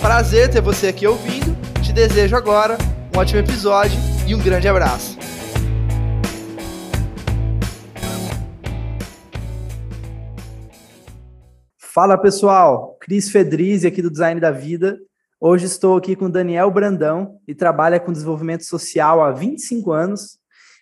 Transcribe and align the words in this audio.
Prazer 0.00 0.48
ter 0.48 0.60
você 0.60 0.86
aqui 0.86 1.08
ouvindo. 1.08 1.56
Te 1.82 1.92
desejo 1.92 2.36
agora 2.36 2.78
um 3.12 3.18
ótimo 3.18 3.40
episódio 3.40 3.98
e 4.28 4.34
um 4.34 4.38
grande 4.38 4.68
abraço. 4.68 5.18
Fala 11.76 12.16
pessoal, 12.16 12.96
Cris 13.00 13.28
Fedrizzi 13.28 13.88
aqui 13.88 14.00
do 14.00 14.10
Design 14.10 14.40
da 14.40 14.52
Vida. 14.52 14.96
Hoje 15.40 15.66
estou 15.66 15.96
aqui 15.96 16.14
com 16.14 16.30
Daniel 16.30 16.70
Brandão 16.70 17.40
e 17.46 17.52
trabalha 17.52 17.98
com 17.98 18.12
desenvolvimento 18.12 18.64
social 18.64 19.20
há 19.20 19.32
25 19.32 19.90
anos. 19.90 20.38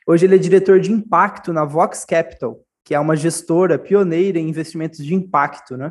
Hoje 0.07 0.27
ele 0.27 0.35
é 0.35 0.39
diretor 0.39 0.79
de 0.79 0.93
impacto 0.93 1.55
na 1.55 1.65
Vox 1.65 2.05
Capital, 2.05 2.61
que 2.85 2.95
é 2.95 3.01
uma 3.01 3.17
gestora 3.17 3.79
pioneira 3.79 4.39
em 4.39 4.49
investimentos 4.49 5.03
de 5.03 5.15
impacto, 5.15 5.75
né? 5.75 5.91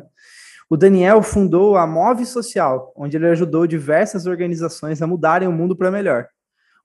O 0.68 0.76
Daniel 0.76 1.22
fundou 1.22 1.76
a 1.76 1.86
Move 1.86 2.26
Social, 2.26 2.92
onde 2.96 3.16
ele 3.16 3.28
ajudou 3.28 3.68
diversas 3.68 4.26
organizações 4.26 5.00
a 5.00 5.06
mudarem 5.06 5.46
o 5.46 5.52
mundo 5.52 5.76
para 5.76 5.92
melhor. 5.92 6.28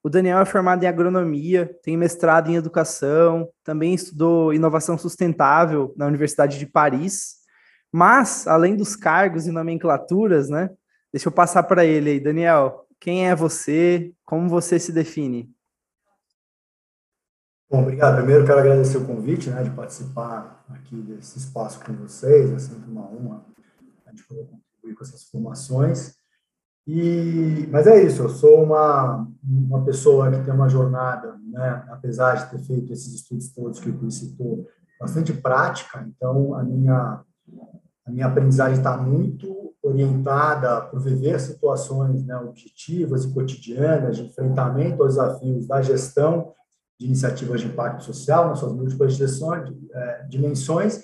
O 0.04 0.10
Daniel 0.10 0.40
é 0.40 0.46
formado 0.46 0.84
em 0.84 0.88
agronomia, 0.88 1.70
tem 1.84 1.98
mestrado 1.98 2.50
em 2.50 2.56
educação, 2.56 3.50
também 3.64 3.94
estudou 3.94 4.54
inovação 4.54 4.98
sustentável 4.98 5.94
na 5.98 6.06
Universidade 6.06 6.60
de 6.60 6.66
Paris. 6.66 7.38
Mas, 7.92 8.48
além 8.48 8.76
dos 8.76 8.96
cargos 8.96 9.48
e 9.48 9.52
nomenclaturas, 9.52 10.48
né? 10.48 10.70
Deixa 11.12 11.28
eu 11.28 11.32
passar 11.32 11.64
para 11.64 11.84
ele 11.84 12.12
aí. 12.12 12.20
Daniel, 12.20 12.86
quem 13.00 13.28
é 13.28 13.36
você? 13.36 14.14
Como 14.24 14.48
você 14.48 14.80
se 14.80 14.92
define? 14.92 15.52
Bom, 17.70 17.82
obrigado. 17.82 18.18
Primeiro, 18.18 18.46
quero 18.46 18.60
agradecer 18.60 18.98
o 18.98 19.06
convite 19.06 19.50
né, 19.50 19.64
de 19.64 19.72
participar 19.72 20.64
aqui 20.70 20.96
desse 20.96 21.38
espaço 21.38 21.84
com 21.84 21.94
vocês. 21.94 22.52
É 22.52 22.60
sempre 22.60 22.90
uma 22.90 23.10
honra 23.12 23.51
a 24.12 24.16
gente 24.16 24.28
poder 24.28 24.44
contribuir 24.44 24.96
com 24.96 25.04
essas 25.04 25.24
formações. 25.24 26.16
E, 26.88 27.68
mas 27.72 27.88
é 27.88 28.04
isso, 28.04 28.24
eu 28.24 28.30
sou 28.30 28.64
uma, 28.64 29.28
uma 29.44 29.86
pessoa 29.86 30.32
que 30.32 30.44
tem 30.44 30.54
uma 30.54 30.68
jornada, 30.68 31.38
né, 31.52 31.86
apesar 31.90 32.36
de 32.36 32.52
ter 32.52 32.60
feito 32.60 32.92
esses 32.92 33.14
estudos 33.14 33.50
todos 33.54 33.80
que 33.80 33.90
o 33.90 34.12
citou, 34.12 34.68
bastante 35.00 35.32
prática, 35.32 36.06
então 36.08 36.56
a 36.56 36.64
minha, 36.64 37.22
a 38.06 38.12
minha 38.12 38.26
aprendizagem 38.26 38.78
está 38.78 38.98
muito 38.98 39.74
orientada 39.84 40.82
para 40.82 41.00
viver 41.00 41.40
situações 41.40 42.26
né, 42.26 42.36
objetivas 42.38 43.26
e 43.26 43.34
cotidianas 43.34 44.18
de 44.18 44.24
enfrentamento 44.24 45.02
aos 45.02 45.16
desafios 45.16 45.68
da 45.68 45.82
gestão 45.82 46.54
de 47.00 47.08
iniciativas 47.08 47.62
de 47.62 47.68
impacto 47.68 48.04
social, 48.04 48.50
nas 48.50 48.60
suas 48.60 48.74
múltiplas 48.74 49.20
é, 49.20 50.24
dimensões, 50.30 51.04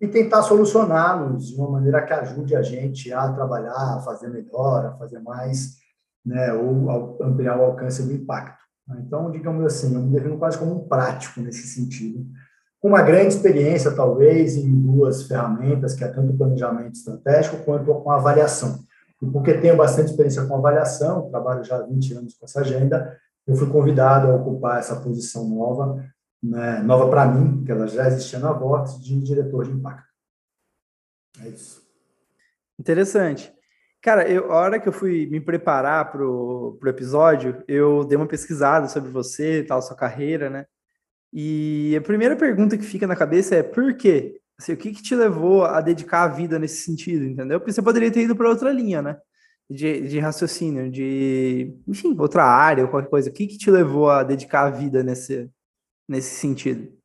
e 0.00 0.06
tentar 0.06 0.42
solucioná-los 0.42 1.48
de 1.48 1.56
uma 1.56 1.70
maneira 1.70 2.02
que 2.02 2.12
ajude 2.12 2.54
a 2.54 2.62
gente 2.62 3.12
a 3.12 3.32
trabalhar, 3.32 3.96
a 3.96 4.00
fazer 4.00 4.28
melhor, 4.28 4.86
a 4.86 4.92
fazer 4.96 5.18
mais, 5.20 5.76
né, 6.24 6.52
ou 6.52 7.18
ampliar 7.22 7.58
o 7.58 7.64
alcance 7.64 8.02
do 8.02 8.12
impacto. 8.12 8.58
Então, 9.00 9.30
digamos 9.30 9.64
assim, 9.66 9.94
eu 9.94 10.00
me 10.00 10.10
defino 10.10 10.38
quase 10.38 10.56
como 10.56 10.76
um 10.76 10.88
prático 10.88 11.40
nesse 11.40 11.66
sentido, 11.66 12.24
com 12.80 12.88
uma 12.88 13.02
grande 13.02 13.34
experiência, 13.34 13.90
talvez, 13.90 14.56
em 14.56 14.70
duas 14.80 15.24
ferramentas, 15.24 15.94
que 15.94 16.04
é 16.04 16.08
tanto 16.08 16.32
o 16.32 16.38
planejamento 16.38 16.94
estratégico 16.94 17.64
quanto 17.64 17.92
com 17.92 18.10
a 18.10 18.16
avaliação. 18.16 18.78
E 19.20 19.26
porque 19.26 19.54
tenho 19.54 19.76
bastante 19.76 20.10
experiência 20.10 20.44
com 20.46 20.54
avaliação, 20.54 21.28
trabalho 21.28 21.64
já 21.64 21.76
há 21.76 21.82
20 21.82 22.14
anos 22.14 22.34
com 22.34 22.46
essa 22.46 22.60
agenda, 22.60 23.16
eu 23.46 23.56
fui 23.56 23.68
convidado 23.68 24.30
a 24.30 24.36
ocupar 24.36 24.78
essa 24.78 24.94
posição 24.96 25.48
nova 25.48 26.04
né, 26.42 26.80
nova 26.82 27.08
para 27.08 27.26
mim, 27.26 27.64
que 27.64 27.72
ela 27.72 27.86
já 27.86 28.06
existia 28.06 28.38
na 28.38 28.52
Vox, 28.52 29.00
de 29.02 29.20
diretor 29.20 29.64
de 29.64 29.72
impacto. 29.72 30.08
É 31.40 31.48
isso. 31.48 31.82
Interessante. 32.78 33.52
Cara, 34.00 34.28
eu, 34.28 34.52
a 34.52 34.56
hora 34.56 34.80
que 34.80 34.88
eu 34.88 34.92
fui 34.92 35.26
me 35.26 35.40
preparar 35.40 36.10
para 36.12 36.24
o 36.24 36.78
episódio, 36.86 37.62
eu 37.66 38.04
dei 38.04 38.16
uma 38.16 38.28
pesquisada 38.28 38.88
sobre 38.88 39.10
você, 39.10 39.64
tal, 39.64 39.82
sua 39.82 39.96
carreira, 39.96 40.48
né? 40.48 40.66
E 41.32 41.96
a 41.96 42.00
primeira 42.00 42.36
pergunta 42.36 42.78
que 42.78 42.84
fica 42.84 43.06
na 43.06 43.16
cabeça 43.16 43.56
é 43.56 43.62
por 43.62 43.94
quê? 43.96 44.40
Assim, 44.58 44.72
o 44.72 44.76
que, 44.76 44.92
que 44.92 45.02
te 45.02 45.14
levou 45.14 45.64
a 45.64 45.80
dedicar 45.80 46.22
a 46.24 46.28
vida 46.28 46.58
nesse 46.58 46.82
sentido, 46.82 47.24
entendeu? 47.24 47.60
Porque 47.60 47.72
você 47.72 47.82
poderia 47.82 48.10
ter 48.10 48.22
ido 48.22 48.36
para 48.36 48.48
outra 48.48 48.72
linha, 48.72 49.02
né? 49.02 49.18
De, 49.68 50.08
de 50.08 50.18
raciocínio, 50.18 50.90
de, 50.90 51.76
enfim, 51.86 52.16
outra 52.18 52.44
área 52.44 52.86
qualquer 52.86 53.10
coisa. 53.10 53.30
O 53.30 53.32
que, 53.32 53.46
que 53.46 53.58
te 53.58 53.70
levou 53.70 54.10
a 54.10 54.22
dedicar 54.22 54.62
a 54.66 54.70
vida 54.70 55.02
nesse, 55.02 55.50
nesse 56.08 56.34
sentido? 56.36 56.98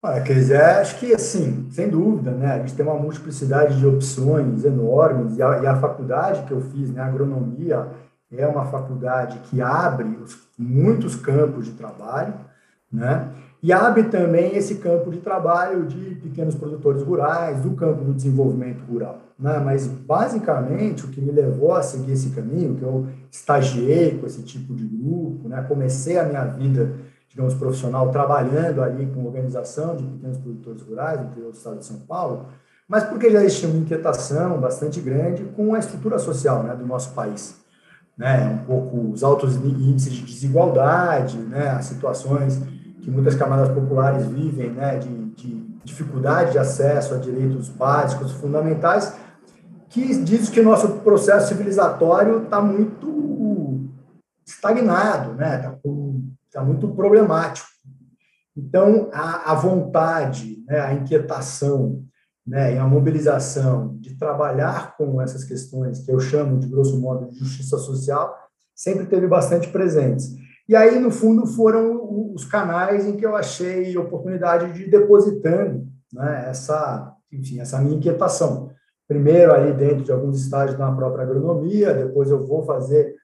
Olha, 0.00 0.22
Cris, 0.22 0.50
acho 0.52 1.00
que, 1.00 1.12
assim, 1.12 1.68
sem 1.72 1.88
dúvida, 1.90 2.30
né? 2.30 2.52
A 2.52 2.58
gente 2.60 2.76
tem 2.76 2.86
uma 2.86 2.94
multiplicidade 2.94 3.78
de 3.78 3.84
opções 3.86 4.64
enormes 4.64 5.36
e 5.36 5.42
a, 5.42 5.58
e 5.58 5.66
a 5.66 5.76
faculdade 5.76 6.46
que 6.46 6.52
eu 6.52 6.60
fiz, 6.60 6.92
né, 6.92 7.02
agronomia, 7.02 7.90
é 8.30 8.46
uma 8.46 8.66
faculdade 8.66 9.40
que 9.50 9.60
abre 9.60 10.08
os, 10.22 10.38
muitos 10.56 11.16
campos 11.16 11.66
de 11.66 11.72
trabalho, 11.72 12.34
né? 12.92 13.32
E 13.60 13.72
abre 13.72 14.04
também 14.04 14.56
esse 14.56 14.76
campo 14.76 15.10
de 15.10 15.18
trabalho 15.18 15.84
de 15.84 16.14
pequenos 16.16 16.54
produtores 16.54 17.02
rurais, 17.02 17.60
do 17.60 17.72
campo 17.72 18.04
do 18.04 18.14
desenvolvimento 18.14 18.84
rural. 18.84 19.18
Né? 19.38 19.58
Mas, 19.58 19.86
basicamente, 19.86 21.04
o 21.04 21.08
que 21.08 21.20
me 21.20 21.32
levou 21.32 21.74
a 21.74 21.82
seguir 21.82 22.12
esse 22.12 22.30
caminho, 22.30 22.76
que 22.76 22.82
eu 22.82 23.06
estagiei 23.30 24.16
com 24.16 24.26
esse 24.26 24.42
tipo 24.42 24.74
de 24.74 24.84
grupo, 24.84 25.48
né? 25.48 25.64
comecei 25.68 26.18
a 26.18 26.24
minha 26.24 26.44
vida, 26.44 26.92
digamos, 27.28 27.54
profissional 27.54 28.10
trabalhando 28.10 28.80
ali 28.80 29.06
com 29.06 29.24
organização 29.24 29.96
de 29.96 30.04
pequenos 30.04 30.38
produtores 30.38 30.82
rurais 30.82 31.20
no 31.20 31.26
interior 31.26 31.50
do 31.50 31.56
estado 31.56 31.78
de 31.78 31.84
São 31.84 31.98
Paulo, 32.00 32.46
mas 32.88 33.04
porque 33.04 33.28
já 33.30 33.42
existia 33.44 33.68
uma 33.68 33.78
inquietação 33.78 34.58
bastante 34.60 35.00
grande 35.00 35.44
com 35.56 35.74
a 35.74 35.78
estrutura 35.78 36.18
social 36.18 36.62
né, 36.62 36.74
do 36.76 36.86
nosso 36.86 37.12
país. 37.12 37.56
Né? 38.16 38.48
Um 38.48 38.64
pouco 38.64 39.10
os 39.12 39.22
altos 39.22 39.56
índices 39.56 40.12
de 40.12 40.22
desigualdade, 40.22 41.38
né? 41.38 41.70
as 41.70 41.84
situações 41.84 42.60
que 43.00 43.10
muitas 43.10 43.34
camadas 43.34 43.68
populares 43.68 44.26
vivem, 44.26 44.70
né, 44.70 44.98
de, 44.98 45.08
de 45.30 45.68
dificuldade 45.84 46.52
de 46.52 46.58
acesso 46.58 47.14
a 47.14 47.18
direitos 47.18 47.68
básicos, 47.68 48.32
fundamentais, 48.32 49.14
que 49.88 50.22
diz 50.22 50.48
que 50.48 50.60
nosso 50.60 50.88
processo 51.00 51.48
civilizatório 51.48 52.44
está 52.44 52.60
muito 52.60 53.88
estagnado, 54.46 55.34
né, 55.34 55.56
está 55.58 55.78
tá 56.52 56.62
muito 56.64 56.88
problemático. 56.88 57.68
Então, 58.56 59.08
a, 59.12 59.52
a 59.52 59.54
vontade, 59.54 60.64
né, 60.66 60.80
a 60.80 60.92
inquietação 60.92 62.02
né, 62.46 62.74
e 62.74 62.78
a 62.78 62.86
mobilização 62.86 63.96
de 64.00 64.16
trabalhar 64.16 64.96
com 64.96 65.20
essas 65.20 65.44
questões 65.44 66.00
que 66.00 66.10
eu 66.10 66.18
chamo 66.18 66.58
de, 66.58 66.66
grosso 66.66 66.98
modo, 66.98 67.30
de 67.30 67.38
justiça 67.38 67.76
social, 67.78 68.34
sempre 68.74 69.06
teve 69.06 69.26
bastante 69.26 69.68
presentes. 69.68 70.34
E 70.68 70.76
aí, 70.76 70.98
no 70.98 71.10
fundo, 71.10 71.46
foram 71.46 72.32
os 72.34 72.44
canais 72.44 73.06
em 73.06 73.16
que 73.16 73.24
eu 73.24 73.34
achei 73.34 73.96
oportunidade 73.96 74.72
de 74.72 74.82
ir 74.82 74.90
depositando 74.90 75.88
né, 76.12 76.46
essa, 76.50 77.14
enfim, 77.32 77.58
essa 77.58 77.80
minha 77.80 77.96
inquietação. 77.96 78.70
Primeiro, 79.06 79.54
ali 79.54 79.72
dentro 79.72 80.04
de 80.04 80.12
alguns 80.12 80.38
estágios 80.38 80.78
na 80.78 80.92
própria 80.92 81.24
agronomia, 81.24 81.94
depois 81.94 82.30
eu 82.30 82.46
vou 82.46 82.62
fazer 82.62 83.16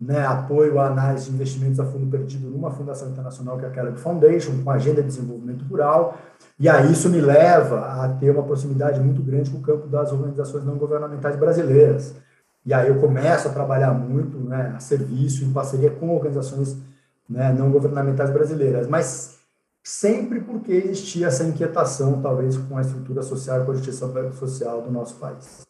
né, 0.00 0.24
apoio 0.24 0.78
à 0.78 0.86
análise 0.86 1.26
de 1.26 1.34
investimentos 1.34 1.80
a 1.80 1.84
fundo 1.84 2.06
perdido 2.06 2.48
numa 2.48 2.70
fundação 2.70 3.10
internacional 3.10 3.58
que 3.58 3.64
é 3.64 3.68
a 3.68 3.70
Kellogg 3.70 3.98
Foundation, 3.98 4.62
com 4.62 4.70
agenda 4.70 5.00
de 5.00 5.08
desenvolvimento 5.08 5.64
rural, 5.64 6.18
e 6.58 6.68
aí 6.68 6.92
isso 6.92 7.08
me 7.08 7.20
leva 7.20 7.80
a 7.80 8.08
ter 8.08 8.30
uma 8.30 8.42
proximidade 8.42 9.00
muito 9.00 9.22
grande 9.22 9.50
com 9.50 9.58
o 9.58 9.62
campo 9.62 9.88
das 9.88 10.12
organizações 10.12 10.64
não 10.64 10.76
governamentais 10.76 11.36
brasileiras. 11.36 12.14
E 12.64 12.72
aí 12.72 12.88
eu 12.88 13.00
começo 13.00 13.48
a 13.48 13.52
trabalhar 13.52 13.92
muito 13.92 14.38
né, 14.38 14.72
a 14.76 14.80
serviço, 14.80 15.44
em 15.44 15.52
parceria 15.52 15.90
com 15.90 16.14
organizações 16.14 16.76
né, 17.32 17.52
não 17.52 17.70
governamentais 17.70 18.30
brasileiras, 18.30 18.86
mas 18.86 19.38
sempre 19.82 20.40
porque 20.40 20.72
existia 20.72 21.26
essa 21.26 21.44
inquietação, 21.44 22.20
talvez, 22.20 22.56
com 22.56 22.76
a 22.76 22.82
estrutura 22.82 23.22
social 23.22 23.62
e 23.62 23.64
com 23.64 23.72
a 23.72 23.74
justiça 23.74 24.32
social 24.32 24.82
do 24.82 24.90
nosso 24.90 25.16
país. 25.16 25.62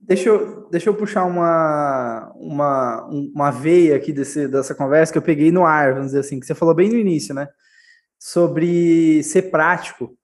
Deixa 0.00 0.28
eu, 0.28 0.68
deixa 0.68 0.90
eu 0.90 0.94
puxar 0.94 1.24
uma, 1.24 2.32
uma, 2.34 3.06
uma 3.06 3.50
veia 3.52 3.94
aqui 3.94 4.12
desse, 4.12 4.48
dessa 4.48 4.74
conversa 4.74 5.12
que 5.12 5.18
eu 5.18 5.22
peguei 5.22 5.52
no 5.52 5.64
ar, 5.64 5.92
vamos 5.92 6.08
dizer 6.08 6.20
assim, 6.20 6.40
que 6.40 6.46
você 6.46 6.56
falou 6.56 6.74
bem 6.74 6.88
no 6.88 6.96
início, 6.96 7.32
né? 7.32 7.48
Sobre 8.18 9.22
ser 9.22 9.42
prático. 9.42 10.16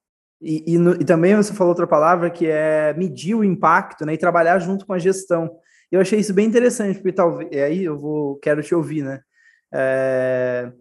E, 0.43 0.75
e, 0.75 0.79
no, 0.79 0.95
e, 0.95 1.05
também 1.05 1.37
você 1.37 1.53
falou 1.53 1.71
outra 1.71 1.87
palavra 1.87 2.29
que 2.29 2.47
é 2.47 2.93
medir 2.95 3.37
o 3.37 3.45
impacto, 3.45 4.05
né? 4.05 4.15
E 4.15 4.19
trabalhar 4.19 4.59
junto 4.59 4.85
com 4.85 4.93
a 4.93 4.99
gestão. 4.99 5.49
Eu 5.93 6.01
achei 6.01 6.19
isso 6.19 6.35
bem 6.35 6.47
interessante, 6.47 6.97
porque 6.97 7.13
talvez. 7.13 7.51
Aí 7.53 7.85
eu 7.85 7.97
vou, 7.97 8.37
quero 8.41 8.63
te 8.65 8.75
ouvir, 8.75 9.03
né? 9.03 9.21
É, 9.73 10.73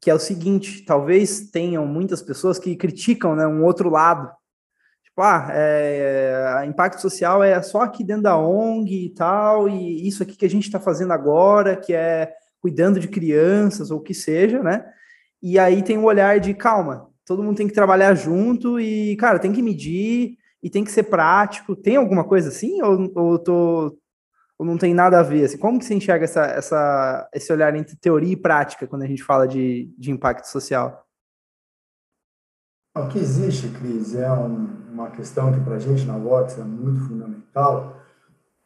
que 0.00 0.10
é 0.10 0.14
o 0.14 0.18
seguinte: 0.18 0.84
talvez 0.84 1.50
tenham 1.50 1.86
muitas 1.86 2.22
pessoas 2.22 2.58
que 2.58 2.76
criticam 2.76 3.34
né, 3.36 3.46
um 3.46 3.64
outro 3.64 3.88
lado. 3.88 4.30
Tipo, 5.04 5.22
ah, 5.22 5.48
é, 5.52 6.64
impacto 6.66 7.00
social 7.00 7.42
é 7.42 7.60
só 7.60 7.82
aqui 7.82 8.02
dentro 8.02 8.22
da 8.22 8.38
ONG 8.38 9.06
e 9.06 9.10
tal, 9.10 9.68
e 9.68 10.08
isso 10.08 10.22
aqui 10.22 10.36
que 10.36 10.46
a 10.46 10.50
gente 10.50 10.64
está 10.64 10.80
fazendo 10.80 11.12
agora, 11.12 11.76
que 11.76 11.92
é 11.92 12.32
cuidando 12.60 12.98
de 12.98 13.08
crianças 13.08 13.90
ou 13.90 13.98
o 13.98 14.02
que 14.02 14.14
seja, 14.14 14.62
né? 14.62 14.84
E 15.42 15.58
aí 15.58 15.82
tem 15.82 15.98
o 15.98 16.02
um 16.02 16.04
olhar 16.04 16.40
de 16.40 16.54
calma, 16.54 17.10
todo 17.26 17.42
mundo 17.42 17.56
tem 17.56 17.66
que 17.68 17.74
trabalhar 17.74 18.14
junto 18.14 18.80
e, 18.80 19.16
cara, 19.16 19.38
tem 19.38 19.52
que 19.52 19.62
medir 19.62 20.36
e 20.62 20.70
tem 20.70 20.84
que 20.84 20.92
ser 20.92 21.04
prático. 21.04 21.74
Tem 21.74 21.96
alguma 21.96 22.24
coisa 22.24 22.48
assim? 22.48 22.80
Ou, 22.82 23.12
ou, 23.14 23.38
tô, 23.38 23.98
ou 24.62 24.64
não 24.64 24.78
tem 24.78 24.94
nada 24.94 25.18
a 25.18 25.24
ver? 25.24 25.44
Assim, 25.44 25.58
como 25.58 25.76
que 25.76 25.84
você 25.84 25.94
enxerga 25.94 26.24
essa, 26.24 26.42
essa, 26.42 27.28
esse 27.34 27.52
olhar 27.52 27.74
entre 27.74 27.96
teoria 27.96 28.32
e 28.32 28.36
prática 28.36 28.86
quando 28.86 29.02
a 29.02 29.06
gente 29.08 29.22
fala 29.22 29.46
de, 29.46 29.92
de 29.98 30.12
impacto 30.12 30.44
social? 30.44 31.04
O 32.96 33.08
que 33.08 33.18
existe, 33.18 33.68
Cris, 33.70 34.14
é 34.14 34.30
um, 34.30 34.68
uma 34.92 35.10
questão 35.10 35.52
que 35.52 35.60
para 35.60 35.74
a 35.74 35.78
gente 35.80 36.06
na 36.06 36.16
Vox 36.16 36.56
é 36.58 36.62
muito 36.62 37.08
fundamental, 37.08 37.96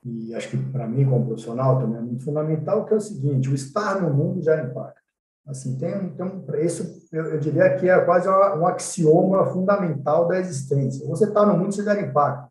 e 0.04 0.34
acho 0.34 0.50
que 0.50 0.58
para 0.58 0.86
mim 0.86 1.06
como 1.06 1.24
profissional 1.24 1.80
também 1.80 1.96
é 1.96 2.02
muito 2.02 2.24
fundamental, 2.24 2.84
que 2.84 2.92
é 2.92 2.96
o 2.98 3.00
seguinte, 3.00 3.48
o 3.48 3.54
estar 3.54 4.02
no 4.02 4.12
mundo 4.12 4.42
já 4.42 4.62
impacta. 4.62 5.00
Assim, 5.46 5.78
tem, 5.78 6.10
tem 6.10 6.26
um, 6.26 6.44
isso 6.56 7.08
eu, 7.10 7.24
eu, 7.24 7.40
diria 7.40 7.74
que 7.76 7.88
é 7.88 7.98
quase 8.00 8.28
um 8.28 8.66
axioma 8.66 9.46
fundamental 9.46 10.28
da 10.28 10.38
existência. 10.38 11.06
Você 11.08 11.24
está 11.24 11.46
no 11.46 11.56
mundo, 11.56 11.72
você 11.72 11.82
gera 11.82 12.00
impacto. 12.02 12.50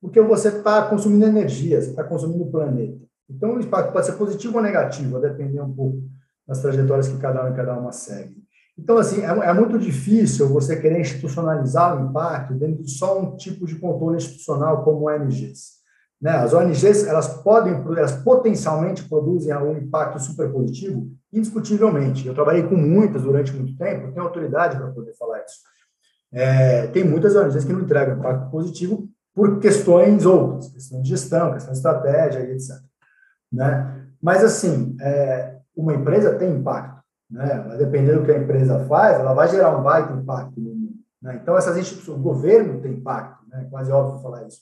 Porque 0.00 0.20
você 0.20 0.48
está 0.48 0.82
consumindo 0.82 1.26
energia, 1.26 1.80
você 1.80 1.90
está 1.90 2.04
consumindo 2.04 2.44
o 2.44 2.50
planeta. 2.50 2.98
Então, 3.28 3.56
o 3.56 3.60
impacto 3.60 3.92
pode 3.92 4.06
ser 4.06 4.12
positivo 4.12 4.56
ou 4.56 4.62
negativo, 4.62 5.16
a 5.16 5.20
depender 5.20 5.60
um 5.60 5.72
pouco 5.72 6.02
das 6.46 6.62
trajetórias 6.62 7.08
que 7.08 7.18
cada 7.18 7.44
um 7.44 7.52
e 7.52 7.56
cada 7.56 7.78
uma 7.78 7.92
segue. 7.92 8.36
Então, 8.78 8.96
assim, 8.96 9.22
é, 9.22 9.28
é 9.28 9.52
muito 9.52 9.76
difícil 9.78 10.48
você 10.48 10.80
querer 10.80 11.00
institucionalizar 11.00 11.96
o 11.96 12.08
impacto 12.08 12.54
dentro 12.54 12.82
de 12.82 12.90
só 12.90 13.20
um 13.20 13.36
tipo 13.36 13.66
de 13.66 13.74
controle 13.74 14.16
institucional 14.16 14.84
como 14.84 15.10
ONGs. 15.10 15.78
Né? 16.22 16.30
As 16.30 16.54
ONGs, 16.54 17.06
elas 17.06 17.28
podem, 17.42 17.74
elas 17.74 18.12
potencialmente 18.12 19.02
produzem 19.08 19.54
um 19.56 19.76
impacto 19.76 20.20
super 20.20 20.50
positivo, 20.50 21.10
indiscutivelmente. 21.32 22.26
Eu 22.26 22.34
trabalhei 22.34 22.62
com 22.62 22.76
muitas 22.76 23.22
durante 23.22 23.52
muito 23.52 23.76
tempo, 23.76 24.12
tenho 24.12 24.24
autoridade 24.24 24.76
para 24.76 24.90
poder 24.92 25.14
falar 25.14 25.38
isso. 25.40 25.58
É, 26.32 26.86
tem 26.88 27.04
muitas 27.04 27.34
ONGs 27.34 27.64
que 27.64 27.72
não 27.72 27.80
entregam 27.80 28.16
impacto 28.16 28.50
positivo 28.50 29.08
por 29.38 29.60
questões 29.60 30.26
outras, 30.26 30.68
questão 30.72 31.00
de 31.00 31.08
gestão, 31.10 31.52
questão 31.52 31.70
de 31.70 31.78
estratégia 31.78 32.40
e 32.40 32.50
etc. 32.54 32.70
Né? 33.52 34.04
Mas, 34.20 34.42
assim, 34.42 34.96
é, 35.00 35.58
uma 35.76 35.94
empresa 35.94 36.34
tem 36.34 36.56
impacto. 36.56 37.04
Né? 37.30 37.64
Mas 37.68 37.78
dependendo 37.78 38.18
do 38.18 38.24
que 38.24 38.32
a 38.32 38.38
empresa 38.38 38.84
faz, 38.86 39.16
ela 39.16 39.32
vai 39.34 39.46
gerar 39.46 39.78
um 39.78 39.82
baita 39.84 40.12
impacto 40.12 40.60
no 40.60 40.74
mundo. 40.74 40.94
Né? 41.22 41.38
Então, 41.40 41.56
essas 41.56 41.76
instituições, 41.76 42.18
o 42.18 42.20
governo 42.20 42.80
tem 42.80 42.94
impacto, 42.94 43.48
né? 43.48 43.68
quase 43.70 43.92
óbvio 43.92 44.20
falar 44.20 44.44
isso. 44.44 44.58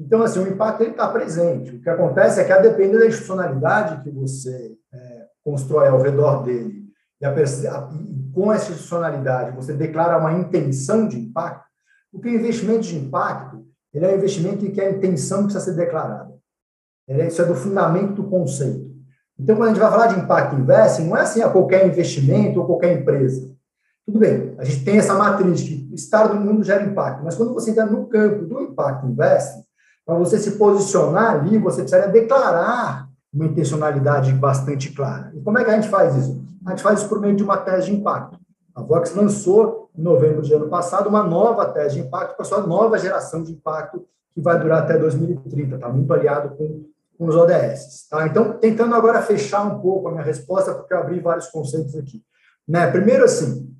Então, 0.00 0.22
assim, 0.22 0.38
o 0.38 0.48
impacto 0.48 0.84
está 0.84 1.06
presente. 1.08 1.76
O 1.76 1.82
que 1.82 1.90
acontece 1.90 2.40
é 2.40 2.44
que, 2.44 2.52
a 2.52 2.62
depender 2.62 2.98
da 2.98 3.06
institucionalidade 3.06 4.02
que 4.02 4.10
você 4.10 4.74
é, 4.90 5.26
constrói 5.44 5.88
ao 5.88 6.00
redor 6.00 6.44
dele, 6.44 6.82
e, 7.20 7.26
a, 7.26 7.30
a, 7.30 7.88
com 8.32 8.50
essa 8.50 8.70
institucionalidade 8.70 9.54
você 9.54 9.74
declara 9.74 10.16
uma 10.16 10.32
intenção 10.32 11.06
de 11.06 11.18
impacto, 11.18 11.68
o 12.10 12.26
investimento 12.26 12.80
de 12.80 12.96
impacto 12.96 13.67
ele 13.92 14.04
é 14.04 14.10
um 14.10 14.16
investimento 14.16 14.64
em 14.64 14.70
que 14.70 14.80
a 14.80 14.90
intenção 14.90 15.44
precisa 15.44 15.64
ser 15.64 15.74
declarada. 15.74 16.32
É, 17.08 17.26
isso 17.26 17.40
é 17.40 17.44
do 17.44 17.54
fundamento 17.54 18.14
do 18.14 18.24
conceito. 18.24 18.88
Então, 19.38 19.56
quando 19.56 19.68
a 19.68 19.72
gente 19.72 19.80
vai 19.80 19.90
falar 19.90 20.06
de 20.08 20.20
impacto 20.20 20.56
investing, 20.56 21.04
não 21.04 21.16
é 21.16 21.22
assim 21.22 21.42
a 21.42 21.48
qualquer 21.48 21.86
investimento 21.86 22.60
ou 22.60 22.66
qualquer 22.66 23.00
empresa. 23.00 23.54
Tudo 24.04 24.18
bem, 24.18 24.54
a 24.58 24.64
gente 24.64 24.84
tem 24.84 24.98
essa 24.98 25.14
matriz 25.14 25.62
que 25.62 25.88
estar 25.94 26.32
no 26.32 26.40
mundo 26.40 26.64
gera 26.64 26.82
impacto, 26.82 27.22
mas 27.22 27.36
quando 27.36 27.54
você 27.54 27.70
entra 27.70 27.86
no 27.86 28.06
campo 28.06 28.44
do 28.46 28.60
impacto 28.62 29.06
investing, 29.06 29.62
para 30.04 30.16
você 30.16 30.38
se 30.38 30.52
posicionar 30.52 31.34
ali, 31.34 31.58
você 31.58 31.82
precisaria 31.82 32.08
declarar 32.08 33.06
uma 33.32 33.44
intencionalidade 33.44 34.32
bastante 34.32 34.90
clara. 34.92 35.30
E 35.34 35.40
como 35.42 35.58
é 35.58 35.64
que 35.64 35.70
a 35.70 35.74
gente 35.74 35.88
faz 35.88 36.16
isso? 36.16 36.42
A 36.64 36.70
gente 36.70 36.82
faz 36.82 37.00
isso 37.00 37.08
por 37.08 37.20
meio 37.20 37.36
de 37.36 37.42
uma 37.42 37.58
tese 37.58 37.90
de 37.90 37.96
impacto. 37.96 38.38
A 38.74 38.82
Vox 38.82 39.14
lançou, 39.14 39.77
em 39.96 40.02
novembro 40.02 40.42
de 40.42 40.52
ano 40.52 40.68
passado, 40.68 41.08
uma 41.08 41.22
nova 41.22 41.66
tese 41.66 41.96
de 41.96 42.00
impacto 42.00 42.36
para 42.36 42.44
a 42.44 42.48
sua 42.48 42.66
nova 42.66 42.98
geração 42.98 43.42
de 43.42 43.52
impacto, 43.52 44.06
que 44.34 44.40
vai 44.40 44.58
durar 44.58 44.82
até 44.82 44.96
2030. 44.96 45.74
Está 45.74 45.88
muito 45.88 46.12
aliado 46.12 46.56
com, 46.56 46.84
com 47.16 47.26
os 47.26 47.34
ODS. 47.34 48.06
Tá? 48.08 48.26
Então, 48.26 48.52
tentando 48.54 48.94
agora 48.94 49.22
fechar 49.22 49.62
um 49.62 49.80
pouco 49.80 50.08
a 50.08 50.12
minha 50.12 50.22
resposta, 50.22 50.74
porque 50.74 50.94
eu 50.94 50.98
abri 50.98 51.20
vários 51.20 51.48
conceitos 51.48 51.96
aqui. 51.96 52.22
Né? 52.66 52.90
Primeiro, 52.90 53.24
assim, 53.24 53.74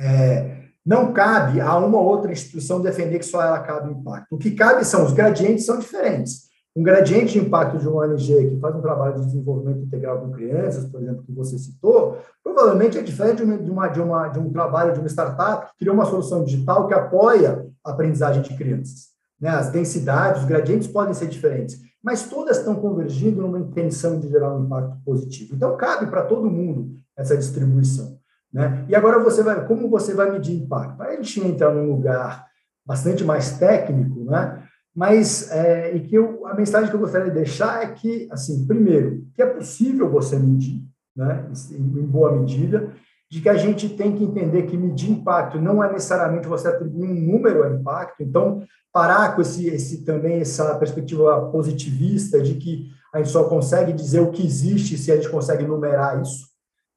é, 0.00 0.58
não 0.84 1.12
cabe 1.12 1.60
a 1.60 1.76
uma 1.76 2.00
outra 2.00 2.32
instituição 2.32 2.80
defender 2.80 3.18
que 3.18 3.26
só 3.26 3.42
ela 3.42 3.60
cabe 3.60 3.92
impacto. 3.92 4.34
O 4.34 4.38
que 4.38 4.52
cabe 4.52 4.84
são 4.84 5.04
os 5.04 5.12
gradientes 5.12 5.66
são 5.66 5.78
diferentes. 5.78 6.47
Um 6.78 6.82
gradiente 6.84 7.32
de 7.32 7.40
impacto 7.40 7.76
de 7.76 7.88
uma 7.88 8.06
ONG 8.06 8.50
que 8.50 8.60
faz 8.60 8.72
um 8.76 8.80
trabalho 8.80 9.16
de 9.16 9.26
desenvolvimento 9.26 9.80
integral 9.80 10.20
com 10.20 10.30
crianças, 10.30 10.84
por 10.84 11.02
exemplo, 11.02 11.24
que 11.24 11.32
você 11.32 11.58
citou, 11.58 12.18
provavelmente 12.40 12.96
é 12.96 13.02
diferente 13.02 13.44
de, 13.44 13.68
uma, 13.68 13.88
de, 13.88 14.00
uma, 14.00 14.28
de 14.28 14.38
um 14.38 14.52
trabalho 14.52 14.92
de 14.92 15.00
uma 15.00 15.08
startup 15.08 15.72
que 15.72 15.78
criou 15.78 15.96
uma 15.96 16.04
solução 16.04 16.44
digital 16.44 16.86
que 16.86 16.94
apoia 16.94 17.66
a 17.84 17.90
aprendizagem 17.90 18.42
de 18.42 18.56
crianças. 18.56 19.08
Né? 19.40 19.48
As 19.48 19.72
densidades, 19.72 20.42
os 20.42 20.46
gradientes 20.46 20.86
podem 20.86 21.12
ser 21.14 21.26
diferentes, 21.26 21.80
mas 22.00 22.30
todas 22.30 22.58
estão 22.58 22.76
convergindo 22.76 23.42
numa 23.42 23.58
intenção 23.58 24.20
de 24.20 24.28
gerar 24.28 24.54
um 24.54 24.64
impacto 24.64 24.98
positivo. 25.04 25.56
Então, 25.56 25.76
cabe 25.76 26.06
para 26.06 26.26
todo 26.26 26.48
mundo 26.48 26.92
essa 27.16 27.36
distribuição. 27.36 28.18
Né? 28.52 28.84
E 28.88 28.94
agora 28.94 29.18
você 29.18 29.42
vai, 29.42 29.66
como 29.66 29.90
você 29.90 30.14
vai 30.14 30.30
medir 30.30 30.54
impacto? 30.54 31.02
Aí 31.02 31.16
a 31.16 31.20
gente 31.20 31.40
entra 31.44 31.74
num 31.74 31.90
lugar 31.90 32.46
bastante 32.86 33.24
mais 33.24 33.58
técnico, 33.58 34.20
né? 34.20 34.62
Mas 34.98 35.48
é, 35.52 35.94
e 35.94 36.00
que 36.00 36.16
eu, 36.16 36.44
a 36.46 36.54
mensagem 36.54 36.90
que 36.90 36.96
eu 36.96 37.00
gostaria 37.00 37.28
de 37.28 37.34
deixar 37.34 37.84
é 37.84 37.92
que, 37.92 38.26
assim, 38.32 38.66
primeiro, 38.66 39.24
que 39.32 39.40
é 39.40 39.46
possível 39.46 40.10
você 40.10 40.36
medir, 40.36 40.82
né? 41.14 41.48
Em, 41.70 42.06
boa 42.06 42.32
medida, 42.32 42.92
de 43.30 43.40
que 43.40 43.48
a 43.48 43.56
gente 43.56 43.90
tem 43.90 44.16
que 44.16 44.24
entender 44.24 44.64
que 44.64 44.76
medir 44.76 45.10
impacto 45.10 45.60
não 45.60 45.84
é 45.84 45.92
necessariamente 45.92 46.48
você 46.48 46.66
atribuir 46.66 47.08
um 47.08 47.32
número 47.32 47.62
ao 47.62 47.74
impacto. 47.74 48.22
Então, 48.22 48.64
parar 48.92 49.36
com 49.36 49.42
esse, 49.42 49.68
esse 49.68 50.04
também 50.04 50.40
essa 50.40 50.74
perspectiva 50.74 51.48
positivista 51.52 52.42
de 52.42 52.54
que 52.54 52.88
a 53.14 53.18
gente 53.18 53.30
só 53.30 53.44
consegue 53.44 53.92
dizer 53.92 54.18
o 54.18 54.32
que 54.32 54.44
existe 54.44 54.98
se 54.98 55.12
a 55.12 55.16
gente 55.16 55.28
consegue 55.28 55.64
numerar 55.64 56.20
isso 56.20 56.48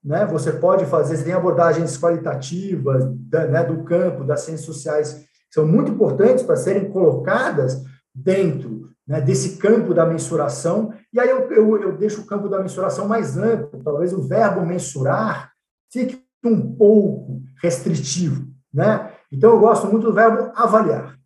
né? 0.03 0.25
Você 0.25 0.51
pode 0.53 0.85
fazer, 0.85 1.17
você 1.17 1.23
tem 1.23 1.33
abordagens 1.33 1.97
qualitativas 1.97 3.05
da, 3.29 3.45
né, 3.45 3.63
do 3.63 3.83
campo, 3.83 4.23
das 4.23 4.41
ciências 4.41 4.65
sociais, 4.65 5.13
que 5.13 5.53
são 5.53 5.65
muito 5.65 5.91
importantes 5.91 6.43
para 6.43 6.55
serem 6.55 6.89
colocadas 6.89 7.83
dentro 8.13 8.89
né, 9.07 9.19
desse 9.21 9.57
campo 9.57 9.93
da 9.93 10.05
mensuração. 10.05 10.93
E 11.13 11.19
aí 11.19 11.29
eu, 11.29 11.51
eu, 11.51 11.81
eu 11.81 11.97
deixo 11.97 12.21
o 12.21 12.25
campo 12.25 12.47
da 12.47 12.61
mensuração 12.61 13.07
mais 13.07 13.37
amplo, 13.37 13.81
talvez 13.83 14.13
o 14.13 14.21
verbo 14.21 14.65
mensurar 14.65 15.51
fique 15.91 16.23
um 16.43 16.75
pouco 16.75 17.41
restritivo. 17.61 18.47
Né? 18.73 19.11
Então, 19.31 19.51
eu 19.51 19.59
gosto 19.59 19.87
muito 19.87 20.07
do 20.07 20.13
verbo 20.13 20.51
avaliar. 20.55 21.17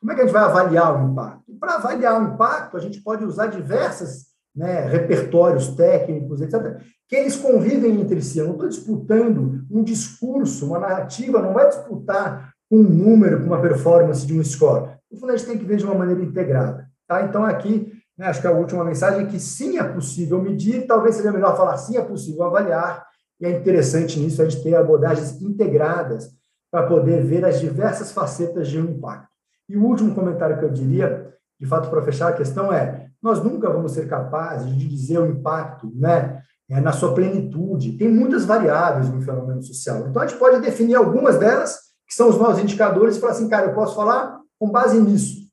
Como 0.00 0.12
é 0.12 0.14
que 0.14 0.20
a 0.20 0.24
gente 0.24 0.32
vai 0.32 0.42
avaliar 0.42 0.94
o 0.94 1.10
impacto? 1.10 1.52
Para 1.58 1.74
avaliar 1.74 2.20
o 2.20 2.34
impacto, 2.34 2.76
a 2.76 2.80
gente 2.80 3.00
pode 3.00 3.24
usar 3.24 3.46
diversas 3.46 4.26
né, 4.54 4.80
repertórios 4.86 5.68
técnicos, 5.68 6.40
etc., 6.40 6.80
que 7.08 7.16
eles 7.16 7.36
convivem 7.36 8.00
entre 8.00 8.20
si. 8.20 8.38
Eu 8.38 8.46
não 8.46 8.54
estou 8.54 8.68
disputando 8.68 9.64
um 9.70 9.82
discurso, 9.82 10.66
uma 10.66 10.78
narrativa, 10.78 11.40
não 11.40 11.54
vai 11.54 11.68
disputar 11.68 12.52
um 12.70 12.82
número 12.82 13.40
com 13.40 13.46
uma 13.46 13.62
performance 13.62 14.26
de 14.26 14.38
um 14.38 14.44
score. 14.44 14.97
No 15.10 15.18
fundo, 15.18 15.32
a 15.32 15.36
gente 15.36 15.48
tem 15.48 15.58
que 15.58 15.64
ver 15.64 15.76
de 15.76 15.84
uma 15.84 15.94
maneira 15.94 16.22
integrada. 16.22 16.88
Tá? 17.06 17.22
Então, 17.22 17.44
aqui, 17.44 17.92
né, 18.16 18.26
acho 18.26 18.40
que 18.40 18.46
a 18.46 18.52
última 18.52 18.84
mensagem 18.84 19.24
é 19.24 19.26
que 19.26 19.40
sim 19.40 19.78
é 19.78 19.84
possível 19.84 20.42
medir, 20.42 20.86
talvez 20.86 21.14
seja 21.14 21.32
melhor 21.32 21.56
falar 21.56 21.76
sim 21.76 21.96
é 21.96 22.02
possível 22.02 22.44
avaliar, 22.44 23.06
e 23.40 23.46
é 23.46 23.50
interessante 23.50 24.18
nisso 24.18 24.42
a 24.42 24.48
gente 24.48 24.62
ter 24.62 24.74
abordagens 24.74 25.40
integradas 25.40 26.30
para 26.70 26.86
poder 26.86 27.24
ver 27.24 27.44
as 27.44 27.60
diversas 27.60 28.12
facetas 28.12 28.68
de 28.68 28.78
um 28.78 28.90
impacto. 28.90 29.28
E 29.68 29.76
o 29.76 29.84
último 29.84 30.14
comentário 30.14 30.58
que 30.58 30.64
eu 30.64 30.70
diria, 30.70 31.32
de 31.58 31.66
fato, 31.66 31.88
para 31.88 32.02
fechar 32.02 32.28
a 32.28 32.32
questão 32.32 32.72
é, 32.72 33.08
nós 33.22 33.42
nunca 33.42 33.70
vamos 33.70 33.92
ser 33.92 34.08
capazes 34.08 34.74
de 34.76 34.88
dizer 34.88 35.18
o 35.18 35.26
impacto 35.26 35.90
né, 35.94 36.42
é, 36.68 36.80
na 36.80 36.92
sua 36.92 37.14
plenitude. 37.14 37.96
Tem 37.96 38.08
muitas 38.08 38.44
variáveis 38.44 39.08
no 39.08 39.20
fenômeno 39.20 39.62
social. 39.62 40.06
Então, 40.08 40.22
a 40.22 40.26
gente 40.26 40.38
pode 40.38 40.60
definir 40.60 40.94
algumas 40.94 41.38
delas, 41.38 41.76
que 42.06 42.14
são 42.14 42.28
os 42.28 42.38
nossos 42.38 42.62
indicadores, 42.62 43.18
falar 43.18 43.32
assim, 43.32 43.48
cara, 43.48 43.66
eu 43.66 43.74
posso 43.74 43.94
falar 43.94 44.37
com 44.58 44.70
base 44.70 45.00
nisso. 45.00 45.48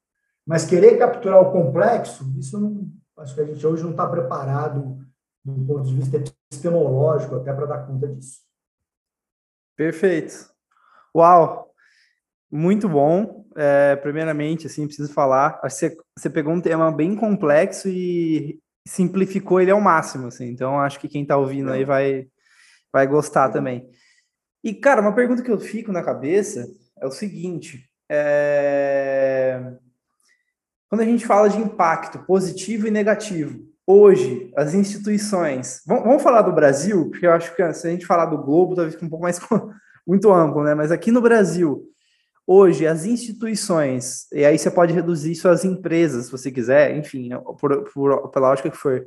Mas 0.45 0.65
querer 0.65 0.97
capturar 0.97 1.41
o 1.41 1.51
complexo, 1.51 2.23
isso 2.37 2.59
não, 2.59 2.87
acho 3.17 3.33
que 3.33 3.41
a 3.41 3.45
gente 3.45 3.65
hoje 3.65 3.83
não 3.83 3.91
está 3.91 4.07
preparado 4.07 4.97
do 5.43 5.65
ponto 5.65 5.83
de 5.83 5.95
vista 5.95 6.17
epistemológico 6.17 7.35
até 7.35 7.53
para 7.53 7.65
dar 7.65 7.85
conta 7.85 8.07
disso. 8.07 8.41
Perfeito. 9.75 10.49
Uau! 11.15 11.71
Muito 12.51 12.87
bom. 12.87 13.45
É, 13.55 13.95
primeiramente, 13.95 14.67
assim, 14.67 14.85
preciso 14.85 15.13
falar. 15.13 15.59
Acho 15.63 15.75
que 15.75 15.89
você, 15.89 15.97
você 16.17 16.29
pegou 16.29 16.53
um 16.53 16.61
tema 16.61 16.91
bem 16.91 17.15
complexo 17.15 17.87
e 17.87 18.59
simplificou 18.87 19.59
ele 19.59 19.71
ao 19.71 19.81
máximo, 19.81 20.27
assim. 20.27 20.45
Então, 20.47 20.79
acho 20.79 20.99
que 20.99 21.07
quem 21.07 21.23
está 21.23 21.37
ouvindo 21.37 21.71
aí 21.71 21.83
vai, 21.83 22.27
vai 22.91 23.07
gostar 23.07 23.49
também. 23.49 23.89
E, 24.63 24.73
cara, 24.73 25.01
uma 25.01 25.13
pergunta 25.13 25.43
que 25.43 25.51
eu 25.51 25.59
fico 25.59 25.91
na 25.91 26.03
cabeça 26.03 26.67
é 26.99 27.05
o 27.05 27.11
seguinte: 27.11 27.89
é... 28.09 29.73
quando 30.89 31.01
a 31.01 31.05
gente 31.05 31.25
fala 31.25 31.49
de 31.49 31.57
impacto 31.57 32.19
positivo 32.19 32.87
e 32.87 32.91
negativo, 32.91 33.59
hoje 33.85 34.51
as 34.55 34.73
instituições. 34.73 35.81
Vamos 35.85 36.23
falar 36.23 36.41
do 36.41 36.53
Brasil, 36.53 37.09
porque 37.09 37.27
eu 37.27 37.31
acho 37.31 37.55
que 37.55 37.73
se 37.73 37.87
a 37.87 37.91
gente 37.91 38.05
falar 38.05 38.25
do 38.25 38.41
globo, 38.41 38.75
talvez 38.75 39.01
um 39.01 39.09
pouco 39.09 39.23
mais 39.23 39.39
muito 40.05 40.31
amplo, 40.31 40.63
né? 40.63 40.73
Mas 40.73 40.91
aqui 40.91 41.11
no 41.11 41.21
Brasil, 41.21 41.83
hoje 42.47 42.87
as 42.87 43.05
instituições, 43.05 44.27
e 44.31 44.45
aí 44.45 44.57
você 44.57 44.69
pode 44.69 44.93
reduzir 44.93 45.31
isso 45.31 45.47
às 45.47 45.65
empresas, 45.65 46.25
se 46.25 46.31
você 46.31 46.51
quiser, 46.51 46.95
enfim, 46.95 47.29
por, 47.59 47.83
por, 47.91 48.29
pela 48.29 48.49
lógica 48.49 48.69
que 48.69 48.77
for, 48.77 49.05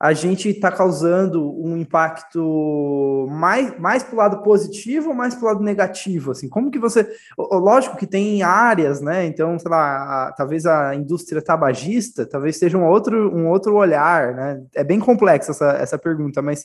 a 0.00 0.14
gente 0.14 0.48
está 0.48 0.72
causando 0.72 1.54
um 1.62 1.76
impacto 1.76 3.26
mais, 3.28 3.78
mais 3.78 4.02
para 4.02 4.14
o 4.14 4.16
lado 4.16 4.42
positivo 4.42 5.10
ou 5.10 5.14
mais 5.14 5.34
para 5.34 5.44
o 5.44 5.48
lado 5.48 5.62
negativo? 5.62 6.30
Assim, 6.30 6.48
como 6.48 6.70
que 6.70 6.78
você. 6.78 7.06
Lógico 7.36 7.98
que 7.98 8.06
tem 8.06 8.42
áreas, 8.42 9.02
né? 9.02 9.26
Então, 9.26 9.58
sei 9.58 9.70
lá, 9.70 10.28
a, 10.28 10.32
talvez 10.32 10.64
a 10.64 10.94
indústria 10.94 11.42
tabagista 11.42 12.24
talvez 12.24 12.56
seja 12.56 12.78
um 12.78 12.86
outro, 12.86 13.30
um 13.36 13.46
outro 13.50 13.76
olhar, 13.76 14.34
né? 14.34 14.62
É 14.74 14.82
bem 14.82 14.98
complexa 14.98 15.50
essa, 15.50 15.72
essa 15.72 15.98
pergunta, 15.98 16.40
mas 16.40 16.64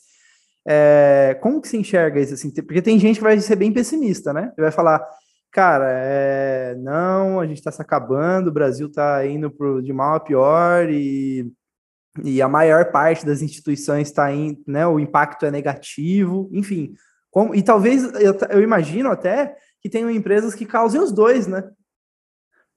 é, 0.65 1.37
como 1.41 1.61
que 1.61 1.67
se 1.67 1.75
enxerga 1.75 2.21
isso? 2.21 2.35
Assim? 2.35 2.49
Porque 2.51 2.81
tem 2.81 2.97
gente 2.97 3.17
que 3.17 3.23
vai 3.23 3.37
ser 3.41 3.57
bem 3.57 3.73
pessimista, 3.73 4.31
né? 4.31 4.53
Vai 4.57 4.71
falar 4.71 5.05
cara, 5.51 5.87
é, 5.89 6.75
não, 6.79 7.39
a 7.39 7.47
gente 7.47 7.57
está 7.57 7.71
se 7.71 7.81
acabando, 7.81 8.49
o 8.49 8.53
Brasil 8.53 8.87
está 8.87 9.25
indo 9.25 9.49
pro, 9.49 9.81
de 9.81 9.93
mal 9.93 10.15
a 10.15 10.19
pior 10.19 10.89
e, 10.89 11.49
e 12.24 12.41
a 12.41 12.48
maior 12.48 12.91
parte 12.91 13.25
das 13.25 13.41
instituições 13.41 14.07
está 14.07 14.31
indo, 14.31 14.62
né, 14.65 14.86
o 14.88 15.00
impacto 15.00 15.45
é 15.45 15.51
negativo, 15.51 16.50
enfim. 16.53 16.93
Como, 17.29 17.53
e 17.53 17.62
talvez, 17.62 18.03
eu, 18.13 18.38
eu 18.50 18.62
imagino 18.62 19.12
até 19.12 19.55
que 19.81 19.89
tenham 19.89 20.10
empresas 20.10 20.55
que 20.55 20.65
causem 20.65 21.01
os 21.01 21.12
dois, 21.12 21.48
né? 21.48 21.69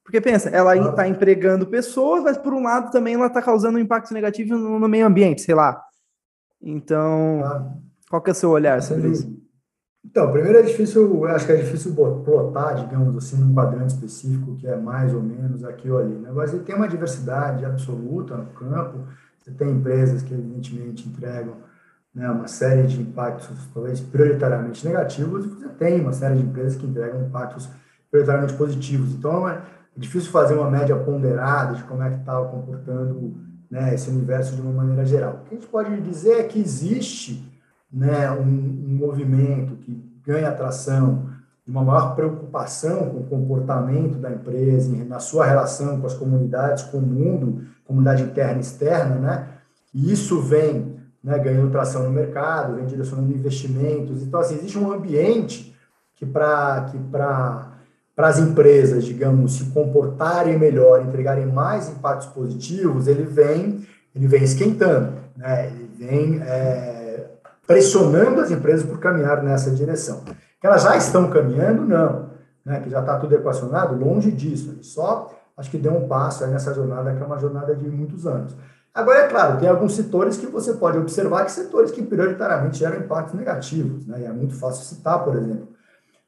Porque 0.02 0.20
pensa, 0.20 0.48
ela 0.48 0.74
está 0.74 1.06
empregando 1.06 1.66
pessoas, 1.66 2.22
mas 2.24 2.38
por 2.38 2.54
um 2.54 2.62
lado 2.62 2.90
também 2.90 3.14
ela 3.14 3.26
está 3.26 3.42
causando 3.42 3.76
um 3.76 3.80
impacto 3.80 4.14
negativo 4.14 4.56
no, 4.56 4.78
no, 4.78 4.88
meio 4.88 5.06
ambiente, 5.06 5.42
sei 5.42 5.54
lá. 5.54 5.80
Então, 6.62 7.42
qual 8.08 8.22
que 8.22 8.30
é 8.30 8.32
o 8.32 8.34
seu 8.34 8.50
olhar 8.50 8.82
sobre 8.82 9.10
isso? 9.10 9.38
Então, 10.04 10.32
primeiro 10.32 10.58
é 10.58 10.62
difícil, 10.62 11.26
acho 11.26 11.44
que 11.44 11.52
é 11.52 11.56
difícil 11.56 11.94
plotar, 11.94 12.76
digamos 12.76 13.14
assim, 13.16 13.36
num 13.36 13.54
quadrante 13.54 13.92
específico 13.92 14.56
que 14.56 14.66
é 14.66 14.76
mais 14.76 15.12
ou 15.12 15.22
menos 15.22 15.62
aqui 15.62 15.90
ou 15.90 15.98
ali. 15.98 16.14
Né? 16.14 16.30
Mas 16.32 16.54
ele 16.54 16.64
tem 16.64 16.74
uma 16.74 16.88
diversidade 16.88 17.64
absoluta 17.66 18.34
no 18.34 18.46
campo. 18.52 19.06
Você 19.48 19.54
tem 19.54 19.70
empresas 19.70 20.22
que, 20.22 20.34
evidentemente, 20.34 21.08
entregam 21.08 21.54
né, 22.14 22.28
uma 22.30 22.46
série 22.46 22.86
de 22.86 23.00
impactos, 23.00 23.48
talvez 23.72 23.98
prioritariamente 23.98 24.86
negativos, 24.86 25.46
e 25.46 25.48
você 25.48 25.68
tem 25.68 26.00
uma 26.00 26.12
série 26.12 26.36
de 26.36 26.42
empresas 26.42 26.76
que 26.76 26.86
entregam 26.86 27.22
impactos 27.22 27.68
prioritariamente 28.10 28.54
positivos. 28.54 29.14
Então, 29.14 29.48
é 29.48 29.62
difícil 29.96 30.30
fazer 30.30 30.54
uma 30.54 30.70
média 30.70 30.96
ponderada 30.96 31.76
de 31.76 31.82
como 31.84 32.02
é 32.02 32.10
que 32.10 32.16
está 32.16 32.38
comportando 32.44 33.34
né, 33.70 33.94
esse 33.94 34.10
universo 34.10 34.54
de 34.54 34.60
uma 34.60 34.72
maneira 34.72 35.04
geral. 35.06 35.40
O 35.40 35.48
que 35.48 35.54
a 35.54 35.58
gente 35.58 35.68
pode 35.68 35.98
dizer 36.02 36.40
é 36.40 36.42
que 36.42 36.60
existe 36.60 37.50
né, 37.90 38.30
um, 38.30 38.42
um 38.42 38.96
movimento 38.96 39.76
que 39.76 39.92
ganha 40.26 40.50
atração, 40.50 41.30
uma 41.66 41.82
maior 41.82 42.14
preocupação 42.14 43.10
com 43.10 43.18
o 43.20 43.26
comportamento 43.26 44.18
da 44.18 44.30
empresa, 44.30 45.04
na 45.04 45.18
sua 45.18 45.46
relação 45.46 46.00
com 46.00 46.06
as 46.06 46.14
comunidades, 46.14 46.84
com 46.84 46.98
o 46.98 47.02
mundo, 47.02 47.62
comunidade 47.88 48.22
interna 48.22 48.58
e 48.58 48.60
externa, 48.60 49.14
né? 49.16 49.48
E 49.94 50.12
isso 50.12 50.40
vem 50.42 51.00
né, 51.24 51.38
ganhando 51.38 51.72
tração 51.72 52.04
no 52.04 52.10
mercado, 52.10 52.76
vem 52.76 52.86
direcionando 52.86 53.32
investimentos. 53.32 54.22
Então, 54.22 54.38
assim, 54.38 54.56
existe 54.56 54.78
um 54.78 54.92
ambiente 54.92 55.74
que 56.14 56.26
para 56.26 56.86
que 56.90 56.98
para 56.98 57.72
as 58.18 58.38
empresas, 58.38 59.04
digamos, 59.04 59.54
se 59.54 59.64
comportarem 59.70 60.58
melhor, 60.58 61.02
entregarem 61.02 61.46
mais 61.46 61.88
impactos 61.88 62.28
positivos, 62.28 63.08
ele 63.08 63.22
vem 63.22 63.86
ele 64.14 64.26
vem 64.26 64.42
esquentando, 64.42 65.14
né? 65.36 65.68
Ele 65.68 65.90
vem 65.96 66.42
é, 66.42 67.24
pressionando 67.66 68.40
as 68.40 68.50
empresas 68.50 68.84
por 68.84 68.98
caminhar 68.98 69.42
nessa 69.42 69.70
direção. 69.70 70.24
Que 70.60 70.66
elas 70.66 70.82
já 70.82 70.96
estão 70.96 71.30
caminhando, 71.30 71.84
não. 71.84 72.30
Né? 72.64 72.80
Que 72.80 72.90
já 72.90 73.00
está 73.00 73.18
tudo 73.18 73.34
equacionado, 73.34 73.94
longe 73.94 74.30
disso. 74.30 74.78
Só 74.82 75.37
acho 75.58 75.70
que 75.70 75.76
deu 75.76 75.92
um 75.92 76.06
passo 76.08 76.46
nessa 76.46 76.72
jornada, 76.72 77.14
que 77.14 77.22
é 77.22 77.26
uma 77.26 77.38
jornada 77.38 77.74
de 77.74 77.88
muitos 77.88 78.26
anos. 78.26 78.56
Agora, 78.94 79.20
é 79.20 79.28
claro, 79.28 79.58
tem 79.58 79.68
alguns 79.68 79.94
setores 79.94 80.36
que 80.36 80.46
você 80.46 80.74
pode 80.74 80.98
observar 80.98 81.44
que 81.44 81.52
setores 81.52 81.90
que 81.90 82.02
prioritariamente 82.02 82.78
geram 82.78 82.98
impactos 82.98 83.34
negativos. 83.34 84.06
Né? 84.06 84.22
E 84.22 84.24
é 84.24 84.32
muito 84.32 84.54
fácil 84.54 84.84
citar, 84.84 85.22
por 85.24 85.36
exemplo, 85.36 85.68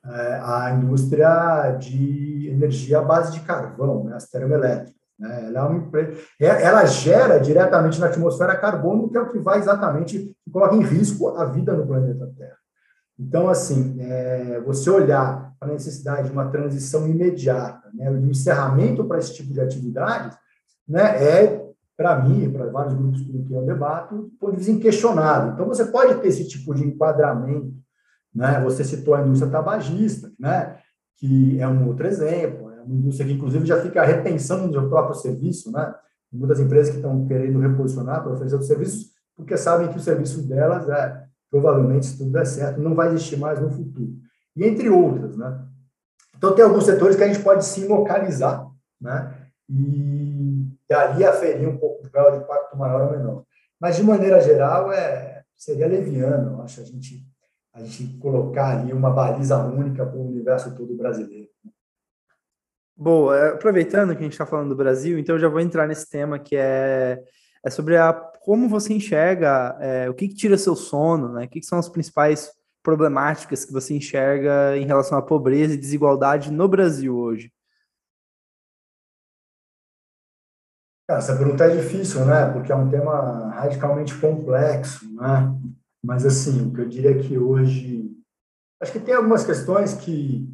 é, 0.05 0.41
a 0.43 0.73
indústria 0.73 1.73
de 1.79 2.49
energia 2.49 2.99
à 2.99 3.03
base 3.03 3.33
de 3.33 3.41
carvão, 3.41 4.05
né? 4.05 4.15
as 4.15 4.29
termoelétricas. 4.29 4.95
Né? 5.19 5.47
Ela, 5.47 5.59
é 5.59 5.63
uma 5.63 5.79
empresa, 5.79 6.13
ela 6.41 6.85
gera 6.87 7.39
diretamente 7.39 8.01
na 8.01 8.07
atmosfera 8.07 8.57
carbono, 8.57 9.09
que 9.09 9.17
é 9.17 9.21
o 9.21 9.29
que 9.29 9.39
vai 9.39 9.59
exatamente, 9.59 10.35
que 10.45 10.51
coloca 10.51 10.75
em 10.75 10.83
risco 10.83 11.37
a 11.37 11.45
vida 11.45 11.73
no 11.73 11.87
planeta 11.87 12.31
Terra. 12.37 12.57
Então, 13.19 13.49
assim, 13.49 13.97
é, 14.01 14.61
você 14.65 14.89
olhar 14.89 15.50
a 15.61 15.67
necessidade 15.67 16.29
de 16.29 16.33
uma 16.33 16.49
transição 16.51 17.07
imediata, 17.07 17.91
né, 17.93 18.11
de 18.11 18.27
um 18.27 18.31
encerramento 18.31 19.05
para 19.05 19.19
esse 19.19 19.35
tipo 19.35 19.53
de 19.53 19.61
atividades, 19.61 20.37
né, 20.89 21.23
é, 21.23 21.71
para 21.97 22.19
mim, 22.23 22.51
para 22.51 22.71
vários 22.71 22.95
grupos 22.95 23.21
com 23.23 23.45
que 23.45 23.53
eu 23.53 23.67
debato, 23.67 24.31
ponto 24.41 24.53
de 24.53 24.59
vista 24.59 24.73
inquestionável. 24.73 25.53
Então, 25.53 25.67
você 25.67 25.85
pode 25.85 26.15
ter 26.21 26.29
esse 26.29 26.49
tipo 26.49 26.75
de 26.75 26.83
enquadramento. 26.83 27.75
Né? 28.35 28.59
Você 28.63 28.83
citou 28.85 29.15
a 29.15 29.21
indústria 29.21 29.53
tabagista, 29.53 30.33
né? 30.39 30.79
que 31.17 31.61
é 31.61 31.69
um 31.69 31.87
outro 31.87 32.07
exemplo 32.07 32.71
uma 32.85 32.97
indústria 32.97 33.27
que, 33.27 33.35
inclusive, 33.35 33.67
já 33.67 33.81
fica 33.81 34.05
repensando 34.05 34.67
no 34.67 34.73
seu 34.73 34.89
próprio 34.89 35.15
serviço, 35.15 35.71
né? 35.71 35.95
Muitas 36.33 36.61
empresas 36.61 36.91
que 36.91 36.97
estão 36.97 37.27
querendo 37.27 37.59
reposicionar 37.59 38.23
para 38.23 38.33
oferecer 38.33 38.57
os 38.57 38.67
serviços, 38.67 39.11
porque 39.37 39.57
sabem 39.57 39.89
que 39.89 39.97
o 39.97 40.01
serviço 40.01 40.47
delas, 40.47 40.89
é, 40.89 41.25
provavelmente, 41.51 42.07
se 42.07 42.19
tudo 42.19 42.31
der 42.31 42.47
certo, 42.47 42.81
não 42.81 42.95
vai 42.95 43.09
existir 43.09 43.37
mais 43.37 43.61
no 43.61 43.71
futuro. 43.71 44.13
E 44.57 44.65
entre 44.65 44.89
outras, 44.89 45.37
né? 45.37 45.67
Então, 46.37 46.55
tem 46.55 46.65
alguns 46.65 46.85
setores 46.85 47.17
que 47.17 47.23
a 47.23 47.27
gente 47.27 47.43
pode 47.43 47.65
se 47.65 47.87
localizar, 47.87 48.67
né? 49.01 49.47
E, 49.69 50.67
e 50.89 50.95
ali 50.95 51.25
aferir 51.25 51.69
um 51.69 51.77
pouco 51.77 52.07
o 52.07 52.11
grau 52.11 52.33
de 52.33 52.39
impacto 52.39 52.77
maior 52.77 53.03
ou 53.03 53.11
menor. 53.19 53.45
Mas, 53.79 53.97
de 53.97 54.03
maneira 54.03 54.41
geral, 54.41 54.93
é, 54.93 55.45
seria 55.57 55.87
leviano, 55.87 56.63
acho, 56.63 56.81
a 56.81 56.85
gente, 56.85 57.27
a 57.75 57.83
gente 57.83 58.19
colocar 58.19 58.79
ali 58.79 58.93
uma 58.93 59.11
baliza 59.11 59.59
única 59.59 60.05
para 60.05 60.19
o 60.19 60.27
universo 60.27 60.75
todo 60.75 60.97
brasileiro. 60.97 61.49
Boa, 62.97 63.37
é, 63.37 63.49
aproveitando 63.51 64.13
que 64.13 64.21
a 64.21 64.23
gente 64.23 64.33
está 64.33 64.45
falando 64.45 64.71
do 64.71 64.77
Brasil, 64.77 65.19
então 65.19 65.37
eu 65.37 65.41
já 65.41 65.49
vou 65.49 65.61
entrar 65.61 65.87
nesse 65.87 66.09
tema 66.09 66.39
que 66.39 66.55
é, 66.57 67.23
é 67.65 67.71
sobre 67.71 67.97
a, 67.97 68.13
como 68.13 68.69
você 68.69 68.93
enxerga, 68.93 69.77
é, 69.81 70.11
o 70.11 70.15
que, 70.15 70.29
que, 70.29 70.35
tira 70.35 70.59
seu 70.59 70.77
sono, 70.77 71.33
né? 71.33 71.45
O 71.45 71.49
que, 71.49 71.61
que, 71.61 71.67
são 71.67 71.79
as 71.79 71.89
principais 71.89 72.51
problemáticas 72.83 73.65
que 73.65 73.73
você 73.73 73.95
enxerga 73.95 74.77
em 74.77 74.87
relação 74.87 75.19
à 75.19 75.23
pobreza 75.23 75.75
e 75.75 75.79
desigualdade 75.79 76.51
no 76.51 76.69
Brasil 76.69 77.17
hoje? 77.17 77.53
Essa 81.09 81.37
pergunta 81.37 81.65
é 81.65 81.77
difícil, 81.77 82.25
né? 82.25 82.53
Porque 82.53 82.71
é 82.71 82.77
um 82.77 82.89
tema 82.89 83.51
radicalmente 83.51 84.17
complexo, 84.19 85.13
né? 85.15 85.53
Mas, 86.03 86.25
assim, 86.25 86.69
o 86.69 86.73
que 86.73 86.81
eu 86.81 86.89
diria 86.89 87.19
que 87.19 87.37
hoje... 87.37 88.11
Acho 88.81 88.93
que 88.93 89.01
tem 89.01 89.15
algumas 89.15 89.45
questões 89.45 89.95
que 89.95 90.49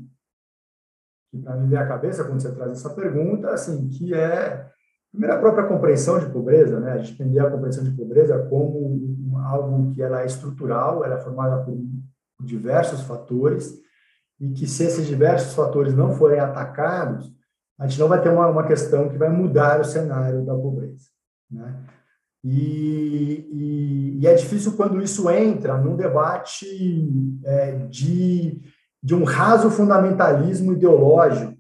que 1.31 1.43
para 1.43 1.57
mim 1.57 1.69
vem 1.69 1.79
à 1.79 1.87
cabeça 1.87 2.25
quando 2.25 2.41
você 2.41 2.55
traz 2.55 2.73
essa 2.73 2.91
pergunta, 2.91 3.51
assim, 3.51 3.89
que 3.89 4.15
é 4.15 4.71
primeiro 5.11 5.37
a 5.37 5.41
própria 5.41 5.67
compreensão 5.67 6.19
de 6.19 6.31
pobreza, 6.31 6.81
né? 6.81 6.93
A 6.93 6.99
gente 6.99 7.13
entender 7.13 7.41
a 7.41 7.51
compreensão 7.51 7.85
de 7.85 7.91
pobreza 7.97 8.47
como 8.49 9.39
algo 9.45 9.93
que 9.93 10.03
ela 10.03 10.23
é 10.23 10.27
estrutural, 10.27 11.05
ela 11.05 11.17
é 11.17 11.21
formada 11.21 11.65
por 11.65 11.77
diversos 12.41 13.03
fatores 13.03 13.75
e 14.41 14.51
que 14.51 14.67
se 14.67 14.85
esses 14.85 15.07
diversos 15.07 15.55
fatores 15.55 15.95
não 15.95 16.13
forem 16.13 16.39
atacados, 16.39 17.33
a 17.79 17.87
gente 17.87 17.99
não 17.99 18.09
vai 18.09 18.21
ter 18.21 18.29
uma, 18.29 18.47
uma 18.49 18.67
questão 18.67 19.09
que 19.09 19.17
vai 19.17 19.29
mudar 19.29 19.81
o 19.81 19.85
cenário 19.85 20.45
da 20.45 20.55
pobreza, 20.55 21.09
né? 21.51 21.85
E, 22.45 23.49
e, 23.51 24.19
e 24.21 24.27
é 24.27 24.35
difícil 24.35 24.77
quando 24.77 25.03
isso 25.03 25.29
entra 25.31 25.77
num 25.79 25.97
debate 25.97 26.67
é, 27.45 27.73
de 27.89 28.63
de 29.07 29.15
um 29.15 29.23
raso 29.23 29.71
fundamentalismo 29.71 30.73
ideológico 30.73 31.57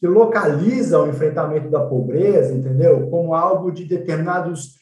que 0.00 0.06
localiza 0.06 0.98
o 0.98 1.08
enfrentamento 1.08 1.68
da 1.68 1.84
pobreza, 1.84 2.54
entendeu? 2.54 3.10
Como 3.10 3.34
algo 3.34 3.70
de 3.70 3.84
determinados 3.84 4.76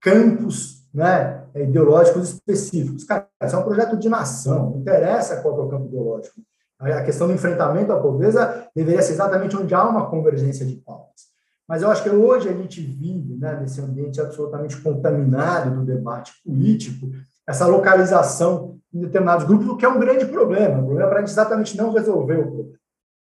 campos 0.00 0.86
né, 0.94 1.39
ideológicos 1.54 2.30
específicos. 2.30 3.04
Cara, 3.04 3.26
isso 3.42 3.56
é 3.56 3.58
um 3.58 3.64
projeto 3.64 3.96
de 3.96 4.08
nação, 4.08 4.70
não 4.70 4.80
interessa 4.80 5.40
qual 5.40 5.58
é 5.60 5.64
o 5.64 5.68
campo 5.68 5.86
ideológico. 5.86 6.40
A 6.78 7.02
questão 7.02 7.26
do 7.26 7.34
enfrentamento 7.34 7.92
à 7.92 8.00
pobreza 8.00 8.66
deveria 8.74 9.02
ser 9.02 9.12
exatamente 9.12 9.56
onde 9.56 9.74
há 9.74 9.86
uma 9.86 10.08
convergência 10.08 10.64
de 10.64 10.76
pautas. 10.76 11.28
Mas 11.68 11.82
eu 11.82 11.90
acho 11.90 12.02
que 12.02 12.10
hoje 12.10 12.48
a 12.48 12.52
gente 12.52 12.80
vive 12.80 13.36
né, 13.36 13.58
nesse 13.60 13.80
ambiente 13.80 14.20
absolutamente 14.20 14.76
contaminado 14.80 15.76
do 15.76 15.84
debate 15.84 16.32
político, 16.44 17.10
essa 17.46 17.66
localização 17.66 18.78
em 18.92 19.00
determinados 19.02 19.44
grupos, 19.44 19.68
o 19.68 19.76
que 19.76 19.84
é 19.84 19.88
um 19.88 20.00
grande 20.00 20.26
problema. 20.26 20.80
O 20.80 20.86
problema 20.86 21.04
é 21.04 21.08
para 21.08 21.18
a 21.18 21.20
gente 21.20 21.30
exatamente 21.30 21.76
não 21.76 21.92
resolver 21.92 22.38
o 22.38 22.50
problema. 22.50 22.78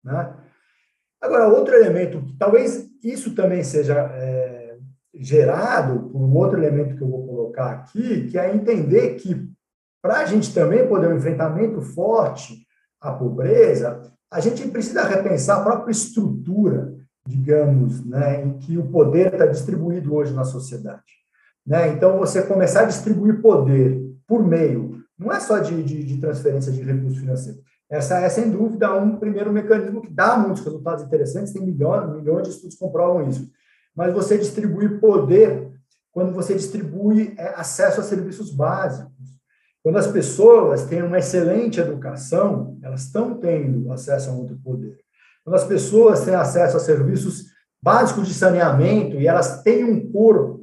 Né? 0.04 0.34
Agora, 1.22 1.48
outro 1.48 1.76
elemento, 1.76 2.24
talvez 2.40 2.90
isso 3.04 3.36
também 3.36 3.64
seja 3.64 3.94
é, 4.14 4.43
gerado 5.14 6.10
por 6.10 6.20
um 6.20 6.36
outro 6.36 6.58
elemento 6.58 6.96
que 6.96 7.04
eu 7.04 7.10
vou 7.10 7.28
colocar 7.28 7.72
aqui, 7.72 8.28
que 8.28 8.38
é 8.38 8.54
entender 8.54 9.16
que 9.16 9.50
para 10.02 10.20
a 10.20 10.26
gente 10.26 10.54
também 10.54 10.88
poder 10.88 11.08
um 11.08 11.18
enfrentamento 11.18 11.82
forte 11.82 12.66
à 13.00 13.12
pobreza, 13.12 14.02
a 14.32 14.40
gente 14.40 14.68
precisa 14.68 15.04
repensar 15.04 15.60
a 15.60 15.64
própria 15.64 15.92
estrutura, 15.92 16.94
digamos, 17.28 18.04
né, 18.06 18.44
em 18.44 18.58
que 18.58 18.78
o 18.78 18.90
poder 18.90 19.34
está 19.34 19.46
distribuído 19.46 20.14
hoje 20.14 20.34
na 20.34 20.44
sociedade. 20.44 21.04
Né? 21.66 21.90
Então, 21.90 22.18
você 22.18 22.42
começar 22.42 22.82
a 22.82 22.86
distribuir 22.86 23.42
poder 23.42 24.02
por 24.28 24.46
meio, 24.46 25.04
não 25.18 25.32
é 25.32 25.40
só 25.40 25.60
de, 25.60 25.82
de, 25.84 26.04
de 26.04 26.18
transferência 26.20 26.72
de 26.72 26.82
recursos 26.82 27.20
financeiros, 27.20 27.62
essa 27.90 28.18
é, 28.20 28.28
sem 28.28 28.50
dúvida, 28.50 28.92
um 28.96 29.18
primeiro 29.18 29.54
mecanismo 29.54 30.02
que 30.02 30.12
dá 30.12 30.36
muitos 30.36 30.64
resultados 30.64 31.04
interessantes, 31.04 31.54
tem 31.54 31.64
milhões, 31.64 32.12
milhões 32.12 32.48
de 32.48 32.56
estudos 32.56 32.76
comprovam 32.76 33.30
isso. 33.30 33.52
Mas 33.96 34.14
você 34.14 34.38
distribui 34.38 34.98
poder 35.00 35.72
quando 36.12 36.34
você 36.34 36.54
distribui 36.54 37.34
é, 37.38 37.54
acesso 37.56 38.00
a 38.00 38.04
serviços 38.04 38.52
básicos. 38.52 39.12
Quando 39.82 39.98
as 39.98 40.08
pessoas 40.08 40.86
têm 40.86 41.02
uma 41.02 41.20
excelente 41.20 41.80
educação, 41.80 42.78
elas 42.82 43.04
estão 43.04 43.38
tendo 43.38 43.92
acesso 43.92 44.30
a 44.30 44.34
outro 44.34 44.58
poder. 44.64 44.98
Quando 45.44 45.56
as 45.56 45.66
pessoas 45.66 46.24
têm 46.24 46.36
acesso 46.36 46.78
a 46.78 46.80
serviços 46.80 47.46
básicos 47.82 48.28
de 48.28 48.34
saneamento 48.34 49.18
e 49.18 49.28
elas 49.28 49.62
têm 49.62 49.84
um 49.84 50.10
corpo 50.12 50.63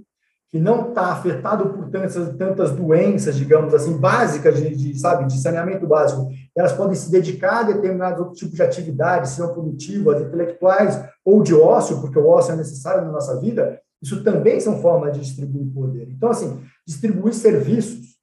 que 0.50 0.58
não 0.58 0.88
está 0.88 1.12
afetado 1.12 1.68
por 1.70 1.88
tantas, 1.90 2.36
tantas 2.36 2.72
doenças, 2.72 3.36
digamos 3.36 3.72
assim, 3.72 3.96
básicas 3.96 4.56
de, 4.56 4.74
de, 4.74 4.98
sabe, 4.98 5.26
de 5.26 5.40
saneamento 5.40 5.86
básico, 5.86 6.28
elas 6.56 6.72
podem 6.72 6.96
se 6.96 7.10
dedicar 7.10 7.60
a 7.60 7.62
determinados 7.62 8.18
outros 8.18 8.38
tipos 8.38 8.56
de 8.56 8.62
atividades, 8.62 9.30
sejam 9.30 9.52
produtivas, 9.52 10.20
intelectuais 10.20 11.00
ou 11.24 11.40
de 11.40 11.54
ócio, 11.54 12.00
porque 12.00 12.18
o 12.18 12.26
ócio 12.26 12.52
é 12.52 12.56
necessário 12.56 13.04
na 13.04 13.12
nossa 13.12 13.40
vida, 13.40 13.80
isso 14.02 14.24
também 14.24 14.58
são 14.58 14.80
formas 14.80 15.12
de 15.12 15.20
distribuir 15.20 15.72
poder. 15.72 16.08
Então, 16.10 16.30
assim, 16.30 16.60
distribuir 16.84 17.32
serviços, 17.32 18.16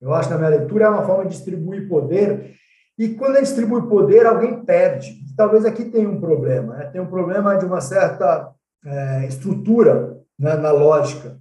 eu 0.00 0.12
acho, 0.12 0.30
na 0.30 0.38
minha 0.38 0.50
leitura, 0.50 0.86
é 0.86 0.88
uma 0.88 1.06
forma 1.06 1.26
de 1.26 1.36
distribuir 1.36 1.88
poder, 1.88 2.54
e 2.98 3.10
quando 3.10 3.36
a 3.36 3.38
gente 3.38 3.48
distribui 3.48 3.82
poder, 3.88 4.26
alguém 4.26 4.64
perde. 4.64 5.16
Talvez 5.36 5.64
aqui 5.64 5.84
tenha 5.84 6.08
um 6.08 6.20
problema, 6.20 6.74
né? 6.74 6.86
tem 6.86 7.00
um 7.00 7.06
problema 7.06 7.56
de 7.56 7.64
uma 7.64 7.80
certa 7.80 8.50
é, 8.84 9.26
estrutura 9.28 10.18
né, 10.36 10.56
na 10.56 10.72
lógica 10.72 11.38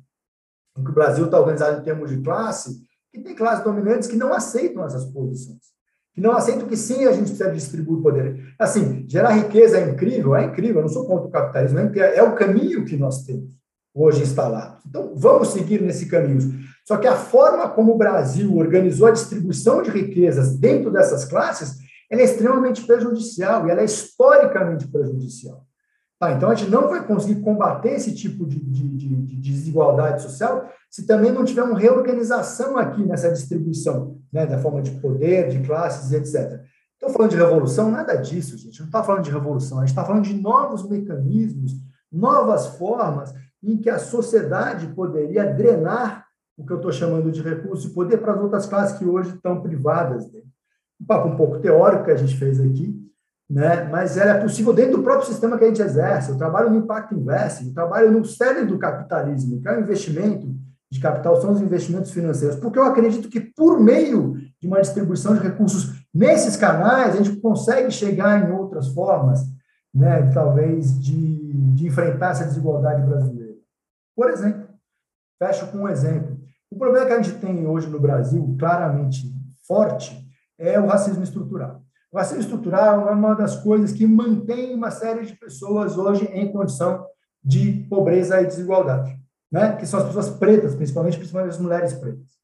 em 0.77 0.83
que 0.83 0.91
o 0.91 0.93
Brasil 0.93 1.25
está 1.25 1.39
organizado 1.39 1.79
em 1.79 1.83
termos 1.83 2.09
de 2.09 2.21
classe, 2.21 2.81
que 3.11 3.19
tem 3.19 3.35
classes 3.35 3.63
dominantes 3.63 4.07
que 4.07 4.15
não 4.15 4.33
aceitam 4.33 4.85
essas 4.85 5.05
posições, 5.05 5.59
que 6.13 6.21
não 6.21 6.31
aceitam 6.31 6.67
que 6.67 6.77
sim, 6.77 7.05
a 7.05 7.11
gente 7.11 7.29
precisa 7.29 7.51
distribuir 7.51 8.01
poder. 8.01 8.53
Assim, 8.59 9.05
gerar 9.07 9.31
riqueza 9.31 9.79
é 9.79 9.89
incrível, 9.89 10.35
é 10.35 10.45
incrível, 10.45 10.77
eu 10.77 10.81
não 10.83 10.89
sou 10.89 11.05
contra 11.05 11.27
o 11.27 11.31
capitalismo, 11.31 11.79
é, 11.79 12.17
é 12.17 12.23
o 12.23 12.35
caminho 12.35 12.85
que 12.85 12.97
nós 12.97 13.23
temos 13.23 13.57
hoje 13.93 14.21
instalado. 14.21 14.77
Então, 14.87 15.13
vamos 15.15 15.49
seguir 15.49 15.81
nesse 15.81 16.05
caminho. 16.05 16.39
Só 16.85 16.97
que 16.97 17.07
a 17.07 17.15
forma 17.15 17.67
como 17.69 17.93
o 17.93 17.97
Brasil 17.97 18.55
organizou 18.55 19.07
a 19.07 19.11
distribuição 19.11 19.81
de 19.81 19.89
riquezas 19.89 20.55
dentro 20.55 20.91
dessas 20.91 21.25
classes, 21.25 21.77
ela 22.09 22.21
é 22.21 22.25
extremamente 22.25 22.85
prejudicial 22.85 23.67
e 23.67 23.71
ela 23.71 23.81
é 23.81 23.85
historicamente 23.85 24.87
prejudicial. 24.87 25.66
Tá, 26.19 26.31
então, 26.31 26.49
a 26.49 26.55
gente 26.55 26.71
não 26.71 26.89
vai 26.89 27.05
conseguir 27.05 27.41
combater 27.41 27.91
esse 27.91 28.15
tipo 28.15 28.45
de, 28.45 28.59
de, 28.59 28.89
de, 28.89 29.15
de, 29.15 29.35
desigualdade 29.35 30.23
social 30.23 30.67
se 30.89 31.05
também 31.05 31.31
não 31.31 31.45
tiver 31.45 31.61
uma 31.61 31.77
reorganização 31.77 32.75
aqui 32.75 33.05
nessa 33.05 33.31
distribuição, 33.31 34.19
né, 34.33 34.47
da 34.47 34.57
forma 34.57 34.81
de 34.81 34.91
poder, 34.99 35.49
de 35.49 35.59
classes, 35.59 36.11
etc. 36.11 36.59
Estou 36.93 37.11
falando 37.11 37.29
de 37.29 37.37
revolução, 37.37 37.91
nada 37.91 38.15
disso, 38.15 38.57
gente. 38.57 38.79
Não 38.79 38.87
está 38.87 39.03
falando 39.03 39.25
de 39.25 39.31
revolução, 39.31 39.77
a 39.77 39.81
gente 39.81 39.89
está 39.89 40.03
falando 40.03 40.23
de 40.23 40.33
novos 40.33 40.89
mecanismos, 40.89 41.73
novas 42.11 42.65
formas 42.65 43.31
em 43.61 43.77
que 43.77 43.89
a 43.89 43.99
sociedade 43.99 44.87
poderia 44.87 45.45
drenar 45.45 46.25
o 46.57 46.65
que 46.65 46.73
eu 46.73 46.77
estou 46.77 46.91
chamando 46.91 47.31
de 47.31 47.43
recurso 47.43 47.87
de 47.87 47.93
poder 47.93 48.17
para 48.17 48.33
as 48.33 48.41
outras 48.41 48.65
classes 48.65 48.97
que 48.97 49.05
hoje 49.05 49.35
estão 49.35 49.61
privadas 49.61 50.25
dele. 50.31 50.47
Um 50.99 51.05
papo 51.05 51.27
um 51.27 51.35
pouco 51.35 51.59
teórico 51.59 52.05
que 52.05 52.11
a 52.11 52.17
gente 52.17 52.35
fez 52.35 52.59
aqui, 52.59 52.99
né? 53.49 53.83
mas 53.85 54.17
ela 54.17 54.31
é 54.31 54.41
possível 54.41 54.73
dentro 54.73 54.97
do 54.97 55.03
próprio 55.03 55.27
sistema 55.27 55.57
que 55.57 55.63
a 55.63 55.67
gente 55.67 55.81
exerce. 55.81 56.31
Eu 56.31 56.37
trabalho 56.37 56.69
no 56.69 56.77
Impact 56.77 57.15
Invest, 57.15 57.65
eu 57.65 57.73
trabalho 57.73 58.11
no 58.11 58.25
cérebro 58.25 58.67
do 58.67 58.79
capitalismo, 58.79 59.61
que 59.61 59.67
é 59.67 59.77
o 59.77 59.81
investimento 59.81 60.53
de 60.89 60.99
capital, 60.99 61.41
são 61.41 61.51
os 61.51 61.61
investimentos 61.61 62.11
financeiros, 62.11 62.57
porque 62.57 62.79
eu 62.79 62.85
acredito 62.85 63.29
que 63.29 63.41
por 63.41 63.79
meio 63.79 64.37
de 64.59 64.67
uma 64.67 64.81
distribuição 64.81 65.33
de 65.33 65.41
recursos 65.41 66.05
nesses 66.13 66.55
canais, 66.55 67.13
a 67.13 67.23
gente 67.23 67.41
consegue 67.41 67.91
chegar 67.91 68.47
em 68.47 68.53
outras 68.53 68.87
formas, 68.89 69.41
né, 69.93 70.31
talvez, 70.33 70.97
de, 70.99 71.53
de 71.73 71.87
enfrentar 71.87 72.31
essa 72.31 72.45
desigualdade 72.45 73.05
brasileira. 73.05 73.55
Por 74.15 74.29
exemplo, 74.29 74.67
fecho 75.37 75.67
com 75.67 75.79
um 75.79 75.89
exemplo. 75.89 76.37
O 76.71 76.77
problema 76.77 77.05
que 77.05 77.13
a 77.13 77.21
gente 77.21 77.37
tem 77.37 77.67
hoje 77.67 77.87
no 77.87 77.99
Brasil, 77.99 78.55
claramente 78.57 79.31
forte, 79.67 80.25
é 80.57 80.79
o 80.79 80.87
racismo 80.87 81.23
estrutural. 81.23 81.81
O 82.11 82.17
racismo 82.17 82.41
estrutural 82.41 83.09
é 83.09 83.11
uma 83.11 83.33
das 83.33 83.61
coisas 83.61 83.91
que 83.91 84.07
mantém 84.07 84.73
uma 84.73 84.91
série 84.91 85.25
de 85.25 85.35
pessoas 85.35 85.97
hoje 85.97 86.25
em 86.25 86.51
condição 86.51 87.05
de 87.43 87.85
pobreza 87.89 88.41
e 88.41 88.45
desigualdade, 88.45 89.17
né? 89.51 89.75
que 89.75 89.85
são 89.85 89.99
as 89.99 90.05
pessoas 90.05 90.29
pretas, 90.29 90.75
principalmente, 90.75 91.17
principalmente 91.17 91.51
as 91.51 91.59
mulheres 91.59 91.93
pretas. 91.93 92.37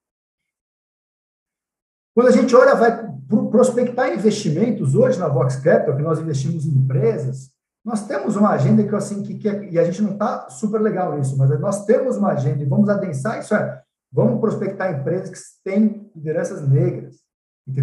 Quando 2.13 2.27
a 2.27 2.31
gente 2.31 2.55
olha, 2.55 2.75
vai 2.75 3.11
prospectar 3.49 4.13
investimentos 4.13 4.93
hoje 4.93 5.17
na 5.17 5.27
Vox 5.27 5.55
Capital, 5.55 5.95
que 5.95 6.03
nós 6.03 6.19
investimos 6.19 6.65
em 6.65 6.69
empresas, 6.69 7.51
nós 7.83 8.05
temos 8.05 8.35
uma 8.35 8.51
agenda 8.51 8.83
que 8.87 8.95
assim 8.95 9.23
que, 9.23 9.35
que 9.35 9.47
e 9.71 9.79
a 9.79 9.83
gente 9.83 10.01
não 10.01 10.13
está 10.13 10.47
super 10.49 10.79
legal 10.79 11.17
nisso, 11.17 11.37
mas 11.37 11.49
nós 11.59 11.85
temos 11.85 12.15
uma 12.15 12.31
agenda 12.31 12.63
e 12.63 12.67
vamos 12.67 12.87
adensar 12.87 13.39
isso 13.39 13.53
é, 13.53 13.81
vamos 14.11 14.39
prospectar 14.39 14.93
empresas 14.93 15.29
que 15.29 15.39
têm 15.63 16.09
lideranças 16.15 16.67
negras, 16.67 17.22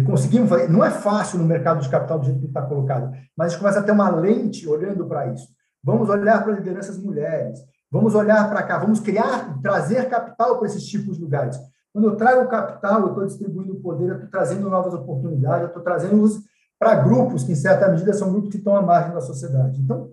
conseguimos 0.05 0.49
fazer. 0.49 0.69
Não 0.69 0.83
é 0.83 0.91
fácil 0.91 1.39
no 1.39 1.45
mercado 1.45 1.81
de 1.81 1.89
capital 1.89 2.19
do 2.19 2.25
jeito 2.25 2.39
que 2.39 2.47
está 2.47 2.61
colocado, 2.61 3.11
mas 3.35 3.47
a 3.47 3.49
gente 3.49 3.59
começa 3.59 3.79
a 3.79 3.83
ter 3.83 3.91
uma 3.91 4.09
lente 4.09 4.67
olhando 4.67 5.05
para 5.07 5.27
isso. 5.27 5.47
Vamos 5.83 6.09
olhar 6.09 6.43
para 6.43 6.53
lideranças 6.53 6.97
mulheres, 6.97 7.59
vamos 7.91 8.13
olhar 8.13 8.47
para 8.49 8.61
cá, 8.63 8.77
vamos 8.77 8.99
criar, 8.99 9.59
trazer 9.61 10.07
capital 10.09 10.57
para 10.57 10.67
esses 10.67 10.85
tipos 10.85 11.17
de 11.17 11.23
lugares. 11.23 11.57
Quando 11.91 12.07
eu 12.07 12.15
trago 12.15 12.47
capital, 12.47 13.01
eu 13.01 13.07
estou 13.09 13.25
distribuindo 13.25 13.75
poder, 13.75 14.09
eu 14.09 14.15
estou 14.15 14.29
trazendo 14.29 14.69
novas 14.69 14.93
oportunidades, 14.93 15.61
eu 15.61 15.67
estou 15.67 15.83
trazendo-os 15.83 16.39
para 16.79 16.95
grupos 16.95 17.43
que, 17.43 17.51
em 17.51 17.55
certa 17.55 17.87
medida, 17.89 18.13
são 18.13 18.31
grupos 18.31 18.49
que 18.49 18.57
estão 18.57 18.75
à 18.75 18.81
margem 18.81 19.13
da 19.13 19.21
sociedade. 19.21 19.81
Então, 19.81 20.11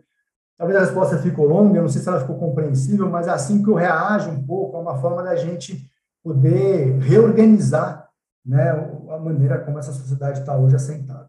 talvez 0.57 0.76
a 0.76 0.85
resposta 0.85 1.18
ficou 1.18 1.46
longa, 1.46 1.78
eu 1.78 1.83
não 1.83 1.88
sei 1.88 2.02
se 2.02 2.09
ela 2.09 2.20
ficou 2.20 2.37
compreensível, 2.37 3.09
mas 3.09 3.28
é 3.28 3.31
assim 3.31 3.62
que 3.62 3.70
eu 3.70 3.74
reajo 3.74 4.31
um 4.31 4.44
pouco, 4.44 4.76
é 4.76 4.81
uma 4.81 4.96
forma 4.96 5.22
da 5.22 5.37
gente 5.37 5.88
poder 6.22 6.98
reorganizar 6.98 8.08
né, 8.48 8.70
a 8.70 9.18
maneira 9.18 9.58
como 9.58 9.78
essa 9.78 9.92
sociedade 9.92 10.40
está 10.40 10.56
hoje 10.56 10.74
assentada. 10.74 11.28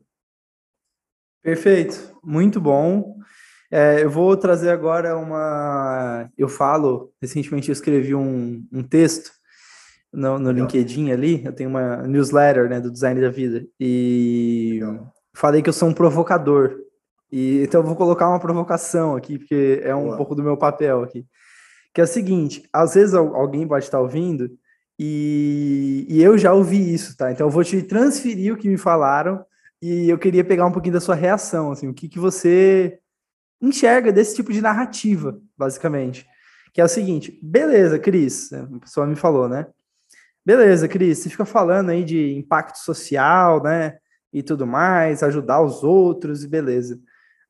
Perfeito, 1.44 2.18
muito 2.24 2.62
bom. 2.62 3.18
É, 3.70 4.04
eu 4.04 4.10
vou 4.10 4.36
trazer 4.38 4.70
agora 4.70 5.18
uma. 5.18 6.30
Eu 6.38 6.48
falo, 6.48 7.12
recentemente 7.22 7.70
eu 7.70 7.74
escrevi 7.74 8.16
um, 8.16 8.66
um 8.72 8.82
texto 8.82 9.32
no, 10.12 10.40
no 10.40 10.52
LinkedIn 10.52 11.12
ali, 11.12 11.46
eu 11.46 11.54
tenho 11.54 11.70
uma 11.70 11.98
newsletter 12.08 12.68
né, 12.68 12.80
do 12.80 12.90
Design 12.90 13.22
da 13.22 13.30
Vida, 13.30 13.64
e 13.80 14.80
falei 15.36 15.62
que 15.62 15.70
eu 15.70 15.74
sou 15.74 15.90
um 15.90 15.94
provocador. 15.94 16.76
E, 17.32 17.62
então 17.64 17.82
eu 17.82 17.86
vou 17.86 17.96
colocar 17.96 18.28
uma 18.28 18.40
provocação 18.40 19.16
aqui, 19.16 19.38
porque 19.38 19.82
é 19.84 19.94
um 19.94 20.06
Boa. 20.06 20.18
pouco 20.18 20.34
do 20.34 20.42
meu 20.42 20.58
papel 20.58 21.04
aqui. 21.04 21.26
Que 21.94 22.02
é 22.02 22.04
o 22.06 22.08
seguinte: 22.08 22.68
às 22.74 22.96
vezes 22.96 23.14
alguém 23.14 23.68
pode 23.68 23.86
estar 23.86 24.00
ouvindo 24.00 24.50
e, 25.02 26.06
e, 26.10 26.22
eu 26.22 26.38
já 26.38 26.52
ouvi 26.52 26.94
isso, 26.94 27.16
tá? 27.16 27.32
Então 27.32 27.48
eu 27.48 27.52
vou 27.52 27.64
te 27.64 27.82
transferir 27.82 28.54
o 28.54 28.58
que 28.58 28.68
me 28.68 28.78
falaram 28.78 29.46
e 29.82 30.10
eu 30.10 30.18
queria 30.18 30.44
pegar 30.44 30.66
um 30.66 30.74
pouquinho 30.74 30.96
da 30.96 31.00
sua 31.00 31.16
reação, 31.16 31.72
assim, 31.72 31.88
o 31.88 31.94
que, 31.94 32.10
que 32.10 32.20
você 32.20 33.00
enxerga 33.62 34.12
desse 34.12 34.36
tipo 34.36 34.52
de 34.52 34.60
narrativa, 34.62 35.40
basicamente. 35.58 36.28
Que 36.74 36.82
é 36.82 36.84
o 36.84 36.90
seguinte, 36.90 37.40
beleza, 37.42 37.98
Cris, 37.98 38.52
a 38.52 38.80
pessoa 38.80 39.08
me 39.08 39.16
falou, 39.16 39.48
né? 39.48 39.68
Beleza, 40.46 40.88
Cris, 40.88 41.20
você 41.20 41.30
fica 41.30 41.46
falando 41.46 41.92
aí 41.92 42.04
de 42.04 42.34
impacto 42.36 42.80
social, 42.80 43.64
né? 43.64 43.98
E 44.34 44.44
tudo 44.44 44.68
mais, 44.68 45.24
ajudar 45.24 45.62
os 45.62 45.82
outros, 45.82 46.44
e 46.44 46.48
beleza. 46.48 47.00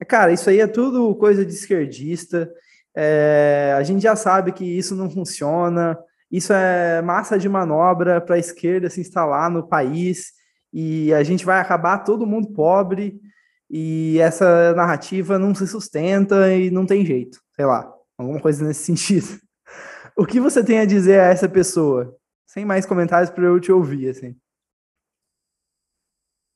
Cara, 0.07 0.31
isso 0.31 0.49
aí 0.51 0.59
é 0.59 0.67
tudo 0.67 1.15
coisa 1.15 1.43
de 1.43 1.51
esquerdista. 1.51 2.51
É, 2.95 3.73
a 3.75 3.81
gente 3.81 4.03
já 4.03 4.15
sabe 4.15 4.51
que 4.51 4.63
isso 4.63 4.95
não 4.95 5.09
funciona 5.09 5.97
isso 6.31 6.53
é 6.53 7.01
massa 7.01 7.37
de 7.37 7.49
manobra 7.49 8.21
para 8.21 8.35
a 8.35 8.39
esquerda 8.39 8.89
se 8.89 9.01
instalar 9.01 9.49
no 9.49 9.67
país 9.67 10.33
e 10.71 11.13
a 11.13 11.23
gente 11.23 11.45
vai 11.45 11.59
acabar 11.59 11.99
todo 11.99 12.27
mundo 12.27 12.53
pobre. 12.53 13.19
e 13.69 14.19
essa 14.19 14.73
narrativa 14.73 15.37
não 15.37 15.53
se 15.53 15.67
sustenta 15.67 16.51
e 16.53 16.71
não 16.71 16.85
tem 16.85 17.05
jeito, 17.05 17.39
sei 17.55 17.65
lá, 17.65 17.91
alguma 18.17 18.39
coisa 18.39 18.65
nesse 18.65 18.83
sentido. 18.85 19.39
O 20.15 20.25
que 20.25 20.39
você 20.39 20.63
tem 20.63 20.79
a 20.79 20.85
dizer 20.85 21.19
a 21.19 21.25
essa 21.25 21.47
pessoa? 21.47 22.15
Sem 22.45 22.65
mais 22.65 22.85
comentários 22.85 23.29
para 23.29 23.45
eu 23.45 23.59
te 23.59 23.71
ouvir, 23.71 24.09
assim. 24.09 24.35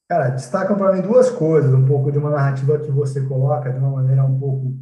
Cara, 0.10 0.30
destacam 0.30 0.76
para 0.76 0.94
mim 0.94 1.02
duas 1.02 1.30
coisas, 1.30 1.74
um 1.74 1.86
pouco 1.86 2.12
de 2.12 2.18
uma 2.18 2.30
narrativa 2.30 2.80
que 2.80 2.92
você 2.92 3.26
coloca 3.26 3.72
de 3.72 3.80
uma 3.80 3.92
maneira 3.92 4.24
um 4.24 4.40
pouco 4.40 4.76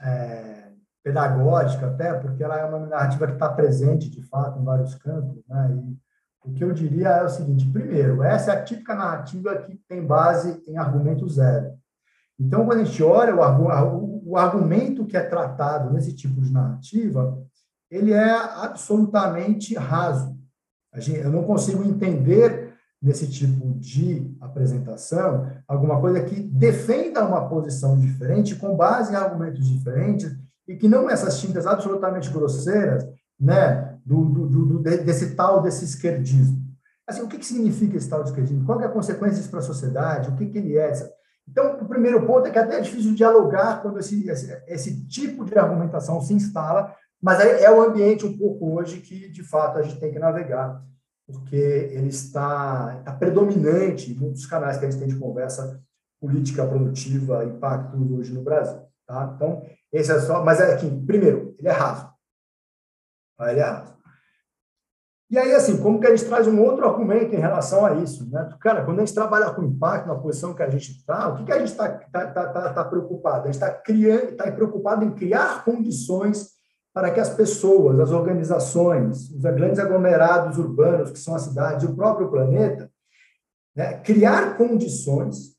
é, 0.00 0.65
pedagógica 1.06 1.86
até, 1.86 2.14
porque 2.14 2.42
ela 2.42 2.58
é 2.58 2.64
uma 2.64 2.80
narrativa 2.80 3.28
que 3.28 3.34
está 3.34 3.48
presente, 3.48 4.10
de 4.10 4.20
fato, 4.22 4.58
em 4.58 4.64
vários 4.64 4.96
campos, 4.96 5.40
né? 5.48 5.70
E 5.72 5.96
o 6.44 6.52
que 6.52 6.64
eu 6.64 6.72
diria 6.72 7.10
é 7.10 7.24
o 7.24 7.28
seguinte, 7.28 7.64
primeiro, 7.70 8.24
essa 8.24 8.50
é 8.50 8.56
a 8.56 8.64
típica 8.64 8.92
narrativa 8.92 9.56
que 9.58 9.76
tem 9.88 10.04
base 10.04 10.60
em 10.66 10.76
argumento 10.76 11.28
zero. 11.28 11.74
Então, 12.40 12.66
quando 12.66 12.80
a 12.80 12.84
gente 12.84 13.00
olha 13.04 13.36
o, 13.36 14.36
argumento 14.36 15.06
que 15.06 15.16
é 15.16 15.22
tratado 15.22 15.92
nesse 15.92 16.12
tipo 16.12 16.40
de 16.40 16.52
narrativa, 16.52 17.40
ele 17.88 18.12
é 18.12 18.32
absolutamente 18.64 19.76
raso. 19.76 20.36
Eu 20.92 21.30
não 21.30 21.44
consigo 21.44 21.84
entender 21.84 22.74
nesse 23.00 23.30
tipo 23.30 23.78
de 23.78 24.36
apresentação 24.40 25.52
alguma 25.68 26.00
coisa 26.00 26.24
que 26.24 26.40
defenda 26.40 27.24
uma 27.24 27.48
posição 27.48 27.96
diferente 27.96 28.56
com 28.56 28.76
base 28.76 29.12
em 29.12 29.16
argumentos 29.16 29.64
diferentes 29.68 30.36
e 30.66 30.76
que 30.76 30.88
não 30.88 31.08
essas 31.08 31.40
tintas 31.40 31.66
absolutamente 31.66 32.30
grosseiras, 32.30 33.06
né, 33.38 33.98
do, 34.04 34.24
do, 34.24 34.66
do 34.66 34.78
desse 34.82 35.34
tal 35.34 35.62
desse 35.62 35.84
esquerdismo. 35.84 36.64
Assim, 37.06 37.22
o 37.22 37.28
que, 37.28 37.38
que 37.38 37.46
significa 37.46 37.96
esse 37.96 38.08
tal 38.08 38.22
de 38.22 38.30
esquerdismo? 38.30 38.64
Qual 38.64 38.80
é 38.80 38.86
a 38.86 38.90
consequência 38.90 39.36
disso 39.36 39.50
para 39.50 39.60
a 39.60 39.62
sociedade? 39.62 40.30
O 40.30 40.36
que, 40.36 40.46
que 40.46 40.58
ele 40.58 40.76
é? 40.76 40.92
Então, 41.48 41.76
o 41.80 41.86
primeiro 41.86 42.26
ponto 42.26 42.46
é 42.46 42.50
que 42.50 42.58
até 42.58 42.78
é 42.78 42.80
difícil 42.80 43.14
dialogar 43.14 43.80
quando 43.80 44.00
esse, 44.00 44.28
esse, 44.28 44.62
esse 44.66 45.06
tipo 45.06 45.44
de 45.44 45.56
argumentação 45.56 46.20
se 46.20 46.34
instala, 46.34 46.92
mas 47.22 47.40
é 47.40 47.70
o 47.70 47.80
ambiente 47.80 48.26
um 48.26 48.36
pouco 48.36 48.74
hoje 48.74 49.00
que, 49.00 49.28
de 49.30 49.44
fato, 49.44 49.78
a 49.78 49.82
gente 49.82 50.00
tem 50.00 50.12
que 50.12 50.18
navegar 50.18 50.82
porque 51.26 51.56
ele 51.56 52.08
está, 52.08 52.96
está 53.00 53.12
predominante 53.12 54.12
em 54.12 54.14
muitos 54.14 54.46
canais 54.46 54.78
que 54.78 54.86
a 54.86 54.90
gente 54.90 55.00
tem 55.00 55.08
de 55.08 55.18
conversa 55.18 55.82
política 56.20 56.64
produtiva, 56.66 57.44
impacto 57.44 57.96
hoje 58.16 58.32
no 58.32 58.42
Brasil. 58.42 58.80
Tá? 59.06 59.32
Então, 59.34 59.62
esse 59.92 60.10
é 60.10 60.20
só. 60.20 60.44
Mas 60.44 60.60
é 60.60 60.74
aqui, 60.74 60.90
primeiro, 61.06 61.54
ele 61.58 61.68
é 61.68 61.72
raso. 61.72 62.10
Tá? 63.38 63.50
Ele 63.50 63.60
é 63.60 63.64
raso. 63.64 63.96
E 65.28 65.36
aí, 65.36 65.52
assim, 65.52 65.82
como 65.82 65.98
que 65.98 66.06
a 66.06 66.14
gente 66.14 66.28
traz 66.28 66.46
um 66.46 66.62
outro 66.62 66.86
argumento 66.86 67.34
em 67.34 67.40
relação 67.40 67.84
a 67.84 67.94
isso? 67.94 68.30
Né? 68.30 68.48
Cara, 68.60 68.84
quando 68.84 69.00
a 69.00 69.04
gente 69.04 69.14
trabalha 69.14 69.50
com 69.50 69.64
impacto 69.64 70.06
na 70.06 70.14
posição 70.14 70.54
que 70.54 70.62
a 70.62 70.70
gente 70.70 70.92
está, 70.92 71.28
o 71.28 71.36
que, 71.36 71.44
que 71.44 71.52
a 71.52 71.58
gente 71.58 71.72
está 71.72 71.88
tá, 71.88 72.26
tá, 72.28 72.48
tá, 72.48 72.72
tá 72.72 72.84
preocupado? 72.84 73.48
A 73.48 73.52
gente 73.52 73.54
está 73.54 73.82
está 73.84 74.52
preocupado 74.52 75.04
em 75.04 75.12
criar 75.12 75.64
condições 75.64 76.54
para 76.94 77.10
que 77.10 77.18
as 77.18 77.28
pessoas, 77.28 77.98
as 77.98 78.12
organizações, 78.12 79.28
os 79.30 79.42
grandes 79.42 79.80
aglomerados 79.80 80.58
urbanos, 80.58 81.10
que 81.10 81.18
são 81.18 81.34
as 81.34 81.42
cidades, 81.42 81.86
o 81.86 81.94
próprio 81.94 82.30
planeta, 82.30 82.90
né, 83.74 83.98
criar 83.98 84.56
condições 84.56 85.55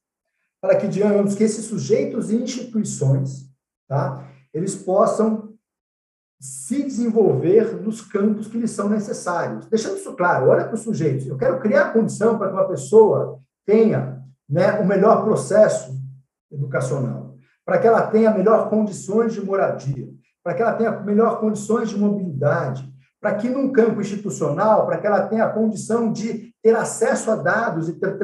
para 0.61 0.75
que, 0.77 0.87
digamos, 0.87 1.35
que 1.35 1.43
esses 1.43 1.65
sujeitos 1.65 2.31
e 2.31 2.35
instituições, 2.35 3.49
tá, 3.87 4.27
eles 4.53 4.75
possam 4.75 5.53
se 6.39 6.83
desenvolver 6.83 7.81
nos 7.81 8.01
campos 8.01 8.47
que 8.47 8.57
lhes 8.57 8.71
são 8.71 8.89
necessários. 8.89 9.65
Deixando 9.67 9.97
isso 9.97 10.13
claro, 10.15 10.49
olha 10.49 10.65
para 10.65 10.75
os 10.75 10.81
sujeitos. 10.81 11.27
Eu 11.27 11.37
quero 11.37 11.59
criar 11.59 11.93
condição 11.93 12.37
para 12.37 12.49
que 12.49 12.53
uma 12.53 12.67
pessoa 12.67 13.39
tenha 13.65 14.23
né, 14.47 14.79
o 14.79 14.85
melhor 14.85 15.23
processo 15.23 15.97
educacional, 16.51 17.35
para 17.65 17.79
que 17.79 17.87
ela 17.87 18.07
tenha 18.07 18.31
melhor 18.31 18.69
condições 18.69 19.33
de 19.33 19.43
moradia, 19.43 20.09
para 20.43 20.53
que 20.53 20.61
ela 20.61 20.73
tenha 20.73 20.91
melhor 21.01 21.39
condições 21.39 21.89
de 21.89 21.97
mobilidade, 21.97 22.87
para 23.19 23.35
que 23.35 23.49
num 23.49 23.71
campo 23.71 23.99
institucional, 23.99 24.85
para 24.85 24.97
que 24.97 25.07
ela 25.07 25.27
tenha 25.27 25.45
a 25.45 25.49
condição 25.49 26.11
de 26.11 26.53
ter 26.61 26.75
acesso 26.75 27.31
a 27.31 27.35
dados 27.35 27.89
e 27.89 27.93
ter, 27.93 28.17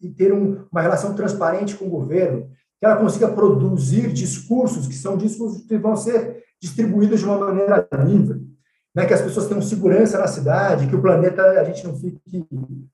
e 0.00 0.08
ter 0.10 0.32
um, 0.32 0.64
uma 0.70 0.80
relação 0.80 1.14
transparente 1.14 1.76
com 1.76 1.86
o 1.86 1.90
governo, 1.90 2.50
que 2.78 2.86
ela 2.86 2.96
consiga 2.96 3.28
produzir 3.28 4.12
discursos 4.12 4.86
que 4.86 4.94
são 4.94 5.16
discursos 5.16 5.66
que 5.66 5.76
vão 5.78 5.96
ser 5.96 6.44
distribuídos 6.60 7.20
de 7.20 7.26
uma 7.26 7.38
maneira 7.38 7.88
livre, 8.04 8.46
né, 8.94 9.06
que 9.06 9.14
as 9.14 9.22
pessoas 9.22 9.46
tenham 9.46 9.62
segurança 9.62 10.18
na 10.18 10.26
cidade, 10.26 10.86
que 10.86 10.96
o 10.96 11.02
planeta, 11.02 11.42
a 11.42 11.64
gente 11.64 11.86
não 11.86 11.94
fique 11.94 12.46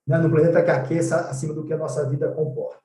né, 0.07 0.19
no 0.19 0.31
planeta 0.31 0.63
que 0.63 0.71
aqueça 0.71 1.17
acima 1.31 1.55
do 1.55 1.65
que 1.65 1.73
a 1.73 1.79
nossa 1.79 2.09
vida 2.09 2.29
comporta. 2.29 2.83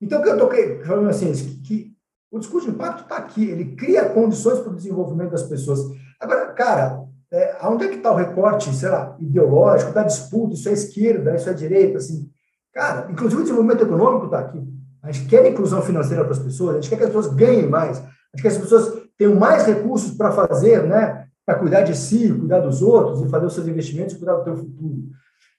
Então, 0.00 0.20
o 0.20 0.22
que 0.22 0.28
eu 0.28 0.34
estou 0.34 0.84
falando 0.84 1.08
assim, 1.08 1.32
que 1.62 1.94
o 2.30 2.38
discurso 2.38 2.68
de 2.68 2.74
impacto 2.74 3.04
está 3.04 3.16
aqui, 3.16 3.48
ele 3.48 3.76
cria 3.76 4.08
condições 4.08 4.58
para 4.58 4.72
o 4.72 4.76
desenvolvimento 4.76 5.30
das 5.30 5.44
pessoas. 5.44 5.80
Agora, 6.20 6.52
cara, 6.52 7.04
é, 7.32 7.56
onde 7.64 7.84
é 7.84 7.88
que 7.88 7.96
está 7.96 8.12
o 8.12 8.16
recorte, 8.16 8.72
sei 8.74 8.88
lá, 8.88 9.16
ideológico, 9.18 9.92
da 9.92 10.02
disputa, 10.02 10.54
isso 10.54 10.68
é 10.68 10.72
esquerda, 10.72 11.34
isso 11.34 11.48
é 11.48 11.52
direita, 11.52 11.98
assim. 11.98 12.30
Cara, 12.72 13.10
inclusive 13.10 13.40
o 13.40 13.44
desenvolvimento 13.44 13.84
econômico 13.84 14.26
está 14.26 14.38
aqui. 14.38 14.62
A 15.02 15.10
gente 15.10 15.28
quer 15.28 15.46
inclusão 15.46 15.82
financeira 15.82 16.24
para 16.24 16.32
as 16.32 16.38
pessoas, 16.38 16.76
a 16.76 16.80
gente 16.80 16.88
quer 16.88 16.96
que 16.96 17.02
as 17.02 17.10
pessoas 17.10 17.34
ganhem 17.34 17.68
mais, 17.68 17.98
a 17.98 18.02
gente 18.02 18.42
quer 18.42 18.42
que 18.42 18.48
as 18.48 18.58
pessoas 18.58 19.02
tenham 19.18 19.34
mais 19.34 19.66
recursos 19.66 20.12
para 20.16 20.32
fazer, 20.32 20.82
né, 20.84 21.26
para 21.44 21.58
cuidar 21.58 21.82
de 21.82 21.96
si, 21.96 22.32
cuidar 22.32 22.60
dos 22.60 22.82
outros, 22.82 23.22
e 23.22 23.28
fazer 23.28 23.46
os 23.46 23.54
seus 23.54 23.68
investimentos 23.68 24.14
e 24.14 24.18
cuidar 24.18 24.34
do 24.36 24.44
seu 24.44 24.56
futuro. 24.56 25.02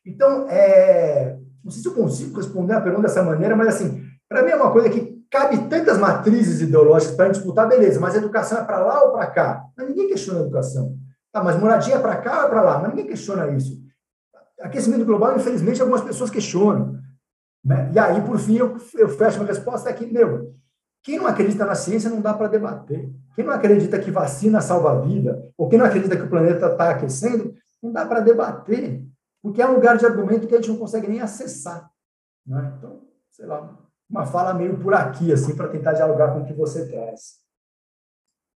Então, 0.06 0.48
é, 0.50 1.38
não 1.64 1.72
sei 1.72 1.82
se 1.82 1.88
eu 1.88 1.94
consigo 1.94 2.38
responder 2.38 2.74
a 2.74 2.82
pergunta 2.82 3.04
dessa 3.04 3.24
maneira, 3.24 3.56
mas 3.56 3.70
assim, 3.70 4.04
para 4.28 4.44
mim 4.44 4.52
é 4.52 4.56
uma 4.56 4.72
coisa 4.72 4.90
que 4.90 5.15
cabe 5.36 5.68
tantas 5.68 5.98
matrizes 5.98 6.62
ideológicas 6.62 7.14
para 7.14 7.30
disputar, 7.30 7.68
beleza, 7.68 8.00
mas 8.00 8.16
educação 8.16 8.60
é 8.60 8.64
para 8.64 8.80
lá 8.80 9.04
ou 9.04 9.12
para 9.12 9.28
cá? 9.28 9.66
Mas 9.76 9.90
ninguém 9.90 10.08
questiona 10.08 10.40
a 10.40 10.44
educação. 10.44 10.98
Tá, 11.30 11.44
mas 11.44 11.60
moradia 11.60 11.96
é 11.96 12.00
para 12.00 12.16
cá 12.16 12.40
ou 12.40 12.46
é 12.46 12.50
para 12.50 12.62
lá? 12.62 12.80
Mas 12.80 12.92
ninguém 12.92 13.08
questiona 13.08 13.52
isso. 13.52 13.84
Aquecimento 14.62 15.04
global, 15.04 15.36
infelizmente, 15.36 15.82
algumas 15.82 16.02
pessoas 16.02 16.30
questionam. 16.30 16.98
Né? 17.64 17.92
E 17.94 18.00
aí, 18.00 18.22
por 18.22 18.40
fim, 18.40 18.56
eu, 18.56 18.78
eu 18.94 19.10
fecho 19.10 19.40
uma 19.42 19.48
resposta 19.48 19.90
aqui, 19.90 20.06
meu, 20.06 20.56
quem 21.04 21.18
não 21.18 21.28
acredita 21.28 21.66
na 21.66 21.76
ciência 21.76 22.10
não 22.10 22.22
dá 22.22 22.34
para 22.34 22.48
debater. 22.48 23.12
Quem 23.36 23.44
não 23.44 23.54
acredita 23.54 24.00
que 24.00 24.10
vacina 24.10 24.62
salva 24.62 24.94
a 24.94 25.02
vida, 25.02 25.52
ou 25.58 25.68
quem 25.68 25.78
não 25.78 25.86
acredita 25.86 26.16
que 26.16 26.24
o 26.24 26.30
planeta 26.30 26.68
está 26.68 26.92
aquecendo, 26.92 27.54
não 27.84 27.92
dá 27.92 28.06
para 28.06 28.22
debater, 28.22 29.04
porque 29.44 29.62
é 29.62 29.68
um 29.68 29.74
lugar 29.74 29.98
de 29.98 30.06
argumento 30.06 30.48
que 30.48 30.56
a 30.56 30.58
gente 30.58 30.70
não 30.70 30.78
consegue 30.78 31.10
nem 31.10 31.20
acessar. 31.20 31.92
Né? 32.48 32.74
Então, 32.78 33.02
sei 33.30 33.46
lá, 33.46 33.78
uma 34.10 34.26
fala 34.26 34.54
meio 34.54 34.78
por 34.78 34.94
aqui, 34.94 35.32
assim, 35.32 35.56
para 35.56 35.68
tentar 35.68 35.94
dialogar 35.94 36.34
com 36.34 36.42
o 36.42 36.46
que 36.46 36.54
você 36.54 36.88
traz. 36.88 37.40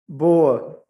Boa. 0.09 0.82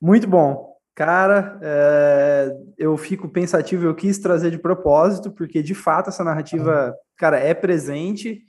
Muito 0.00 0.26
bom. 0.26 0.72
Cara, 0.94 1.58
é, 1.62 2.56
eu 2.76 2.96
fico 2.96 3.28
pensativo, 3.28 3.86
eu 3.86 3.94
quis 3.94 4.18
trazer 4.18 4.50
de 4.50 4.58
propósito, 4.58 5.30
porque 5.30 5.62
de 5.62 5.74
fato 5.74 6.10
essa 6.10 6.22
narrativa, 6.22 6.94
cara, 7.16 7.38
é 7.38 7.54
presente 7.54 8.44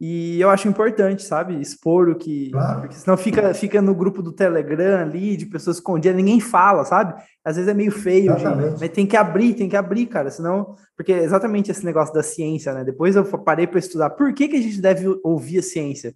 e 0.00 0.40
eu 0.40 0.48
acho 0.48 0.68
importante, 0.68 1.24
sabe, 1.24 1.60
expor 1.60 2.08
o 2.08 2.14
que. 2.14 2.50
Claro. 2.52 2.82
Porque 2.82 2.94
senão 2.94 3.16
fica, 3.16 3.52
fica 3.52 3.82
no 3.82 3.94
grupo 3.94 4.22
do 4.22 4.30
Telegram 4.30 5.00
ali, 5.00 5.36
de 5.36 5.46
pessoas 5.46 5.78
escondidas, 5.78 6.16
ninguém 6.16 6.38
fala, 6.38 6.84
sabe? 6.84 7.20
Às 7.44 7.56
vezes 7.56 7.68
é 7.68 7.74
meio 7.74 7.90
feio, 7.90 8.36
de, 8.36 8.44
mas 8.44 8.88
tem 8.90 9.06
que 9.06 9.16
abrir, 9.16 9.54
tem 9.54 9.68
que 9.68 9.76
abrir, 9.76 10.06
cara, 10.06 10.30
senão. 10.30 10.76
Porque 10.96 11.12
é 11.12 11.24
exatamente 11.24 11.70
esse 11.70 11.84
negócio 11.84 12.14
da 12.14 12.22
ciência, 12.22 12.72
né? 12.72 12.84
Depois 12.84 13.16
eu 13.16 13.24
parei 13.24 13.66
para 13.66 13.80
estudar 13.80 14.10
por 14.10 14.32
que, 14.32 14.46
que 14.46 14.56
a 14.56 14.62
gente 14.62 14.80
deve 14.80 15.06
ouvir 15.24 15.58
a 15.58 15.62
ciência. 15.62 16.14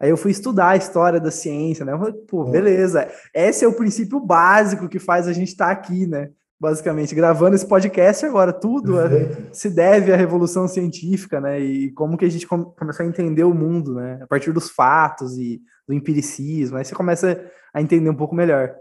Aí 0.00 0.10
eu 0.10 0.16
fui 0.16 0.32
estudar 0.32 0.70
a 0.70 0.76
história 0.76 1.20
da 1.20 1.30
ciência, 1.30 1.84
né? 1.84 1.92
Eu 1.92 1.98
falei, 1.98 2.14
pô, 2.28 2.44
beleza, 2.44 3.08
esse 3.32 3.64
é 3.64 3.68
o 3.68 3.72
princípio 3.76 4.18
básico 4.18 4.88
que 4.88 4.98
faz 4.98 5.28
a 5.28 5.32
gente 5.32 5.48
estar 5.48 5.66
tá 5.66 5.70
aqui, 5.70 6.08
né? 6.08 6.30
Basicamente, 6.62 7.12
gravando 7.12 7.56
esse 7.56 7.66
podcast 7.66 8.24
agora. 8.24 8.52
Tudo 8.52 9.00
é, 9.00 9.50
se 9.52 9.68
deve 9.68 10.12
à 10.12 10.16
revolução 10.16 10.68
científica, 10.68 11.40
né? 11.40 11.58
E 11.58 11.90
como 11.90 12.16
que 12.16 12.24
a 12.24 12.30
gente 12.30 12.46
começou 12.46 13.04
a 13.04 13.08
entender 13.08 13.42
o 13.42 13.52
mundo, 13.52 13.96
né? 13.96 14.20
A 14.22 14.28
partir 14.28 14.52
dos 14.52 14.70
fatos 14.70 15.36
e 15.36 15.60
do 15.88 15.92
empiricismo. 15.92 16.76
Aí 16.76 16.84
você 16.84 16.94
começa 16.94 17.50
a 17.74 17.82
entender 17.82 18.08
um 18.08 18.14
pouco 18.14 18.36
melhor. 18.36 18.72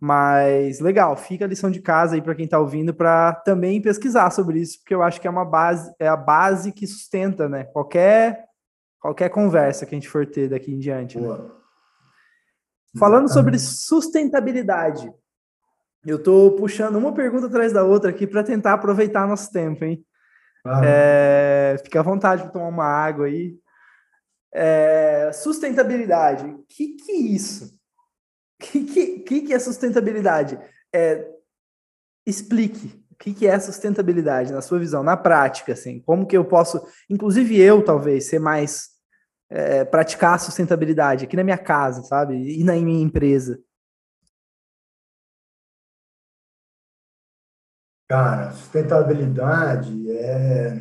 Mas 0.00 0.80
legal, 0.80 1.14
fica 1.14 1.44
a 1.44 1.48
lição 1.48 1.70
de 1.70 1.82
casa 1.82 2.14
aí 2.14 2.22
para 2.22 2.34
quem 2.34 2.46
está 2.46 2.58
ouvindo 2.58 2.94
para 2.94 3.34
também 3.34 3.82
pesquisar 3.82 4.30
sobre 4.30 4.60
isso, 4.60 4.78
porque 4.78 4.94
eu 4.94 5.02
acho 5.02 5.20
que 5.20 5.28
é 5.28 5.30
uma 5.30 5.44
base, 5.44 5.94
é 5.98 6.08
a 6.08 6.16
base 6.16 6.72
que 6.72 6.86
sustenta, 6.86 7.50
né? 7.50 7.64
Qualquer 7.64 8.46
qualquer 8.98 9.28
conversa 9.28 9.84
que 9.84 9.94
a 9.94 9.98
gente 9.98 10.08
for 10.08 10.24
ter 10.24 10.48
daqui 10.48 10.72
em 10.72 10.78
diante. 10.78 11.20
Né? 11.20 11.38
Falando 12.98 13.30
sobre 13.30 13.58
sustentabilidade, 13.58 15.12
eu 16.10 16.16
estou 16.16 16.52
puxando 16.56 16.96
uma 16.96 17.12
pergunta 17.12 17.46
atrás 17.46 17.72
da 17.72 17.82
outra 17.82 18.10
aqui 18.10 18.26
para 18.26 18.42
tentar 18.42 18.74
aproveitar 18.74 19.26
nosso 19.26 19.50
tempo, 19.50 19.84
hein? 19.84 20.04
É, 20.84 21.76
fica 21.84 22.00
à 22.00 22.02
vontade 22.02 22.42
para 22.42 22.50
tomar 22.50 22.68
uma 22.68 22.84
água 22.84 23.26
aí. 23.26 23.56
É, 24.52 25.30
sustentabilidade. 25.32 26.46
O 26.46 26.64
que, 26.68 26.96
que 26.96 27.12
é 27.12 27.16
isso? 27.16 27.66
O 27.66 28.64
que, 28.64 28.84
que, 29.20 29.40
que, 29.42 29.52
é 29.52 29.58
sustentabilidade? 29.58 30.58
É, 30.94 31.28
explique. 32.26 33.04
O 33.10 33.14
que, 33.16 33.32
que 33.32 33.46
é 33.46 33.58
sustentabilidade 33.58 34.52
na 34.52 34.60
sua 34.60 34.78
visão, 34.78 35.02
na 35.02 35.16
prática, 35.16 35.72
assim? 35.72 36.00
Como 36.00 36.26
que 36.26 36.36
eu 36.36 36.44
posso, 36.44 36.86
inclusive 37.08 37.58
eu, 37.58 37.82
talvez, 37.82 38.28
ser 38.28 38.38
mais 38.38 38.88
é, 39.48 39.84
praticar 39.84 40.34
a 40.34 40.38
sustentabilidade 40.38 41.24
aqui 41.24 41.36
na 41.36 41.44
minha 41.44 41.58
casa, 41.58 42.02
sabe? 42.02 42.34
E 42.34 42.64
na 42.64 42.74
minha 42.74 43.02
empresa. 43.02 43.58
Cara, 48.08 48.52
sustentabilidade 48.52 50.10
é 50.12 50.80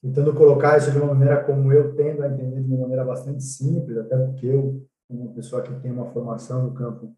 tentando 0.00 0.32
colocar 0.34 0.78
isso 0.78 0.92
de 0.92 0.98
uma 0.98 1.12
maneira 1.12 1.42
como 1.42 1.72
eu 1.72 1.96
tendo 1.96 2.22
a 2.22 2.28
entender 2.28 2.62
de 2.62 2.72
uma 2.72 2.82
maneira 2.82 3.04
bastante 3.04 3.42
simples, 3.42 3.98
até 3.98 4.16
porque 4.16 4.46
eu, 4.46 4.86
uma 5.10 5.34
pessoa 5.34 5.62
que 5.62 5.74
tem 5.80 5.90
uma 5.90 6.12
formação 6.12 6.62
no 6.62 6.74
campo 6.74 7.16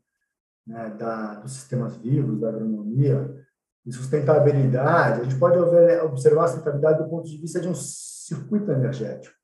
né, 0.67 0.97
da, 0.99 1.35
dos 1.35 1.53
sistemas 1.53 1.97
vivos, 1.97 2.41
da 2.41 2.49
agronomia, 2.49 3.47
e 3.85 3.93
sustentabilidade, 3.93 5.21
a 5.21 5.25
gente 5.25 5.39
pode 5.39 5.59
observar 5.59 6.45
a 6.45 6.49
sustentabilidade 6.49 7.03
do 7.03 7.09
ponto 7.09 7.29
de 7.29 7.37
vista 7.39 7.61
de 7.61 7.69
um 7.69 7.75
circuito 7.75 8.71
energético. 8.71 9.35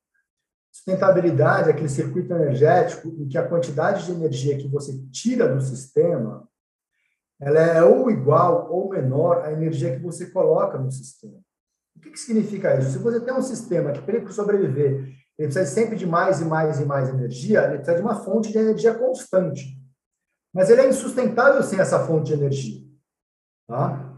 Sustentabilidade 0.70 1.68
é 1.68 1.72
aquele 1.72 1.88
circuito 1.88 2.32
energético 2.32 3.08
em 3.08 3.28
que 3.28 3.38
a 3.38 3.46
quantidade 3.46 4.06
de 4.06 4.12
energia 4.12 4.56
que 4.58 4.68
você 4.68 4.98
tira 5.10 5.48
do 5.48 5.60
sistema 5.62 6.48
ela 7.40 7.60
é 7.60 7.82
ou 7.82 8.10
igual 8.10 8.70
ou 8.70 8.90
menor 8.90 9.44
à 9.44 9.52
energia 9.52 9.94
que 9.96 10.02
você 10.02 10.26
coloca 10.30 10.78
no 10.78 10.90
sistema. 10.90 11.38
O 11.96 12.00
que, 12.00 12.10
que 12.10 12.18
significa 12.18 12.78
isso? 12.78 12.92
Se 12.92 12.98
você 12.98 13.20
tem 13.20 13.34
um 13.34 13.42
sistema 13.42 13.92
que, 13.92 14.00
para 14.02 14.32
sobreviver, 14.32 15.14
ele 15.38 15.48
precisa 15.48 15.66
sempre 15.66 15.96
de 15.96 16.06
mais 16.06 16.40
e 16.40 16.44
mais 16.44 16.80
e 16.80 16.84
mais 16.84 17.08
energia, 17.08 17.64
ele 17.64 17.76
precisa 17.78 17.96
de 17.96 18.02
uma 18.02 18.14
fonte 18.14 18.52
de 18.52 18.58
energia 18.58 18.94
constante. 18.94 19.78
Mas 20.52 20.70
ele 20.70 20.82
é 20.82 20.88
insustentável 20.88 21.62
sem 21.62 21.80
essa 21.80 21.98
fonte 22.06 22.26
de 22.26 22.34
energia. 22.34 22.80
Tá? 23.68 24.12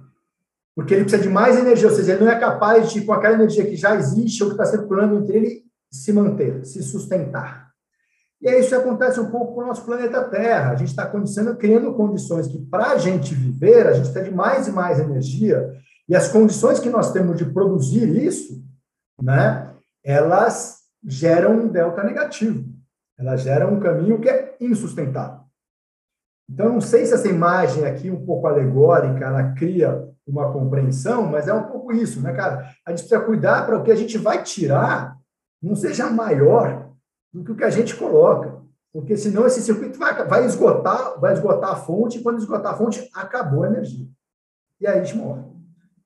Porque 0.75 0.93
ele 0.93 1.05
precisa 1.05 1.23
de 1.23 1.29
mais 1.31 1.57
energia, 1.57 1.89
ou 1.89 1.95
seja, 1.95 2.13
ele 2.13 2.25
não 2.25 2.31
é 2.31 2.39
capaz 2.39 2.93
de, 2.93 3.03
com 3.03 3.13
aquela 3.13 3.35
energia 3.35 3.65
que 3.65 3.77
já 3.77 3.95
existe 3.95 4.43
ou 4.43 4.51
que 4.51 4.55
está 4.55 4.67
circulando 4.67 5.17
entre 5.17 5.37
ele, 5.37 5.65
se 5.91 6.13
manter, 6.13 6.65
se 6.67 6.83
sustentar. 6.83 7.66
E 8.41 8.49
aí 8.49 8.61
isso 8.61 8.77
acontece 8.77 9.19
um 9.19 9.31
pouco 9.31 9.55
com 9.55 9.63
o 9.63 9.67
nosso 9.67 9.85
planeta 9.85 10.23
Terra. 10.25 10.71
A 10.71 10.77
gente 10.77 10.89
está 10.89 11.11
criando 11.59 11.95
condições 11.95 12.47
que, 12.47 12.59
para 12.59 12.93
a 12.93 12.99
gente 12.99 13.35
viver, 13.35 13.87
a 13.87 13.93
gente 13.93 14.11
precisa 14.11 14.25
de 14.25 14.35
mais 14.35 14.69
e 14.69 14.73
mais 14.73 14.99
energia, 14.99 15.73
e 16.09 16.15
as 16.15 16.29
condições 16.29 16.79
que 16.79 16.91
nós 16.91 17.13
temos 17.13 17.37
de 17.37 17.45
produzir 17.47 18.09
isso, 18.09 18.63
né, 19.21 19.75
elas 20.05 20.83
geram 21.05 21.59
um 21.59 21.69
delta 21.69 22.05
negativo. 22.05 22.65
Elas 23.19 23.41
geram 23.41 23.75
um 23.75 23.81
caminho 23.81 24.21
que 24.21 24.29
é 24.29 24.57
insustentável. 24.61 25.41
Então, 26.49 26.69
não 26.69 26.81
sei 26.81 27.07
se 27.07 27.15
essa 27.15 27.27
imagem 27.27 27.85
aqui, 27.87 28.09
um 28.11 28.25
pouco 28.25 28.47
alegórica, 28.47 29.25
ela 29.25 29.53
cria 29.55 30.09
uma 30.27 30.53
compreensão, 30.53 31.27
mas 31.27 31.49
é 31.49 31.55
um 31.55 31.65
pouco 31.65 31.93
isso, 31.93 32.21
né, 32.21 32.33
cara? 32.33 32.71
A 32.87 32.91
gente 32.91 33.01
precisa 33.01 33.21
cuidar 33.21 33.67
para 33.67 33.79
o 33.79 33.83
que 33.83 33.91
a 33.91 33.97
gente 33.97 34.17
vai 34.19 34.43
tirar 34.43 35.17
não 35.63 35.75
seja 35.75 36.09
maior 36.11 36.86
do 37.33 37.45
que 37.45 37.53
o 37.53 37.57
que 37.57 37.65
a 37.65 37.71
gente 37.71 37.95
coloca. 37.97 38.63
Porque 38.93 39.17
senão 39.17 39.47
esse 39.47 39.61
circuito 39.61 39.99
vai, 39.99 40.27
vai, 40.27 40.47
esgotar, 40.47 41.21
vai 41.21 41.35
esgotar 41.35 41.71
a 41.71 41.77
fonte, 41.77 42.19
e 42.19 42.23
quando 42.23 42.39
esgotar 42.39 42.73
a 42.73 42.77
fonte, 42.77 43.09
acabou 43.15 43.65
a 43.65 43.69
energia. 43.69 44.07
E 44.81 44.87
aí 44.87 45.01
a 45.01 45.05
gente 45.05 45.17
morre. 45.17 45.43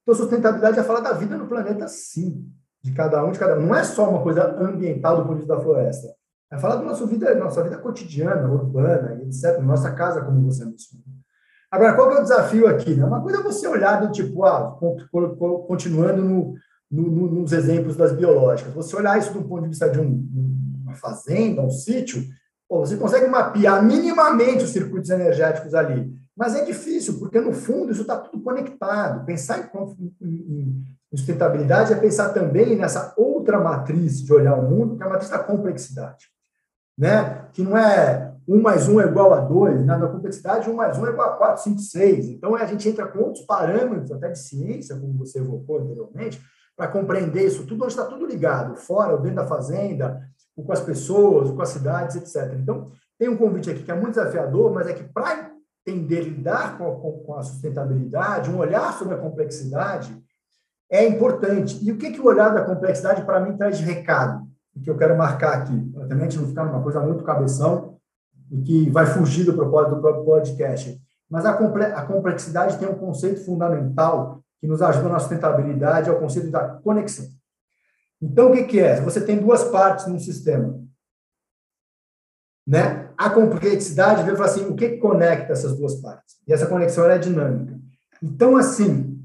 Então, 0.03 0.15
sustentabilidade 0.15 0.79
é 0.79 0.83
falar 0.83 1.01
da 1.01 1.13
vida 1.13 1.37
no 1.37 1.47
planeta, 1.47 1.87
sim. 1.87 2.51
De 2.83 2.93
cada 2.93 3.25
um, 3.25 3.31
de 3.31 3.39
cada 3.39 3.57
um. 3.57 3.67
Não 3.67 3.75
é 3.75 3.85
só 3.85 4.09
uma 4.09 4.23
coisa 4.23 4.57
ambiental 4.61 5.17
do 5.17 5.23
ponto 5.23 5.35
de 5.35 5.41
vista 5.41 5.55
da 5.55 5.63
floresta. 5.63 6.09
É 6.51 6.59
falar 6.59 6.77
da 6.77 6.83
nossa 6.83 7.07
vida, 7.07 7.33
nossa 7.37 7.63
vida 7.63 7.79
cotidiana, 7.79 8.51
urbana, 8.51 9.21
etc. 9.23 9.61
Nossa 9.63 9.93
casa, 9.93 10.23
como 10.23 10.43
você 10.43 10.65
mencionou. 10.65 11.07
Agora, 11.71 11.95
qual 11.95 12.11
é 12.11 12.19
o 12.19 12.23
desafio 12.23 12.67
aqui? 12.67 12.95
Né? 12.97 13.05
Uma 13.05 13.23
coisa 13.23 13.39
é 13.39 13.43
você 13.43 13.69
olhar 13.69 14.01
do 14.01 14.11
tipo, 14.11 14.45
ah, 14.45 14.77
continuando 15.69 16.25
no, 16.25 16.55
no, 16.91 17.31
nos 17.31 17.53
exemplos 17.53 17.95
das 17.95 18.13
biológicas, 18.13 18.75
você 18.75 18.97
olhar 18.97 19.17
isso 19.17 19.33
do 19.33 19.45
ponto 19.45 19.63
de 19.63 19.69
vista 19.69 19.89
de 19.89 20.01
um, 20.01 20.27
uma 20.91 20.97
fazenda, 20.97 21.63
um 21.63 21.71
sítio, 21.71 22.23
pô, 22.69 22.81
você 22.81 22.97
consegue 22.97 23.27
mapear 23.27 23.83
minimamente 23.85 24.65
os 24.65 24.71
circuitos 24.71 25.11
energéticos 25.11 25.75
ali. 25.75 26.15
Mas 26.37 26.55
é 26.55 26.65
difícil, 26.65 27.19
porque 27.19 27.41
no 27.41 27.53
fundo 27.53 27.93
isso 27.93 28.03
está 28.03 28.17
tudo 28.17 28.43
conectado. 28.43 29.25
Pensar 29.27 29.71
em, 29.75 30.15
em, 30.21 30.87
em 31.13 31.17
sustentabilidade 31.17 31.93
é 31.93 31.97
pensar 31.97 32.31
também 32.31 32.77
nessa 32.77 33.13
outra 33.17 33.61
matriz 33.61 34.23
de 34.23 34.33
olhar 34.33 34.55
o 34.55 34.71
mundo, 34.71 34.97
que 34.97 35.03
é 35.03 35.07
a 35.07 35.11
matriz 35.11 35.29
da 35.29 35.39
complexidade. 35.39 36.29
Né? 36.97 37.47
Que 37.53 37.63
não 37.63 37.77
é 37.77 38.31
1 38.49 38.61
mais 38.61 38.89
1 38.89 39.01
é 39.01 39.05
igual 39.07 39.33
a 39.33 39.41
2, 39.41 39.85
na 39.85 40.07
complexidade 40.09 40.69
1 40.69 40.75
mais 40.75 40.99
1 40.99 41.07
é 41.07 41.11
igual 41.11 41.31
a 41.31 41.37
4, 41.37 41.63
5, 41.63 41.79
6. 41.79 42.29
Então 42.31 42.55
a 42.55 42.65
gente 42.65 42.89
entra 42.89 43.07
com 43.07 43.21
outros 43.21 43.45
parâmetros, 43.45 44.11
até 44.11 44.29
de 44.31 44.39
ciência, 44.39 44.97
como 44.97 45.19
você 45.19 45.39
evocou 45.39 45.79
anteriormente, 45.79 46.41
para 46.77 46.89
compreender 46.89 47.47
isso 47.47 47.67
tudo, 47.67 47.85
onde 47.85 47.93
está 47.93 48.07
tudo 48.07 48.27
ligado, 48.27 48.75
fora 48.75 49.17
dentro 49.19 49.37
da 49.37 49.47
fazenda, 49.47 50.21
com 50.57 50.73
as 50.73 50.81
pessoas, 50.81 51.51
com 51.51 51.63
as 51.63 51.71
cidades, 51.71 52.17
etc. 52.17 52.55
Então, 52.59 52.91
tem 53.19 53.29
um 53.29 53.37
convite 53.37 53.71
aqui 53.71 53.83
que 53.83 53.91
é 53.91 53.95
muito 53.95 54.15
desafiador, 54.15 54.73
mas 54.73 54.87
é 54.87 54.93
que 54.93 55.05
para 55.05 55.51
entender, 55.87 56.23
lidar 56.23 56.79
com 56.79 56.89
a, 56.89 57.25
com 57.25 57.35
a, 57.35 57.43
sustentabilidade, 57.43 58.51
um 58.51 58.59
olhar 58.59 58.93
sobre 58.95 59.15
a 59.15 59.19
complexidade, 59.19 60.17
é 60.91 61.07
importante. 61.07 61.79
E 61.83 61.93
o 61.93 61.97
que, 61.97 62.11
que 62.11 62.21
o 62.21 62.27
olhar 62.27 62.51
da 62.51 62.65
complexidade, 62.65 63.25
para 63.25 63.41
mim, 63.41 63.57
traz 63.57 63.79
de 63.79 63.85
recado? 63.85 64.47
E 64.75 64.81
que 64.81 64.91
eu 64.91 64.97
quero 64.97 65.17
marcar 65.17 65.55
aqui, 65.55 65.79
para 65.93 66.07
também 66.07 66.29
não 66.29 66.47
ficar 66.47 66.65
numa 66.65 66.83
coisa 66.83 67.01
muito 67.01 67.25
cabeção 67.25 67.97
e 68.51 68.61
que 68.61 68.91
vai 68.91 69.07
fugir 69.07 69.45
do 69.45 69.55
propósito 69.55 69.97
do 69.97 70.01
próprio 70.01 70.25
podcast. 70.25 71.01
Mas 71.29 71.45
a, 71.45 71.53
a 71.53 72.03
complexidade 72.07 72.79
tem 72.79 72.89
um 72.89 72.97
conceito 72.97 73.45
fundamental 73.45 74.41
que 74.61 74.67
nos 74.67 74.83
ajuda 74.83 75.09
na 75.09 75.19
sustentabilidade, 75.19 76.11
é 76.11 76.13
o 76.13 76.19
conceito 76.19 76.51
da 76.51 76.69
conexão. 76.69 77.27
Então, 78.21 78.51
o 78.51 78.53
que, 78.53 78.65
que 78.65 78.81
é? 78.81 79.01
Você 79.01 79.21
tem 79.21 79.39
duas 79.39 79.65
partes 79.65 80.07
no 80.07 80.21
sistema. 80.21 80.79
Né? 82.67 83.11
A 83.17 83.31
complexidade 83.31 84.23
vem 84.23 84.37
falar 84.37 84.49
assim, 84.49 84.67
o 84.67 84.77
que, 84.77 84.91
que 84.91 84.97
conecta 84.99 85.53
essas 85.53 85.77
duas 85.77 85.97
partes? 85.97 86.37
E 86.47 86.53
essa 86.53 86.67
conexão 86.67 87.11
é 87.11 87.19
dinâmica. 87.19 87.79
Então, 88.23 88.57
assim, 88.57 89.19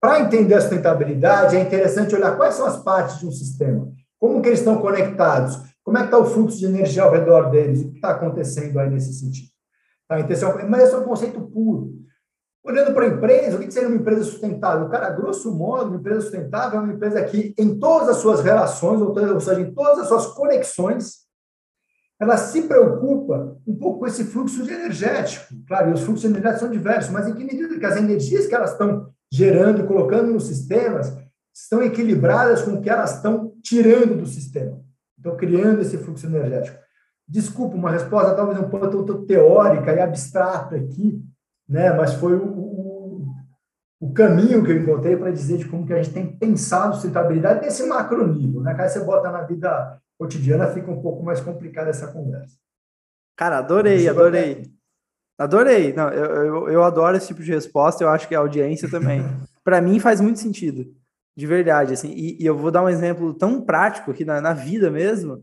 para 0.00 0.20
entender 0.20 0.54
a 0.54 0.60
sustentabilidade, 0.60 1.56
é 1.56 1.60
interessante 1.60 2.14
olhar 2.14 2.36
quais 2.36 2.54
são 2.54 2.66
as 2.66 2.82
partes 2.82 3.18
de 3.18 3.26
um 3.26 3.32
sistema. 3.32 3.92
Como 4.18 4.40
que 4.40 4.48
eles 4.48 4.60
estão 4.60 4.80
conectados? 4.80 5.58
Como 5.84 5.98
é 5.98 6.00
que 6.00 6.06
está 6.06 6.18
o 6.18 6.24
fluxo 6.24 6.58
de 6.58 6.66
energia 6.66 7.02
ao 7.02 7.12
redor 7.12 7.50
deles? 7.50 7.82
O 7.82 7.90
que 7.90 7.96
está 7.96 8.10
acontecendo 8.10 8.78
aí 8.78 8.88
nesse 8.88 9.12
sentido? 9.14 9.50
Tá? 10.08 10.20
Então, 10.20 10.60
é 10.60 10.64
mas 10.64 10.84
esse 10.84 10.94
é 10.94 10.98
um 10.98 11.04
conceito 11.04 11.40
puro. 11.40 11.92
Olhando 12.64 12.94
para 12.94 13.06
a 13.06 13.08
empresa, 13.08 13.56
o 13.56 13.60
que 13.60 13.70
seria 13.70 13.88
uma 13.88 13.98
empresa 13.98 14.22
sustentável? 14.22 14.88
Cara, 14.88 15.10
grosso 15.10 15.52
modo, 15.52 15.88
uma 15.88 15.96
empresa 15.96 16.20
sustentável 16.20 16.78
é 16.78 16.82
uma 16.82 16.92
empresa 16.92 17.24
que, 17.24 17.52
em 17.58 17.78
todas 17.78 18.08
as 18.08 18.18
suas 18.18 18.40
relações, 18.40 19.00
ou 19.00 19.40
seja, 19.40 19.60
em 19.60 19.74
todas 19.74 19.98
as 19.98 20.08
suas 20.08 20.26
conexões, 20.28 21.22
ela 22.20 22.36
se 22.36 22.62
preocupa 22.62 23.56
um 23.66 23.76
pouco 23.76 23.98
com 23.98 24.06
esse 24.06 24.22
fluxo 24.22 24.62
energético. 24.62 25.52
Claro, 25.66 25.90
e 25.90 25.92
os 25.94 26.02
fluxos 26.02 26.24
energéticos 26.24 26.60
são 26.60 26.70
diversos, 26.70 27.10
mas 27.10 27.26
em 27.26 27.34
que 27.34 27.42
medida 27.42 27.76
que 27.76 27.84
as 27.84 27.96
energias 27.96 28.46
que 28.46 28.54
elas 28.54 28.70
estão 28.70 29.08
gerando 29.28 29.80
e 29.80 29.86
colocando 29.86 30.32
nos 30.32 30.44
sistemas 30.46 31.12
estão 31.52 31.82
equilibradas 31.82 32.62
com 32.62 32.74
o 32.74 32.80
que 32.80 32.88
elas 32.88 33.16
estão 33.16 33.52
tirando 33.60 34.16
do 34.16 34.26
sistema. 34.26 34.80
Então, 35.18 35.36
criando 35.36 35.82
esse 35.82 35.98
fluxo 35.98 36.26
energético. 36.26 36.78
Desculpa, 37.26 37.76
uma 37.76 37.90
resposta 37.90 38.34
talvez 38.34 38.58
um 38.58 38.68
pouco 38.68 39.26
teórica 39.26 39.92
e 39.92 40.00
abstrata 40.00 40.76
aqui, 40.76 41.20
né? 41.72 41.90
Mas 41.94 42.12
foi 42.14 42.34
o, 42.34 42.44
o, 42.44 43.34
o 43.98 44.12
caminho 44.12 44.62
que 44.62 44.70
eu 44.70 44.76
encontrei 44.76 45.16
para 45.16 45.32
dizer 45.32 45.56
de 45.56 45.64
como 45.64 45.86
que 45.86 45.92
a 45.94 46.02
gente 46.02 46.12
tem 46.12 46.36
pensado 46.36 46.94
sustentabilidade 46.94 47.62
nesse 47.62 47.86
macro 47.86 48.26
nível, 48.26 48.60
né? 48.60 48.74
Cara, 48.74 48.88
você 48.88 49.02
bota 49.02 49.30
na 49.30 49.42
vida 49.42 49.98
cotidiana, 50.18 50.68
fica 50.68 50.90
um 50.90 51.00
pouco 51.00 51.24
mais 51.24 51.40
complicada 51.40 51.88
essa 51.88 52.12
conversa. 52.12 52.56
Cara, 53.36 53.58
adorei, 53.58 54.06
adorei. 54.06 54.70
Adorei. 55.38 55.92
Não, 55.94 56.10
eu, 56.10 56.24
eu, 56.24 56.68
eu, 56.68 56.84
adoro 56.84 57.16
esse 57.16 57.28
tipo 57.28 57.42
de 57.42 57.50
resposta, 57.50 58.04
eu 58.04 58.10
acho 58.10 58.28
que 58.28 58.34
a 58.34 58.38
audiência 58.38 58.88
também. 58.90 59.22
para 59.64 59.80
mim 59.80 59.98
faz 59.98 60.20
muito 60.20 60.38
sentido, 60.38 60.94
de 61.34 61.46
verdade. 61.46 61.94
Assim, 61.94 62.12
e, 62.12 62.40
e, 62.40 62.46
eu 62.46 62.56
vou 62.56 62.70
dar 62.70 62.84
um 62.84 62.88
exemplo 62.88 63.32
tão 63.32 63.62
prático 63.62 64.10
aqui 64.10 64.26
na, 64.26 64.42
na 64.42 64.52
vida 64.52 64.90
mesmo. 64.90 65.42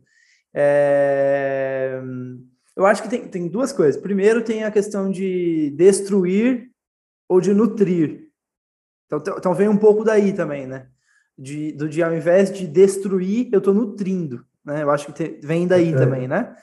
É 0.54 2.00
eu 2.80 2.86
acho 2.86 3.04
que 3.04 3.10
tem, 3.10 3.28
tem 3.28 3.48
duas 3.50 3.74
coisas. 3.74 4.02
Primeiro, 4.02 4.42
tem 4.42 4.64
a 4.64 4.72
questão 4.72 5.12
de 5.12 5.70
destruir 5.72 6.72
ou 7.28 7.42
de 7.42 7.54
nutrir. 7.54 8.30
Então, 9.06 9.22
então 9.38 9.54
vem 9.54 9.68
um 9.68 9.76
pouco 9.76 10.02
daí 10.02 10.32
também, 10.32 10.66
né? 10.66 10.88
De, 11.38 11.74
do 11.74 11.90
de 11.90 12.02
ao 12.02 12.16
invés 12.16 12.54
de 12.54 12.66
destruir, 12.66 13.50
eu 13.52 13.58
estou 13.58 13.74
nutrindo. 13.74 14.46
Né? 14.64 14.82
Eu 14.82 14.92
acho 14.92 15.08
que 15.08 15.12
te, 15.12 15.40
vem 15.46 15.68
daí 15.68 15.94
também, 15.94 16.26
né? 16.26 16.56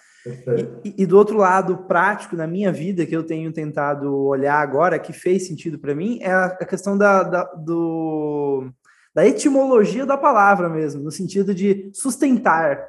E, 0.83 1.02
e, 1.02 1.07
do 1.07 1.18
outro 1.18 1.37
lado, 1.37 1.85
prático 1.87 2.35
na 2.35 2.46
minha 2.46 2.72
vida, 2.72 3.05
que 3.05 3.14
eu 3.14 3.22
tenho 3.22 3.52
tentado 3.52 4.12
olhar 4.16 4.59
agora, 4.59 4.98
que 4.98 5.12
fez 5.12 5.46
sentido 5.46 5.79
para 5.79 5.94
mim, 5.94 6.18
é 6.22 6.33
a, 6.33 6.46
a 6.46 6.64
questão 6.64 6.96
da, 6.96 7.22
da, 7.24 7.44
do, 7.55 8.70
da 9.14 9.26
etimologia 9.26 10.07
da 10.07 10.16
palavra 10.16 10.70
mesmo, 10.70 11.02
no 11.02 11.11
sentido 11.11 11.55
de 11.55 11.90
sustentar, 11.92 12.83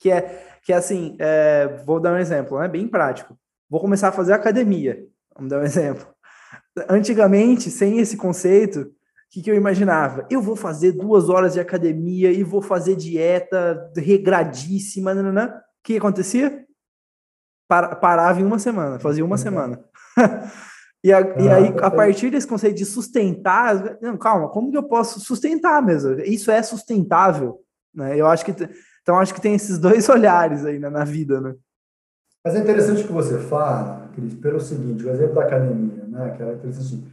que 0.00 0.10
é 0.10 0.49
que 0.62 0.72
assim, 0.72 1.16
é, 1.18 1.82
vou 1.84 2.00
dar 2.00 2.12
um 2.12 2.18
exemplo, 2.18 2.58
né, 2.58 2.68
bem 2.68 2.86
prático. 2.86 3.36
Vou 3.68 3.80
começar 3.80 4.08
a 4.08 4.12
fazer 4.12 4.32
academia, 4.32 5.04
vamos 5.34 5.50
dar 5.50 5.60
um 5.60 5.64
exemplo. 5.64 6.06
Antigamente, 6.88 7.70
sem 7.70 7.98
esse 7.98 8.16
conceito, 8.16 8.80
o 8.80 8.86
que, 9.30 9.42
que 9.42 9.50
eu 9.50 9.54
imaginava? 9.54 10.26
Eu 10.30 10.42
vou 10.42 10.56
fazer 10.56 10.92
duas 10.92 11.28
horas 11.28 11.52
de 11.52 11.60
academia 11.60 12.32
e 12.32 12.42
vou 12.42 12.60
fazer 12.60 12.96
dieta 12.96 13.90
regradíssima. 13.96 15.14
Nanana. 15.14 15.62
O 15.80 15.82
que 15.84 15.96
acontecia? 15.96 16.66
parava 17.68 18.40
em 18.40 18.44
uma 18.44 18.58
semana, 18.58 18.98
fazia 18.98 19.24
uma 19.24 19.36
uhum. 19.36 19.42
semana. 19.42 19.84
e, 21.04 21.12
a, 21.12 21.20
e 21.20 21.48
aí, 21.48 21.74
a 21.80 21.90
partir 21.90 22.30
desse 22.30 22.46
conceito 22.46 22.76
de 22.76 22.84
sustentar, 22.84 23.96
não, 24.02 24.16
calma, 24.16 24.48
como 24.48 24.72
que 24.72 24.76
eu 24.76 24.82
posso 24.82 25.20
sustentar 25.20 25.80
mesmo? 25.80 26.18
Isso 26.22 26.50
é 26.50 26.60
sustentável, 26.62 27.60
né? 27.94 28.18
Eu 28.18 28.26
acho 28.26 28.44
que 28.44 28.52
então 29.02 29.18
acho 29.18 29.34
que 29.34 29.40
tem 29.40 29.54
esses 29.54 29.78
dois 29.78 30.06
olhares 30.10 30.64
aí 30.64 30.78
né, 30.78 30.88
na 30.88 31.04
vida, 31.04 31.40
né? 31.40 31.54
Mas 32.44 32.54
é 32.54 32.60
interessante 32.60 33.04
que 33.04 33.12
você 33.12 33.38
fala, 33.38 34.08
Cris, 34.14 34.34
pelo 34.34 34.60
seguinte, 34.60 35.04
o 35.04 35.10
exemplo 35.10 35.34
da 35.34 35.42
academia, 35.42 36.04
né? 36.06 36.34
Que 36.36 36.42
é 36.42 36.52
interessante 36.52 37.04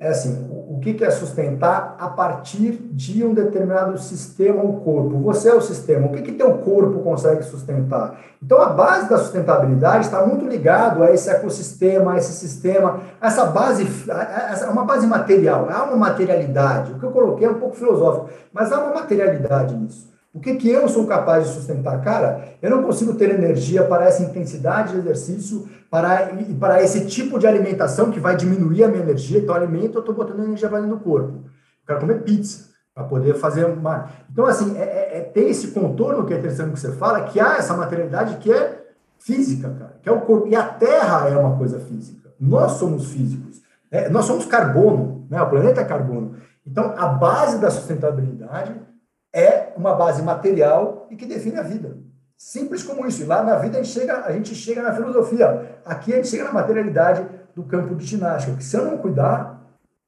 é 0.00 0.10
assim, 0.10 0.46
o 0.48 0.78
que 0.78 1.04
é 1.04 1.10
sustentar 1.10 1.96
a 1.98 2.08
partir 2.08 2.70
de 2.92 3.24
um 3.24 3.34
determinado 3.34 3.98
sistema 3.98 4.62
ou 4.62 4.80
corpo? 4.80 5.18
Você 5.22 5.48
é 5.48 5.54
o 5.54 5.60
sistema, 5.60 6.06
o 6.06 6.12
que 6.12 6.22
que 6.22 6.32
teu 6.32 6.54
corpo 6.58 7.00
consegue 7.00 7.42
sustentar? 7.42 8.16
Então, 8.40 8.62
a 8.62 8.68
base 8.68 9.10
da 9.10 9.18
sustentabilidade 9.18 10.04
está 10.04 10.24
muito 10.24 10.46
ligado 10.46 11.02
a 11.02 11.10
esse 11.10 11.28
ecossistema, 11.28 12.12
a 12.12 12.16
esse 12.16 12.32
sistema, 12.32 13.00
essa 13.20 13.46
base, 13.46 13.88
é 14.08 14.66
uma 14.68 14.84
base 14.84 15.04
material, 15.04 15.68
há 15.68 15.82
uma 15.82 15.96
materialidade. 15.96 16.92
O 16.92 17.00
que 17.00 17.04
eu 17.04 17.10
coloquei 17.10 17.48
é 17.48 17.50
um 17.50 17.58
pouco 17.58 17.74
filosófico, 17.74 18.30
mas 18.52 18.70
há 18.70 18.80
uma 18.80 18.94
materialidade 18.94 19.74
nisso. 19.74 20.08
O 20.38 20.40
que, 20.40 20.54
que 20.54 20.70
eu 20.70 20.88
sou 20.88 21.04
capaz 21.04 21.48
de 21.48 21.54
sustentar? 21.54 22.00
Cara, 22.00 22.54
eu 22.62 22.70
não 22.70 22.84
consigo 22.84 23.12
ter 23.14 23.28
energia 23.30 23.82
para 23.82 24.04
essa 24.04 24.22
intensidade 24.22 24.92
de 24.92 24.98
exercício, 24.98 25.68
para, 25.90 26.30
para 26.60 26.80
esse 26.80 27.06
tipo 27.06 27.40
de 27.40 27.46
alimentação 27.48 28.12
que 28.12 28.20
vai 28.20 28.36
diminuir 28.36 28.84
a 28.84 28.88
minha 28.88 29.02
energia. 29.02 29.40
Então, 29.40 29.52
alimento, 29.52 29.96
eu 29.96 30.00
estou 30.00 30.14
botando 30.14 30.44
energia 30.44 30.68
para 30.68 30.78
dentro 30.78 31.00
corpo. 31.00 31.38
Eu 31.38 31.86
quero 31.88 31.98
comer 31.98 32.22
pizza 32.22 32.68
para 32.94 33.02
poder 33.02 33.34
fazer 33.34 33.64
uma. 33.64 34.10
Então, 34.30 34.46
assim, 34.46 34.78
é, 34.78 34.82
é, 34.82 35.18
é, 35.18 35.20
tem 35.22 35.48
esse 35.48 35.72
contorno 35.72 36.24
que 36.24 36.32
é 36.32 36.38
interessante 36.38 36.70
que 36.70 36.78
você 36.78 36.92
fala, 36.92 37.24
que 37.24 37.40
há 37.40 37.56
essa 37.56 37.76
materialidade 37.76 38.36
que 38.36 38.52
é 38.52 38.86
física, 39.18 39.70
cara, 39.70 39.96
que 40.00 40.08
é 40.08 40.12
o 40.12 40.20
corpo. 40.20 40.46
E 40.46 40.54
a 40.54 40.62
Terra 40.62 41.28
é 41.28 41.36
uma 41.36 41.58
coisa 41.58 41.80
física. 41.80 42.30
Nós 42.38 42.72
somos 42.72 43.10
físicos. 43.10 43.60
Né? 43.90 44.08
Nós 44.08 44.24
somos 44.24 44.46
carbono, 44.46 45.26
né? 45.28 45.42
o 45.42 45.50
planeta 45.50 45.80
é 45.80 45.84
carbono. 45.84 46.36
Então, 46.64 46.94
a 46.96 47.08
base 47.08 47.58
da 47.58 47.72
sustentabilidade 47.72 48.86
é 49.34 49.72
uma 49.76 49.94
base 49.94 50.22
material 50.22 51.06
e 51.10 51.16
que 51.16 51.26
define 51.26 51.58
a 51.58 51.62
vida. 51.62 51.96
Simples 52.36 52.82
como 52.82 53.06
isso. 53.06 53.22
E 53.22 53.26
lá 53.26 53.42
na 53.42 53.56
vida 53.56 53.78
a 53.78 53.82
gente 53.82 53.92
chega, 53.92 54.24
a 54.24 54.32
gente 54.32 54.54
chega 54.54 54.82
na 54.82 54.94
filosofia. 54.94 55.80
Aqui 55.84 56.12
a 56.12 56.16
gente 56.16 56.28
chega 56.28 56.44
na 56.44 56.52
materialidade 56.52 57.26
do 57.54 57.64
campo 57.64 57.94
de 57.94 58.04
ginástica. 58.04 58.56
Que 58.56 58.64
se 58.64 58.76
eu 58.76 58.84
não 58.84 58.98
cuidar, 58.98 59.60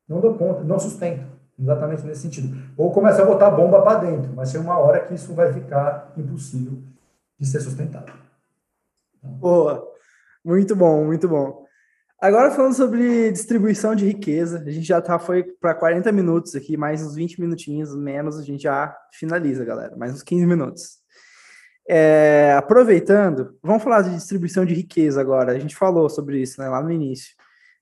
não 0.08 0.20
dou 0.20 0.34
conta, 0.34 0.62
não 0.62 0.78
sustento. 0.78 1.24
Exatamente 1.58 2.06
nesse 2.06 2.22
sentido. 2.22 2.56
Ou 2.76 2.90
começa 2.92 3.22
a 3.22 3.26
botar 3.26 3.50
bomba 3.50 3.82
para 3.82 3.98
dentro, 3.98 4.32
mas 4.34 4.50
tem 4.50 4.60
uma 4.60 4.78
hora 4.78 5.00
que 5.00 5.14
isso 5.14 5.34
vai 5.34 5.52
ficar 5.52 6.12
impossível 6.16 6.78
de 7.38 7.46
ser 7.46 7.60
sustentado. 7.60 8.12
Boa. 9.22 9.86
Muito 10.42 10.74
bom, 10.74 11.04
muito 11.04 11.28
bom. 11.28 11.66
Agora 12.20 12.50
falando 12.50 12.74
sobre 12.74 13.32
distribuição 13.32 13.94
de 13.94 14.04
riqueza, 14.04 14.62
a 14.66 14.70
gente 14.70 14.86
já 14.86 15.00
tá, 15.00 15.18
foi 15.18 15.42
para 15.42 15.74
40 15.74 16.12
minutos 16.12 16.54
aqui, 16.54 16.76
mais 16.76 17.02
uns 17.02 17.14
20 17.14 17.40
minutinhos 17.40 17.96
menos, 17.96 18.38
a 18.38 18.42
gente 18.42 18.64
já 18.64 18.94
finaliza, 19.10 19.64
galera, 19.64 19.96
mais 19.96 20.12
uns 20.12 20.22
15 20.22 20.44
minutos. 20.44 20.98
É, 21.88 22.52
aproveitando, 22.58 23.56
vamos 23.62 23.82
falar 23.82 24.02
de 24.02 24.14
distribuição 24.14 24.66
de 24.66 24.74
riqueza 24.74 25.18
agora, 25.18 25.52
a 25.52 25.58
gente 25.58 25.74
falou 25.74 26.10
sobre 26.10 26.42
isso 26.42 26.60
né, 26.60 26.68
lá 26.68 26.82
no 26.82 26.92
início. 26.92 27.34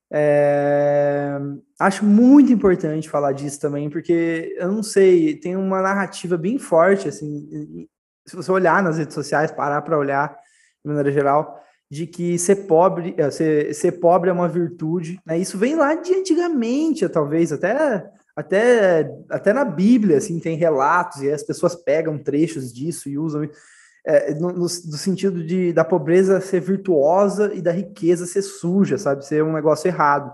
É, 0.09 1.37
acho 1.81 2.05
muito 2.05 2.53
importante 2.53 3.11
falar 3.11 3.33
disso 3.33 3.59
também, 3.61 3.90
porque 3.90 4.55
eu 4.57 4.70
não 4.70 4.85
sei, 4.85 5.35
tem 5.35 5.57
uma 5.57 5.83
narrativa 5.83 6.37
bem 6.37 6.61
forte, 6.61 7.09
assim, 7.09 7.88
se 8.24 8.37
você 8.37 8.53
olhar 8.53 8.85
nas 8.85 8.98
redes 8.98 9.14
sociais, 9.14 9.51
parar 9.51 9.83
para 9.83 9.98
olhar 9.98 10.29
de 10.85 10.88
maneira 10.88 11.11
geral, 11.11 11.61
de 11.90 12.07
que 12.07 12.38
ser 12.38 12.66
pobre, 12.66 13.14
é, 13.16 13.31
ser, 13.31 13.74
ser 13.74 13.92
pobre 13.92 14.29
é 14.29 14.33
uma 14.33 14.48
virtude, 14.48 15.20
né? 15.24 15.38
Isso 15.38 15.57
vem 15.57 15.74
lá 15.74 15.94
de 15.94 16.14
antigamente, 16.14 17.09
talvez, 17.09 17.51
até, 17.53 18.05
até, 18.37 19.11
até 19.31 19.53
na 19.53 19.64
Bíblia, 19.64 20.18
assim, 20.18 20.38
tem 20.38 20.57
relatos, 20.57 21.22
e 21.22 21.31
as 21.31 21.42
pessoas 21.42 21.74
pegam 21.74 22.18
trechos 22.18 22.72
disso 22.72 23.09
e 23.09 23.18
usam 23.18 23.48
é, 24.09 24.35
no, 24.35 24.48
no, 24.48 24.61
no, 24.61 24.68
sentido 24.68 25.44
de 25.44 25.72
da 25.72 25.85
pobreza 25.85 26.40
ser 26.40 26.61
virtuosa 26.61 27.53
e 27.53 27.61
da 27.61 27.72
riqueza 27.72 28.27
ser 28.27 28.42
suja, 28.42 28.96
sabe? 28.96 29.27
Ser 29.27 29.42
um 29.42 29.53
negócio 29.53 29.87
errado. 29.87 30.33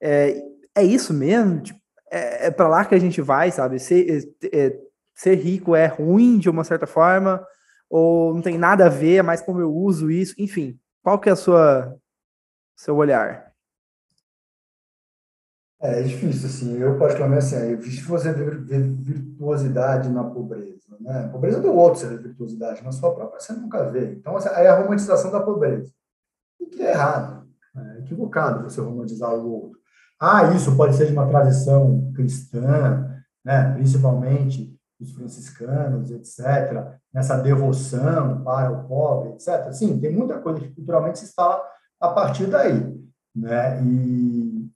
É, 0.00 0.40
é 0.76 0.84
isso 0.84 1.12
mesmo? 1.12 1.60
Tipo, 1.60 1.80
é, 2.10 2.46
é 2.46 2.50
para 2.50 2.68
lá 2.68 2.84
que 2.84 2.94
a 2.94 2.98
gente 2.98 3.20
vai, 3.20 3.50
sabe? 3.50 3.78
Ser, 3.78 4.28
é, 4.42 4.66
é, 4.66 4.78
ser 5.14 5.34
rico 5.34 5.74
é 5.74 5.86
ruim 5.86 6.38
de 6.38 6.48
uma 6.48 6.62
certa 6.62 6.86
forma, 6.86 7.44
ou 7.90 8.32
não 8.32 8.40
tem 8.40 8.56
nada 8.56 8.86
a 8.86 8.88
ver, 8.88 9.16
é 9.16 9.22
mais 9.22 9.42
como 9.42 9.60
eu 9.60 9.74
uso 9.74 10.10
isso, 10.10 10.34
enfim. 10.38 10.78
Qual 11.02 11.18
que 11.18 11.28
é 11.28 11.32
a 11.32 11.36
sua 11.36 11.96
seu 12.76 12.96
olhar? 12.96 13.52
É, 15.82 16.00
é 16.00 16.02
difícil, 16.02 16.46
assim, 16.46 16.78
eu 16.78 16.98
particularmente, 16.98 17.44
assim, 17.44 17.56
é 17.56 17.74
difícil 17.74 18.06
você 18.06 18.32
ver, 18.32 18.82
virtuosidade 18.82 20.08
na 20.08 20.22
pobreza, 20.22 20.96
né? 21.00 21.28
Pobreza 21.32 21.60
do 21.60 21.72
outro 21.74 22.00
seria 22.00 22.18
virtuosidade, 22.18 22.84
na 22.84 22.92
sua 22.92 23.14
própria 23.14 23.40
você 23.40 23.52
nunca 23.54 23.90
vê. 23.90 24.12
Então, 24.12 24.36
assim, 24.36 24.48
aí 24.50 24.66
é 24.66 24.68
a 24.68 24.78
romantização 24.78 25.32
da 25.32 25.40
pobreza, 25.40 25.92
o 26.60 26.66
que 26.66 26.82
é 26.82 26.92
errado, 26.92 27.48
é 27.76 27.98
equivocado 27.98 28.62
você 28.62 28.80
romantizar 28.80 29.34
o 29.34 29.50
outro. 29.50 29.80
Ah, 30.18 30.54
isso 30.54 30.76
pode 30.76 30.94
ser 30.94 31.06
de 31.06 31.12
uma 31.12 31.26
tradição 31.26 32.12
cristã, 32.14 33.22
né? 33.42 33.72
principalmente 33.72 34.78
dos 35.00 35.12
franciscanos, 35.12 36.10
etc., 36.10 36.94
nessa 37.12 37.38
devoção 37.38 38.44
para 38.44 38.70
o 38.70 38.84
pobre, 38.86 39.30
etc. 39.30 39.72
Sim, 39.72 39.98
tem 39.98 40.14
muita 40.14 40.38
coisa 40.38 40.60
que 40.60 40.74
culturalmente 40.74 41.18
se 41.18 41.24
instala 41.24 41.62
a 41.98 42.08
partir 42.08 42.46
daí. 42.46 43.00
Né? 43.34 43.82
E, 43.82 44.70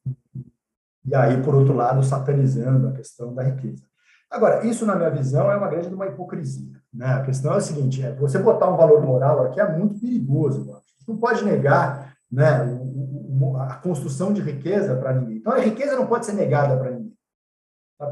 e 1.05 1.15
aí, 1.15 1.43
por 1.43 1.55
outro 1.55 1.75
lado, 1.75 2.03
satanizando 2.03 2.89
a 2.89 2.93
questão 2.93 3.35
da 3.35 3.43
riqueza. 3.43 3.85
Agora, 4.31 4.67
isso, 4.67 4.87
na 4.87 4.97
minha 4.97 5.11
visão, 5.11 5.53
é 5.53 5.57
uma 5.57 5.69
grande 5.69 5.95
uma 5.95 6.07
hipocrisia. 6.07 6.81
Né? 6.93 7.07
A 7.07 7.23
questão 7.23 7.53
é 7.53 7.59
a 7.59 7.61
seguinte: 7.61 8.03
é, 8.03 8.15
você 8.15 8.39
botar 8.39 8.71
um 8.71 8.77
valor 8.77 9.03
moral 9.03 9.45
aqui 9.45 9.61
é 9.61 9.77
muito 9.77 10.01
perigoso. 10.01 10.65
Você 10.65 11.13
não 11.13 11.19
pode 11.19 11.45
negar 11.45 12.15
né, 12.33 12.67
a 13.69 13.75
construção 13.75 14.33
de 14.33 14.41
riqueza 14.41 14.97
para 14.97 15.13
ninguém. 15.13 15.37
Então, 15.37 15.53
a 15.53 15.59
riqueza 15.59 15.95
não 15.95 16.07
pode 16.07 16.25
ser 16.25 16.33
negada 16.33 16.77
para 16.77 16.91
ninguém. 16.91 17.04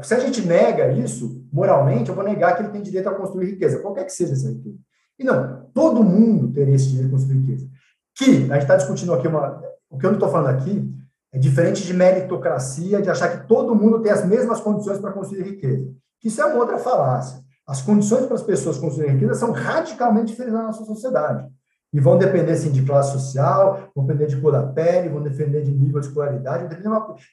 Se 0.01 0.13
a 0.13 0.19
gente 0.19 0.45
nega 0.45 0.91
isso, 0.91 1.45
moralmente, 1.51 2.09
eu 2.09 2.15
vou 2.15 2.23
negar 2.23 2.55
que 2.55 2.63
ele 2.63 2.71
tem 2.71 2.81
direito 2.81 3.09
a 3.09 3.15
construir 3.15 3.51
riqueza, 3.51 3.79
qualquer 3.79 4.05
que 4.05 4.13
seja 4.13 4.33
essa 4.33 4.49
riqueza. 4.49 4.77
E 5.19 5.23
não, 5.23 5.69
todo 5.73 6.03
mundo 6.03 6.51
teria 6.51 6.75
esse 6.75 6.87
direito 6.87 7.07
de 7.07 7.11
construir 7.11 7.39
riqueza. 7.39 7.67
Que, 8.15 8.51
a 8.51 8.53
gente 8.53 8.61
está 8.61 8.75
discutindo 8.77 9.13
aqui, 9.13 9.27
uma, 9.27 9.61
o 9.89 9.97
que 9.97 10.05
eu 10.05 10.11
não 10.11 10.17
estou 10.17 10.29
falando 10.29 10.55
aqui 10.55 10.89
é 11.33 11.37
diferente 11.37 11.83
de 11.83 11.93
meritocracia, 11.93 13.01
de 13.01 13.09
achar 13.09 13.29
que 13.29 13.47
todo 13.47 13.75
mundo 13.75 14.01
tem 14.01 14.11
as 14.11 14.25
mesmas 14.25 14.61
condições 14.61 14.99
para 14.99 15.11
construir 15.11 15.43
riqueza. 15.43 15.91
Isso 16.23 16.41
é 16.41 16.45
uma 16.45 16.59
outra 16.59 16.77
falácia. 16.77 17.43
As 17.67 17.81
condições 17.81 18.25
para 18.25 18.35
as 18.35 18.43
pessoas 18.43 18.77
construírem 18.77 19.15
riqueza 19.15 19.35
são 19.35 19.51
radicalmente 19.51 20.27
diferentes 20.27 20.55
na 20.57 20.67
nossa 20.67 20.85
sociedade. 20.85 21.47
E 21.93 21.99
vão 21.99 22.17
depender, 22.17 22.55
sim, 22.55 22.71
de 22.71 22.83
classe 22.83 23.11
social, 23.11 23.91
vão 23.95 24.05
depender 24.05 24.25
de 24.25 24.41
cor 24.41 24.51
da 24.51 24.63
pele, 24.63 25.09
vão 25.09 25.21
depender 25.21 25.61
de 25.61 25.71
nível 25.71 25.99
de 25.99 26.07
escolaridade, 26.07 26.67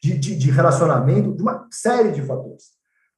de, 0.02 0.18
de, 0.18 0.36
de, 0.36 0.50
relacionamento, 0.50 1.34
de 1.34 1.40
uma 1.40 1.66
série 1.70 2.12
de 2.12 2.20
fatores. 2.20 2.64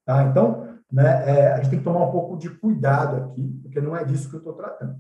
Tá? 0.07 0.23
Então, 0.25 0.69
né, 0.91 1.25
é, 1.27 1.53
a 1.53 1.57
gente 1.57 1.71
tem 1.71 1.79
que 1.81 1.85
tomar 1.85 2.07
um 2.07 2.13
pouco 2.13 2.37
de 2.37 2.49
cuidado 2.49 3.17
aqui, 3.17 3.59
porque 3.63 3.81
não 3.81 3.97
é 3.97 4.05
disso 4.05 4.31
que 4.31 4.37
eu 4.37 4.39
estou 4.39 4.53
tratando. 4.53 4.95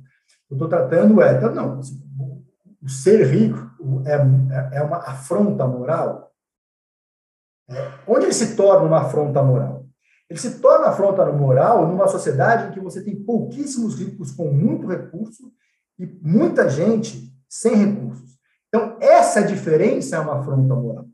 Eu 0.50 0.54
estou 0.56 0.68
tratando 0.68 1.22
é, 1.22 1.36
então, 1.36 1.54
não, 1.54 1.78
assim, 1.78 2.02
o 2.82 2.88
ser 2.88 3.24
rico 3.26 3.70
é, 4.04 4.78
é 4.78 4.82
uma 4.82 4.98
afronta 4.98 5.64
moral. 5.66 6.32
É, 7.70 7.92
onde 8.06 8.26
ele 8.26 8.32
se 8.32 8.56
torna 8.56 8.84
uma 8.84 9.02
afronta 9.02 9.40
moral? 9.42 9.86
Ele 10.28 10.40
se 10.40 10.60
torna 10.60 10.88
afronta 10.88 11.24
moral 11.30 11.86
numa 11.86 12.08
sociedade 12.08 12.68
em 12.68 12.72
que 12.72 12.80
você 12.80 13.04
tem 13.04 13.14
pouquíssimos 13.14 13.98
ricos 14.00 14.32
com 14.32 14.50
muito 14.50 14.88
recurso 14.88 15.52
e 16.02 16.18
muita 16.20 16.68
gente 16.68 17.32
sem 17.48 17.76
recursos. 17.76 18.36
Então, 18.68 18.96
essa 19.00 19.40
diferença 19.42 20.16
é 20.16 20.18
uma 20.18 20.40
afronta 20.40 20.74
moral. 20.74 21.06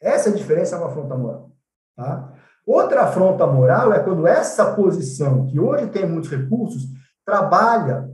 Essa 0.00 0.32
diferença 0.32 0.74
é 0.74 0.78
uma 0.78 0.88
afronta 0.88 1.16
moral. 1.16 1.52
Tá? 1.96 2.32
Outra 2.66 3.02
afronta 3.02 3.46
moral 3.46 3.92
é 3.92 4.00
quando 4.00 4.26
essa 4.26 4.74
posição, 4.74 5.46
que 5.46 5.60
hoje 5.60 5.86
tem 5.88 6.08
muitos 6.08 6.28
recursos, 6.28 6.88
trabalha 7.24 8.10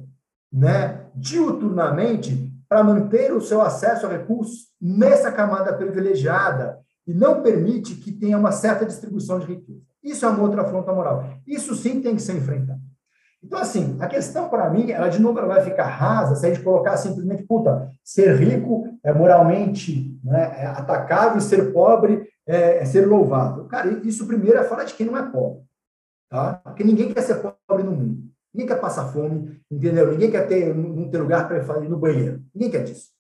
né, 0.53 1.07
diuturnamente 1.15 2.53
para 2.69 2.85
manter 2.85 3.33
o 3.33 3.41
seu 3.41 3.63
acesso 3.63 4.05
a 4.07 4.11
recursos 4.11 4.67
nessa 4.79 5.33
camada 5.33 5.73
privilegiada 5.73 6.79
e 7.07 7.15
não 7.15 7.43
permite 7.43 7.95
que 7.95 8.13
tenha 8.13 8.37
uma 8.37 8.53
certa 8.53 8.85
distribuição 8.85 9.39
de 9.39 9.47
riqueza. 9.47 9.81
Isso 10.03 10.27
é 10.27 10.29
uma 10.29 10.43
outra 10.43 10.63
afronta 10.63 10.93
moral. 10.93 11.25
Isso 11.47 11.75
sim 11.75 12.03
tem 12.03 12.15
que 12.15 12.23
ser 12.23 12.37
enfrentado. 12.37 12.81
Então, 13.43 13.59
assim, 13.61 13.97
a 14.01 14.07
questão 14.09 14.49
para 14.49 14.69
mim, 14.69 14.91
ela 14.91 15.09
de 15.09 15.21
novo 15.21 15.39
ela 15.39 15.55
vai 15.55 15.63
ficar 15.63 15.87
rasa 15.87 16.35
se 16.35 16.45
a 16.45 16.49
gente 16.49 16.63
colocar 16.63 16.97
simplesmente, 16.97 17.45
puta, 17.45 17.89
ser 18.03 18.37
rico 18.37 18.99
é 19.05 19.13
moralmente 19.13 20.19
né, 20.25 20.55
é 20.59 20.67
atacável, 20.67 21.41
ser 21.41 21.73
pobre 21.73 22.29
é, 22.47 22.79
é 22.79 22.85
ser 22.85 23.07
louvável. 23.07 23.67
Cara, 23.67 23.89
isso 24.05 24.27
primeiro 24.27 24.59
é 24.59 24.65
falar 24.65 24.85
de 24.85 24.95
quem 24.95 25.07
não 25.07 25.17
é 25.17 25.31
pobre. 25.31 25.63
Tá? 26.29 26.55
Porque 26.65 26.83
ninguém 26.83 27.13
quer 27.13 27.23
ser 27.23 27.37
pobre 27.37 27.85
no 27.85 27.93
mundo. 27.93 28.29
Ninguém 28.53 28.67
quer 28.67 28.81
passar 28.81 29.13
fome, 29.13 29.61
entendeu? 29.71 30.11
Ninguém 30.11 30.31
quer 30.31 30.47
ter, 30.49 30.75
não 30.75 31.09
ter 31.11 31.19
lugar 31.19 31.47
para 31.47 31.85
ir 31.85 31.89
no 31.89 31.99
banheiro. 31.99 32.43
Ninguém 32.55 32.71
quer 32.71 32.85
disso. 32.85 33.11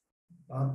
Tá? 0.49 0.75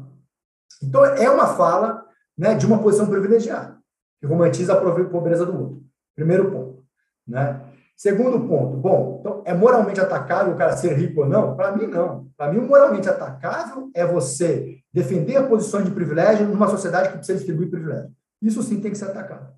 Então, 0.81 1.03
é 1.03 1.29
uma 1.29 1.55
fala 1.55 2.05
né, 2.37 2.55
de 2.55 2.65
uma 2.65 2.81
posição 2.81 3.07
privilegiada, 3.07 3.77
que 4.19 4.27
romantiza 4.27 4.73
a 4.73 5.05
pobreza 5.05 5.45
do 5.45 5.59
outro. 5.59 5.83
Primeiro 6.15 6.51
ponto. 6.51 6.83
Né? 7.27 7.61
Segundo 7.95 8.47
ponto, 8.47 8.77
bom, 8.77 9.17
então 9.19 9.43
é 9.45 9.53
moralmente 9.53 9.99
atacável 9.99 10.53
o 10.53 10.57
cara 10.57 10.75
ser 10.75 10.93
rico 10.93 11.21
ou 11.21 11.27
não? 11.27 11.55
Para 11.55 11.75
mim, 11.75 11.87
não. 11.87 12.27
Para 12.35 12.51
mim, 12.51 12.59
moralmente 12.59 13.07
atacável 13.07 13.89
é 13.93 14.05
você 14.05 14.79
defender 14.91 15.37
a 15.37 15.47
posição 15.47 15.81
de 15.83 15.91
privilégio 15.91 16.47
numa 16.47 16.67
sociedade 16.67 17.09
que 17.09 17.17
precisa 17.17 17.37
distribuir 17.37 17.69
privilégio. 17.69 18.11
Isso 18.41 18.61
sim 18.61 18.81
tem 18.81 18.91
que 18.91 18.97
ser 18.97 19.05
atacado. 19.05 19.53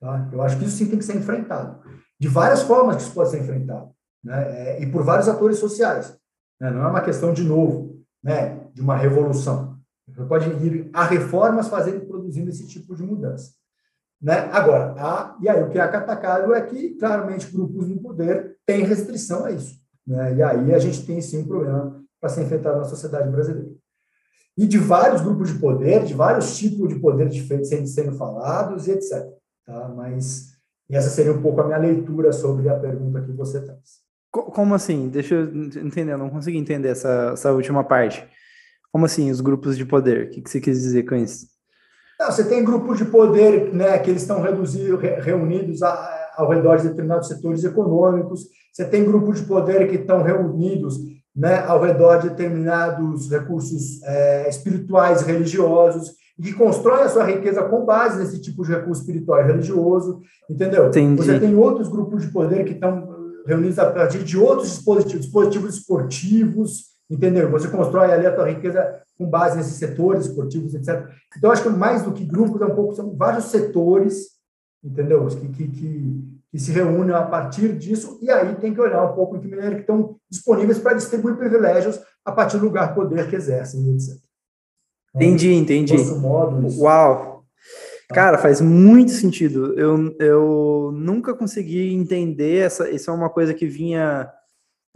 Tá? 0.00 0.28
Eu 0.32 0.42
acho 0.42 0.58
que 0.58 0.64
isso 0.64 0.76
sim 0.76 0.86
tem 0.86 0.98
que 0.98 1.04
ser 1.04 1.16
enfrentado. 1.16 1.80
De 2.18 2.26
várias 2.26 2.62
formas 2.62 2.96
que 2.96 3.02
isso 3.02 3.14
pode 3.14 3.30
ser 3.30 3.40
enfrentado. 3.40 3.90
Né? 4.24 4.44
É, 4.50 4.82
e 4.82 4.90
por 4.90 5.04
vários 5.04 5.28
atores 5.28 5.58
sociais. 5.58 6.18
Né? 6.60 6.70
Não 6.70 6.82
é 6.82 6.88
uma 6.88 7.00
questão, 7.00 7.32
de 7.32 7.44
novo, 7.44 8.02
né? 8.22 8.60
de 8.74 8.80
uma 8.80 8.96
revolução. 8.96 9.78
Você 10.08 10.24
pode 10.24 10.48
ir 10.66 10.90
a 10.92 11.04
reformas 11.04 11.68
fazendo, 11.68 12.06
produzindo 12.06 12.48
esse 12.48 12.66
tipo 12.66 12.96
de 12.96 13.02
mudança. 13.02 13.52
Né? 14.20 14.34
Agora, 14.52 14.94
a, 14.98 15.36
e 15.40 15.48
aí 15.48 15.62
o 15.62 15.70
que 15.70 15.78
é 15.78 15.82
atacado 15.82 16.52
é 16.52 16.60
que, 16.62 16.90
claramente, 16.96 17.50
grupos 17.50 17.88
no 17.88 18.00
poder 18.00 18.56
têm 18.66 18.84
restrição 18.84 19.44
a 19.44 19.52
isso. 19.52 19.80
Né? 20.06 20.36
E 20.36 20.42
aí 20.42 20.74
a 20.74 20.78
gente 20.78 21.06
tem, 21.06 21.20
sim, 21.20 21.42
um 21.42 21.46
problema 21.46 22.02
para 22.20 22.28
ser 22.28 22.42
enfrentado 22.42 22.78
na 22.78 22.84
sociedade 22.84 23.30
brasileira. 23.30 23.70
E 24.56 24.66
de 24.66 24.76
vários 24.76 25.20
grupos 25.20 25.52
de 25.52 25.58
poder, 25.60 26.04
de 26.04 26.14
vários 26.14 26.58
tipos 26.58 26.88
de 26.88 26.98
poder 26.98 27.28
diferentes 27.28 27.68
sendo, 27.68 27.86
sendo 27.86 28.12
falados 28.16 28.88
e 28.88 28.92
etc. 28.92 29.24
Tá? 29.64 29.88
Mas 29.96 30.48
essa 30.90 31.10
seria 31.10 31.32
um 31.32 31.40
pouco 31.40 31.60
a 31.60 31.66
minha 31.66 31.78
leitura 31.78 32.32
sobre 32.32 32.68
a 32.68 32.76
pergunta 32.76 33.22
que 33.22 33.30
você 33.32 33.60
traz. 33.60 34.00
Como 34.32 34.74
assim? 34.74 35.08
Deixa 35.08 35.34
eu 35.34 35.44
entender, 35.82 36.12
eu 36.12 36.18
não 36.18 36.28
consegui 36.28 36.58
entender 36.58 36.88
essa, 36.88 37.30
essa 37.32 37.52
última 37.52 37.84
parte. 37.84 38.26
Como 38.90 39.04
assim, 39.04 39.30
os 39.30 39.40
grupos 39.40 39.76
de 39.76 39.84
poder? 39.84 40.26
O 40.26 40.30
que, 40.30 40.42
que 40.42 40.50
você 40.50 40.60
quis 40.60 40.80
dizer 40.80 41.04
com 41.04 41.14
isso? 41.14 41.46
Não, 42.18 42.32
você 42.32 42.44
tem 42.44 42.64
grupos 42.64 42.98
de 42.98 43.04
poder 43.04 43.72
né, 43.72 43.98
que 43.98 44.10
eles 44.10 44.22
estão 44.22 44.42
reduzidos, 44.42 45.00
reunidos 45.22 45.82
a, 45.82 46.32
ao 46.36 46.48
redor 46.48 46.76
de 46.76 46.88
determinados 46.88 47.28
setores 47.28 47.62
econômicos, 47.64 48.46
você 48.72 48.84
tem 48.84 49.04
grupos 49.04 49.40
de 49.40 49.46
poder 49.46 49.88
que 49.88 49.96
estão 49.96 50.22
reunidos 50.22 50.98
né, 51.34 51.64
ao 51.66 51.80
redor 51.80 52.18
de 52.18 52.30
determinados 52.30 53.30
recursos 53.30 54.02
é, 54.04 54.48
espirituais, 54.48 55.22
religiosos, 55.22 56.12
e 56.38 56.42
que 56.42 56.52
constroem 56.52 57.02
a 57.02 57.08
sua 57.08 57.24
riqueza 57.24 57.62
com 57.64 57.84
base 57.84 58.18
nesse 58.18 58.40
tipo 58.40 58.64
de 58.64 58.72
recurso 58.72 59.00
espiritual 59.00 59.40
e 59.40 59.46
religioso, 59.46 60.20
entendeu? 60.48 60.88
Entendi. 60.88 61.16
Você 61.16 61.40
tem 61.40 61.56
outros 61.56 61.88
grupos 61.88 62.22
de 62.22 62.32
poder 62.32 62.64
que 62.64 62.74
estão 62.74 63.16
reunidos 63.46 63.78
a 63.78 63.90
partir 63.90 64.22
de 64.22 64.38
outros 64.38 64.68
dispositivos, 64.68 65.22
dispositivos 65.22 65.74
esportivos, 65.76 66.84
entendeu? 67.10 67.50
Você 67.50 67.68
constrói 67.68 68.12
ali 68.12 68.26
a 68.26 68.34
tua 68.34 68.48
riqueza 68.48 69.02
com 69.16 69.28
base 69.28 69.56
nesses 69.56 69.74
setores 69.74 70.26
esportivos, 70.26 70.74
etc. 70.74 71.08
Então, 71.36 71.50
acho 71.50 71.62
que 71.62 71.68
mais 71.68 72.02
do 72.02 72.12
que 72.12 72.24
grupos, 72.24 72.60
é 72.60 72.66
um 72.66 72.74
pouco, 72.74 72.94
são 72.94 73.16
vários 73.16 73.44
setores, 73.44 74.28
entendeu? 74.82 75.26
Que, 75.26 75.48
que, 75.48 75.68
que, 75.68 76.24
que 76.50 76.58
se 76.58 76.70
reúnem 76.70 77.14
a 77.14 77.22
partir 77.22 77.76
disso, 77.76 78.18
e 78.22 78.30
aí 78.30 78.54
tem 78.56 78.72
que 78.72 78.80
olhar 78.80 79.04
um 79.04 79.14
pouco 79.14 79.36
em 79.36 79.40
que 79.40 79.48
maneira 79.48 79.74
que 79.74 79.80
estão 79.80 80.16
disponíveis 80.30 80.78
para 80.78 80.94
distribuir 80.94 81.36
privilégios 81.36 82.00
a 82.24 82.30
partir 82.30 82.58
do 82.58 82.66
lugar 82.66 82.94
poder 82.94 83.28
que 83.28 83.36
exercem, 83.36 83.94
etc. 83.94 84.16
Então, 85.10 85.22
entendi, 85.22 85.54
entendi. 85.54 85.96
Modo, 85.96 86.80
Uau! 86.80 87.44
Cara, 88.10 88.38
faz 88.38 88.60
muito 88.60 89.10
sentido. 89.10 89.78
Eu, 89.78 90.14
eu 90.18 90.92
nunca 90.94 91.34
consegui 91.34 91.92
entender 91.92 92.58
essa. 92.58 92.88
Isso 92.88 93.10
é 93.10 93.14
uma 93.14 93.28
coisa 93.28 93.52
que 93.52 93.66
vinha 93.66 94.30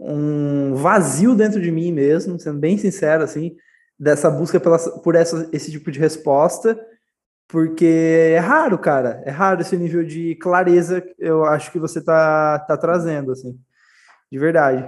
um 0.03 0.75
vazio 0.75 1.35
dentro 1.35 1.61
de 1.61 1.71
mim 1.71 1.91
mesmo, 1.91 2.37
sendo 2.37 2.59
bem 2.59 2.77
sincero, 2.77 3.23
assim, 3.23 3.55
dessa 3.97 4.29
busca 4.29 4.59
pela, 4.59 4.77
por 4.77 5.15
essa, 5.15 5.49
esse 5.53 5.71
tipo 5.71 5.89
de 5.89 5.99
resposta, 5.99 6.77
porque 7.47 8.33
é 8.35 8.39
raro, 8.39 8.77
cara, 8.77 9.21
é 9.25 9.31
raro 9.31 9.61
esse 9.61 9.77
nível 9.77 10.03
de 10.03 10.35
clareza 10.35 10.99
que 10.99 11.15
eu 11.17 11.45
acho 11.45 11.71
que 11.71 11.79
você 11.79 12.03
tá, 12.03 12.59
tá 12.59 12.75
trazendo, 12.75 13.31
assim, 13.31 13.57
de 14.29 14.37
verdade. 14.37 14.83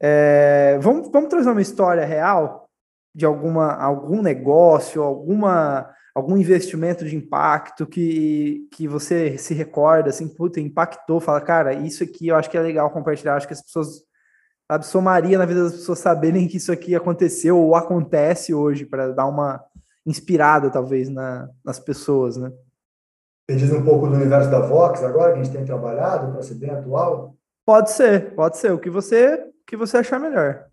É, 0.00 0.78
vamos, 0.80 1.10
vamos 1.10 1.28
trazer 1.28 1.50
uma 1.50 1.60
história 1.60 2.04
real 2.04 2.68
de 3.14 3.26
alguma, 3.26 3.74
algum 3.74 4.22
negócio, 4.22 5.02
alguma 5.02 5.92
algum 6.14 6.36
investimento 6.36 7.04
de 7.04 7.16
impacto 7.16 7.86
que, 7.86 8.68
que 8.72 8.88
você 8.88 9.38
se 9.38 9.54
recorda, 9.54 10.10
assim, 10.10 10.28
puta, 10.28 10.60
impactou, 10.60 11.20
fala, 11.20 11.40
cara, 11.40 11.72
isso 11.72 12.02
aqui 12.02 12.28
eu 12.28 12.36
acho 12.36 12.50
que 12.50 12.56
é 12.56 12.60
legal 12.60 12.90
compartilhar, 12.90 13.36
acho 13.36 13.46
que 13.46 13.54
as 13.54 13.62
pessoas, 13.62 14.02
sabe, 14.70 14.86
somaria 14.86 15.38
na 15.38 15.46
vida 15.46 15.64
das 15.64 15.74
pessoas 15.74 15.98
saberem 15.98 16.48
que 16.48 16.56
isso 16.56 16.72
aqui 16.72 16.94
aconteceu 16.94 17.56
ou 17.58 17.74
acontece 17.74 18.52
hoje, 18.52 18.84
para 18.84 19.12
dar 19.12 19.26
uma 19.26 19.62
inspirada, 20.06 20.70
talvez, 20.70 21.08
na, 21.08 21.48
nas 21.64 21.78
pessoas, 21.78 22.36
né? 22.36 22.52
Você 23.48 23.56
diz 23.56 23.72
um 23.72 23.84
pouco 23.84 24.06
do 24.06 24.14
universo 24.14 24.48
da 24.50 24.60
Vox 24.60 25.02
agora, 25.02 25.32
que 25.32 25.40
a 25.40 25.42
gente 25.42 25.54
tem 25.54 25.64
trabalhado 25.64 26.32
para 26.32 26.42
ser 26.42 26.54
bem 26.54 26.70
atual? 26.70 27.34
Pode 27.66 27.90
ser, 27.90 28.34
pode 28.34 28.56
ser, 28.56 28.72
o 28.72 28.78
que 28.78 28.88
você, 28.88 29.34
o 29.34 29.66
que 29.66 29.76
você 29.76 29.98
achar 29.98 30.20
melhor. 30.20 30.66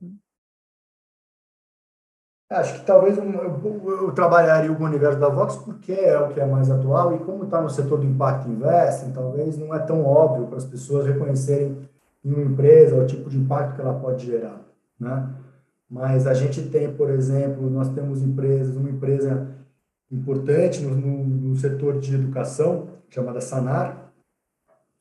Acho 2.50 2.80
que 2.80 2.86
talvez 2.86 3.18
eu, 3.18 3.26
eu, 3.26 4.04
eu, 4.04 4.12
trabalharia 4.14 4.72
o 4.72 4.82
universo 4.82 5.20
da 5.20 5.28
Vox 5.28 5.58
porque 5.58 5.92
é 5.92 6.18
o 6.18 6.30
que 6.30 6.40
é 6.40 6.46
mais 6.46 6.72
atual 6.72 7.14
e 7.14 7.20
como 7.20 7.44
está 7.44 7.62
no 7.62 7.70
setor 7.70 8.00
do 8.00 8.06
impacto 8.06 8.50
investing, 8.50 9.12
talvez 9.12 9.58
não 9.58 9.76
é 9.76 9.80
tão 9.80 10.06
óbvio 10.06 10.48
para 10.48 10.58
as 10.58 10.64
pessoas 10.64 11.06
reconhecerem 11.06 11.78
em 12.24 12.32
uma 12.32 12.44
empresa 12.44 12.96
o 12.96 13.06
tipo 13.06 13.30
de 13.30 13.38
impacto 13.38 13.76
que 13.76 13.82
ela 13.82 14.00
pode 14.00 14.26
gerar, 14.26 14.62
né? 14.98 15.30
Mas 15.90 16.26
a 16.26 16.34
gente 16.34 16.70
tem, 16.70 16.94
por 16.94 17.10
exemplo, 17.10 17.70
nós 17.70 17.90
temos 17.90 18.22
empresas, 18.22 18.76
uma 18.76 18.90
empresa 18.90 19.48
importante 20.10 20.82
no, 20.82 20.96
no, 20.96 21.24
no 21.24 21.56
setor 21.56 22.00
de 22.00 22.16
educação 22.16 22.90
chamada 23.10 23.42
Sanar, 23.42 24.12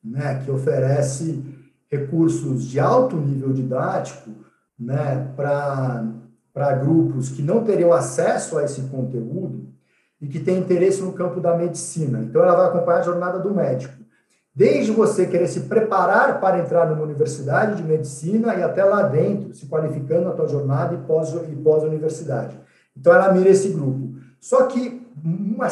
né, 0.03 0.41
que 0.43 0.51
oferece 0.51 1.43
recursos 1.89 2.65
de 2.65 2.79
alto 2.79 3.17
nível 3.17 3.51
didático, 3.51 4.31
né, 4.79 5.31
para 5.35 6.05
para 6.57 6.73
grupos 6.73 7.29
que 7.29 7.43
não 7.43 7.63
teriam 7.63 7.93
acesso 7.93 8.57
a 8.57 8.63
esse 8.63 8.81
conteúdo 8.81 9.67
e 10.19 10.27
que 10.27 10.39
têm 10.39 10.57
interesse 10.57 11.03
no 11.03 11.13
campo 11.13 11.39
da 11.39 11.55
medicina. 11.55 12.17
Então, 12.17 12.41
ela 12.41 12.55
vai 12.55 12.65
acompanhar 12.65 12.97
a 12.97 13.03
jornada 13.03 13.37
do 13.37 13.53
médico. 13.53 13.93
Desde 14.55 14.91
você 14.91 15.27
querer 15.27 15.47
se 15.47 15.61
preparar 15.61 16.41
para 16.41 16.57
entrar 16.57 16.89
numa 16.89 17.03
universidade 17.03 17.75
de 17.75 17.83
medicina 17.83 18.55
e 18.55 18.63
até 18.63 18.83
lá 18.83 19.03
dentro, 19.03 19.53
se 19.53 19.67
qualificando 19.67 20.29
a 20.29 20.31
tua 20.31 20.47
jornada 20.47 20.95
e 20.95 21.55
pós-universidade. 21.55 22.55
Pós 22.55 22.65
então, 22.97 23.13
ela 23.13 23.31
mira 23.31 23.49
esse 23.49 23.69
grupo. 23.69 24.17
Só 24.41 24.63
que 24.63 25.07
uma, 25.23 25.67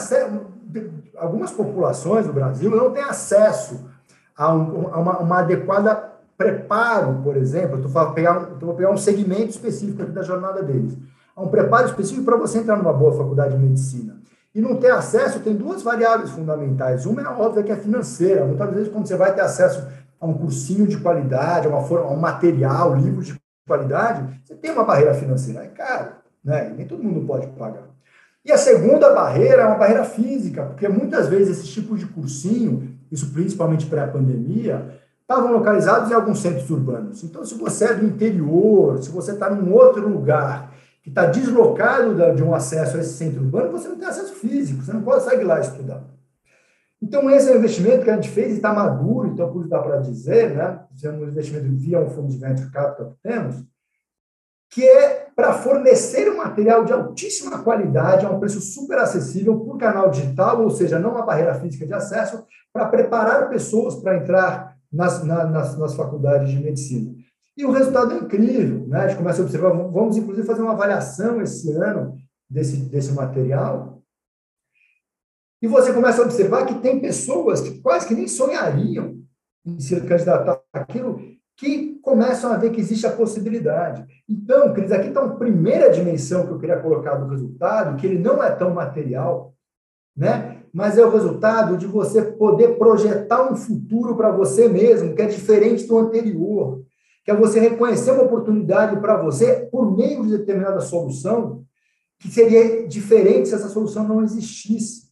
algumas 1.17 1.49
populações 1.49 2.27
do 2.27 2.33
Brasil 2.33 2.69
não 2.69 2.91
têm 2.91 3.01
acesso 3.01 3.89
a, 4.37 4.53
um, 4.53 4.93
a 4.93 4.99
uma, 4.99 5.17
uma 5.17 5.39
adequada 5.39 6.11
preparo, 6.37 7.21
por 7.23 7.37
exemplo, 7.37 7.81
tu 7.81 7.87
vou 7.87 8.11
pegar, 8.11 8.37
um, 8.61 8.75
pegar 8.75 8.91
um 8.91 8.97
segmento 8.97 9.49
específico 9.49 10.01
aqui 10.01 10.11
da 10.11 10.21
jornada 10.21 10.61
deles. 10.61 10.97
Há 11.35 11.41
um 11.41 11.47
preparo 11.47 11.87
específico 11.87 12.25
para 12.25 12.37
você 12.37 12.59
entrar 12.59 12.77
numa 12.77 12.93
boa 12.93 13.15
faculdade 13.15 13.55
de 13.55 13.61
medicina. 13.61 14.17
E 14.53 14.61
não 14.61 14.77
ter 14.77 14.91
acesso 14.91 15.41
tem 15.41 15.53
duas 15.53 15.81
variáveis 15.81 16.29
fundamentais. 16.29 17.05
Uma 17.05 17.21
é 17.21 17.27
óbvia 17.27 17.63
que 17.63 17.71
é 17.71 17.75
financeira. 17.75 18.45
Muitas 18.45 18.69
vezes, 18.71 18.87
quando 18.87 19.05
você 19.05 19.17
vai 19.17 19.35
ter 19.35 19.41
acesso 19.41 19.85
a 20.19 20.25
um 20.25 20.33
cursinho 20.33 20.87
de 20.87 20.97
qualidade, 20.97 21.67
a, 21.67 21.69
uma 21.69 21.81
forma, 21.81 22.05
a 22.05 22.13
um 22.13 22.17
material, 22.17 22.95
livro 22.95 23.21
de 23.21 23.35
qualidade, 23.67 24.41
você 24.45 24.55
tem 24.55 24.71
uma 24.71 24.85
barreira 24.85 25.13
financeira. 25.13 25.63
É 25.63 25.67
caro, 25.67 26.11
né? 26.43 26.73
Nem 26.75 26.87
todo 26.87 27.03
mundo 27.03 27.27
pode 27.27 27.47
pagar. 27.47 27.89
E 28.45 28.51
a 28.51 28.57
segunda 28.57 29.11
barreira 29.11 29.63
é 29.63 29.65
uma 29.65 29.75
barreira 29.75 30.05
física, 30.05 30.63
porque 30.63 30.87
muitas 30.87 31.27
vezes 31.27 31.57
esses 31.57 31.73
tipos 31.73 31.99
de 31.99 32.05
cursinho, 32.05 32.95
isso 33.11 33.33
principalmente 33.33 33.87
pré-pandemia, 33.87 35.01
estavam 35.27 35.51
localizados 35.51 36.11
em 36.11 36.13
alguns 36.13 36.39
centros 36.39 36.69
urbanos. 36.69 37.23
Então, 37.23 37.43
se 37.43 37.55
você 37.55 37.85
é 37.85 37.93
do 37.95 38.05
interior, 38.05 39.01
se 39.01 39.09
você 39.09 39.31
está 39.31 39.49
num 39.49 39.73
outro 39.73 40.07
lugar 40.07 40.71
que 41.01 41.09
está 41.09 41.25
deslocado 41.25 42.15
de 42.35 42.43
um 42.43 42.53
acesso 42.53 42.97
a 42.97 42.99
esse 42.99 43.13
centro 43.13 43.41
urbano, 43.41 43.71
você 43.71 43.87
não 43.87 43.97
tem 43.97 44.07
acesso 44.07 44.35
físico, 44.35 44.83
você 44.83 44.93
não 44.93 45.19
sair 45.19 45.43
lá 45.43 45.59
estudar. 45.59 46.03
Então, 47.01 47.29
esse 47.29 47.49
é 47.49 47.53
um 47.53 47.57
investimento 47.57 48.03
que 48.03 48.09
a 48.09 48.15
gente 48.15 48.29
fez 48.29 48.53
e 48.53 48.55
está 48.57 48.71
maduro, 48.71 49.27
então, 49.27 49.51
por 49.51 49.61
isso 49.61 49.69
dá 49.69 49.79
para 49.79 49.97
dizer, 49.97 50.55
né? 50.55 50.79
Fizemos 50.91 51.21
um 51.21 51.27
investimento 51.27 51.67
via 51.75 51.99
um 51.99 52.09
fundo 52.09 52.29
de 52.29 52.37
venture 52.37 52.71
capital 52.71 53.11
que 53.11 53.17
temos, 53.21 53.63
que 54.69 54.83
é 54.83 55.27
para 55.35 55.53
fornecer 55.53 56.31
um 56.31 56.37
material 56.37 56.85
de 56.85 56.93
altíssima 56.93 57.63
qualidade 57.63 58.25
a 58.25 58.29
um 58.29 58.39
preço 58.39 58.61
super 58.61 58.99
acessível 58.99 59.59
por 59.59 59.77
canal 59.77 60.09
digital, 60.09 60.61
ou 60.61 60.69
seja, 60.69 60.99
não 60.99 61.11
uma 61.11 61.25
barreira 61.25 61.55
física 61.55 61.85
de 61.85 61.93
acesso, 61.93 62.45
para 62.71 62.87
preparar 62.87 63.49
pessoas 63.49 63.95
para 63.95 64.17
entrar 64.17 64.74
nas, 64.95 65.23
na, 65.23 65.45
nas, 65.45 65.77
nas 65.77 65.93
faculdades 65.93 66.49
de 66.49 66.59
medicina. 66.59 67.13
E 67.57 67.65
o 67.65 67.71
resultado 67.71 68.13
é 68.13 68.17
incrível, 68.17 68.87
né? 68.87 69.01
A 69.01 69.07
gente 69.07 69.17
começa 69.17 69.41
a 69.41 69.45
observar, 69.45 69.69
vamos 69.69 70.17
inclusive 70.17 70.47
fazer 70.47 70.61
uma 70.61 70.73
avaliação 70.73 71.41
esse 71.41 71.71
ano 71.71 72.15
desse, 72.49 72.77
desse 72.77 73.13
material, 73.13 73.95
e 75.61 75.67
você 75.67 75.93
começa 75.93 76.21
a 76.21 76.25
observar 76.25 76.65
que 76.65 76.75
tem 76.75 76.99
pessoas 76.99 77.61
que 77.61 77.79
quase 77.81 78.07
que 78.07 78.13
nem 78.13 78.27
sonhariam 78.27 79.19
em 79.65 79.79
se 79.79 79.99
candidatar 80.01 80.61
àquilo, 80.71 81.19
que 81.57 81.95
começam 82.03 82.51
a 82.51 82.57
ver 82.57 82.71
que 82.71 82.81
existe 82.81 83.07
a 83.07 83.11
possibilidade. 83.11 84.05
Então, 84.29 84.73
Cris, 84.73 84.91
aqui 84.91 85.07
está 85.07 85.23
uma 85.23 85.37
primeira 85.37 85.89
dimensão 85.89 86.45
que 86.45 86.53
eu 86.53 86.59
queria 86.59 86.79
colocar 86.79 87.15
do 87.15 87.29
resultado, 87.29 87.97
que 87.97 88.05
ele 88.05 88.19
não 88.19 88.43
é 88.43 88.51
tão 88.51 88.73
material, 88.73 89.55
né? 90.15 90.54
Mas 90.75 90.97
é 90.97 91.05
o 91.05 91.09
resultado 91.09 91.77
de 91.77 91.87
você 91.87 92.21
poder 92.21 92.77
projetar 92.77 93.49
um 93.49 93.55
futuro 93.55 94.13
para 94.17 94.29
você 94.29 94.67
mesmo, 94.67 95.15
que 95.15 95.21
é 95.21 95.25
diferente 95.25 95.87
do 95.87 95.97
anterior, 95.97 96.83
que 97.23 97.31
é 97.31 97.33
você 97.33 97.61
reconhecer 97.61 98.11
uma 98.11 98.23
oportunidade 98.23 98.99
para 98.99 99.15
você 99.15 99.69
por 99.71 99.95
meio 99.95 100.23
de 100.23 100.37
determinada 100.37 100.81
solução, 100.81 101.63
que 102.19 102.27
seria 102.27 102.85
diferente 102.89 103.47
se 103.47 103.55
essa 103.55 103.69
solução 103.69 104.05
não 104.05 104.21
existisse. 104.21 105.05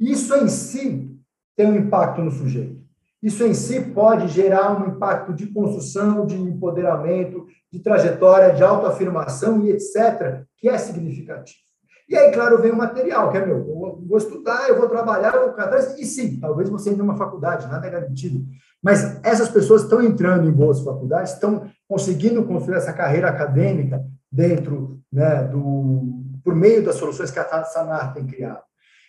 Isso 0.00 0.34
em 0.36 0.48
si 0.48 1.14
tem 1.54 1.66
um 1.66 1.76
impacto 1.76 2.22
no 2.22 2.30
sujeito. 2.30 2.80
Isso 3.22 3.44
em 3.44 3.52
si 3.52 3.78
pode 3.78 4.26
gerar 4.28 4.80
um 4.80 4.88
impacto 4.88 5.34
de 5.34 5.48
construção, 5.48 6.24
de 6.24 6.34
empoderamento, 6.34 7.46
de 7.70 7.78
trajetória, 7.80 8.54
de 8.54 8.62
autoafirmação 8.62 9.66
e 9.66 9.70
etc., 9.70 10.46
que 10.56 10.66
é 10.66 10.78
significativo. 10.78 11.69
E 12.10 12.16
aí, 12.16 12.32
claro, 12.32 12.60
vem 12.60 12.72
o 12.72 12.76
material, 12.76 13.30
que 13.30 13.38
é 13.38 13.46
meu. 13.46 13.58
Eu 13.58 14.04
vou 14.06 14.18
estudar, 14.18 14.68
eu 14.68 14.76
vou 14.76 14.88
trabalhar, 14.88 15.32
eu 15.32 15.42
vou 15.42 15.50
atrás. 15.50 15.96
E 15.96 16.04
sim, 16.04 16.40
talvez 16.40 16.68
você 16.68 16.90
entre 16.90 17.00
numa 17.00 17.16
faculdade, 17.16 17.68
nada 17.68 17.86
é 17.86 17.90
garantido. 17.90 18.44
Mas 18.82 19.20
essas 19.22 19.48
pessoas 19.48 19.82
estão 19.82 20.02
entrando 20.02 20.48
em 20.48 20.52
boas 20.52 20.80
faculdades, 20.80 21.32
estão 21.32 21.70
conseguindo 21.88 22.44
construir 22.44 22.76
essa 22.76 22.92
carreira 22.92 23.28
acadêmica 23.28 24.04
dentro, 24.30 25.00
né, 25.12 25.44
do, 25.44 26.24
por 26.42 26.54
meio 26.54 26.84
das 26.84 26.96
soluções 26.96 27.30
que 27.30 27.38
a 27.38 27.64
Sanar 27.64 28.12
tem 28.12 28.26
criado. 28.26 28.62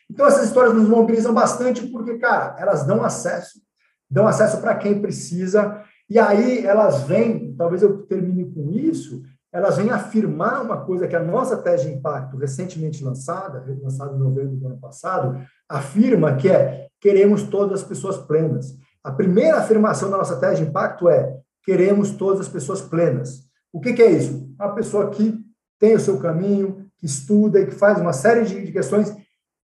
Então, 0.10 0.28
essas 0.28 0.46
histórias 0.46 0.76
nos 0.76 0.88
mobilizam 0.88 1.34
bastante, 1.34 1.88
porque, 1.88 2.20
cara, 2.20 2.56
elas 2.60 2.86
dão 2.86 3.04
acesso 3.04 3.60
dão 4.12 4.28
acesso 4.28 4.60
para 4.60 4.76
quem 4.76 5.02
precisa, 5.02 5.82
e 6.10 6.20
aí 6.20 6.66
elas 6.66 7.04
vêm, 7.04 7.56
talvez 7.56 7.82
eu 7.82 8.04
termine 8.04 8.44
com 8.54 8.70
isso, 8.70 9.24
elas 9.52 9.78
vêm 9.78 9.90
afirmar 9.90 10.64
uma 10.64 10.78
coisa 10.86 11.08
que 11.08 11.16
a 11.16 11.24
nossa 11.24 11.58
tese 11.58 11.88
de 11.88 11.94
impacto, 11.94 12.38
recentemente 12.38 13.04
lançada, 13.04 13.64
lançada 13.82 14.16
em 14.16 14.20
novembro 14.20 14.56
do 14.56 14.68
ano 14.68 14.80
passado, 14.80 15.42
afirma 15.68 16.36
que 16.36 16.50
é 16.50 16.88
queremos 17.00 17.44
todas 17.44 17.82
as 17.82 17.88
pessoas 17.88 18.18
plenas. 18.18 18.78
A 19.04 19.12
primeira 19.12 19.58
afirmação 19.58 20.10
da 20.10 20.18
nossa 20.18 20.40
tese 20.40 20.64
de 20.64 20.70
impacto 20.70 21.10
é 21.10 21.38
queremos 21.64 22.12
todas 22.12 22.42
as 22.42 22.48
pessoas 22.48 22.82
plenas. 22.82 23.42
O 23.74 23.82
que, 23.82 23.94
que 23.94 24.02
é 24.02 24.12
isso? 24.12 24.50
Uma 24.58 24.74
pessoa 24.74 25.10
que 25.10 25.38
tem 25.80 25.96
o 25.96 26.00
seu 26.00 26.20
caminho, 26.20 26.86
que 26.98 27.06
estuda 27.06 27.60
e 27.60 27.66
que 27.66 27.72
faz 27.72 28.00
uma 28.00 28.14
série 28.14 28.46
de 28.46 28.72
questões 28.72 29.14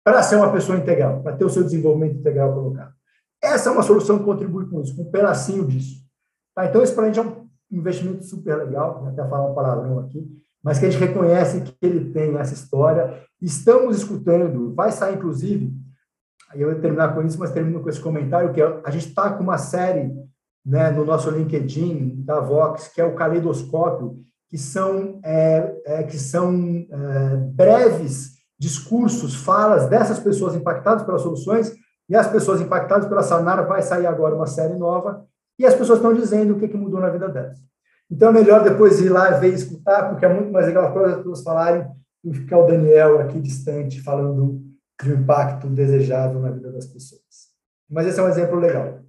para 0.03 0.23
ser 0.23 0.35
uma 0.35 0.51
pessoa 0.51 0.77
integral, 0.77 1.21
para 1.21 1.35
ter 1.35 1.45
o 1.45 1.49
seu 1.49 1.63
desenvolvimento 1.63 2.17
integral 2.17 2.53
colocado. 2.53 2.93
Essa 3.41 3.69
é 3.69 3.71
uma 3.71 3.83
solução 3.83 4.17
que 4.17 4.25
contribui 4.25 4.67
com 4.67 4.81
isso, 4.81 4.95
com 4.95 5.03
um 5.03 5.11
pedacinho 5.11 5.65
disso. 5.65 5.97
Tá? 6.55 6.65
Então, 6.65 6.81
isso 6.81 6.95
para 6.95 7.03
a 7.03 7.07
gente 7.07 7.19
é 7.19 7.21
um 7.21 7.47
investimento 7.72 8.24
super 8.24 8.57
legal, 8.57 9.05
até 9.07 9.28
falar 9.28 9.49
um 9.49 9.55
palavrão 9.55 9.99
aqui, 9.99 10.26
mas 10.63 10.80
que 10.80 10.86
a 10.86 10.89
gente 10.89 11.03
reconhece 11.03 11.61
que 11.61 11.76
ele 11.82 12.11
tem 12.11 12.38
essa 12.38 12.53
história. 12.53 13.22
Estamos 13.41 13.97
escutando, 13.97 14.74
vai 14.74 14.91
sair, 14.91 15.15
inclusive, 15.15 15.74
aí 16.49 16.61
eu 16.61 16.72
vou 16.72 16.80
terminar 16.80 17.13
com 17.13 17.22
isso, 17.22 17.39
mas 17.39 17.51
termino 17.51 17.82
com 17.82 17.89
esse 17.89 17.99
comentário, 17.99 18.53
que 18.53 18.61
é, 18.61 18.82
a 18.84 18.91
gente 18.91 19.07
está 19.07 19.32
com 19.32 19.43
uma 19.43 19.57
série 19.57 20.11
né, 20.65 20.91
no 20.91 21.05
nosso 21.05 21.30
LinkedIn 21.30 22.24
da 22.26 22.39
Vox, 22.39 22.89
que 22.89 22.99
é 22.99 23.05
o 23.05 23.15
Caleidoscópio, 23.15 24.18
que 24.49 24.57
são, 24.57 25.20
é, 25.24 25.74
é, 25.86 26.03
que 26.03 26.18
são 26.18 26.86
é, 26.89 27.36
breves 27.53 28.38
discursos, 28.59 29.36
falas 29.36 29.88
dessas 29.88 30.20
pessoas 30.20 30.55
impactadas 30.55 31.03
pelas 31.03 31.22
soluções, 31.22 31.74
e 32.09 32.15
as 32.15 32.28
pessoas 32.28 32.61
impactadas 32.61 33.07
pela 33.07 33.22
Sanara 33.22 33.63
vai 33.63 33.82
sair 33.82 34.05
agora 34.05 34.36
uma 34.36 34.47
série 34.47 34.76
nova 34.76 35.26
e 35.58 35.66
as 35.66 35.74
pessoas 35.74 35.99
estão 35.99 36.14
dizendo 36.14 36.55
o 36.55 36.60
que, 36.60 36.68
que 36.68 36.78
mudou 36.78 36.99
na 36.99 37.10
vida 37.10 37.28
delas. 37.30 37.58
Então 38.10 38.30
é 38.30 38.34
melhor 38.34 38.64
depois 38.64 38.99
ir 39.01 39.10
lá 39.10 39.32
ver 39.32 39.51
e 39.51 39.55
escutar, 39.55 40.10
porque 40.10 40.26
é 40.26 40.34
muito 40.34 40.51
mais 40.51 40.66
legal 40.66 40.93
para 40.93 41.08
as 41.08 41.18
pessoas 41.18 41.43
falarem 41.43 41.86
do 42.24 42.32
que 42.32 42.39
ficar 42.39 42.60
o 42.60 42.68
Daniel 42.68 43.20
aqui 43.20 43.39
distante 43.39 44.01
falando 44.01 44.62
de 45.01 45.12
um 45.12 45.16
impacto 45.16 45.68
desejável 45.68 46.39
na 46.39 46.51
vida 46.51 46.72
das 46.72 46.86
pessoas. 46.86 47.22
Mas 47.89 48.08
esse 48.08 48.20
é 48.20 48.24
um 48.24 48.30
exemplo 48.30 48.58
legal. 48.58 49.01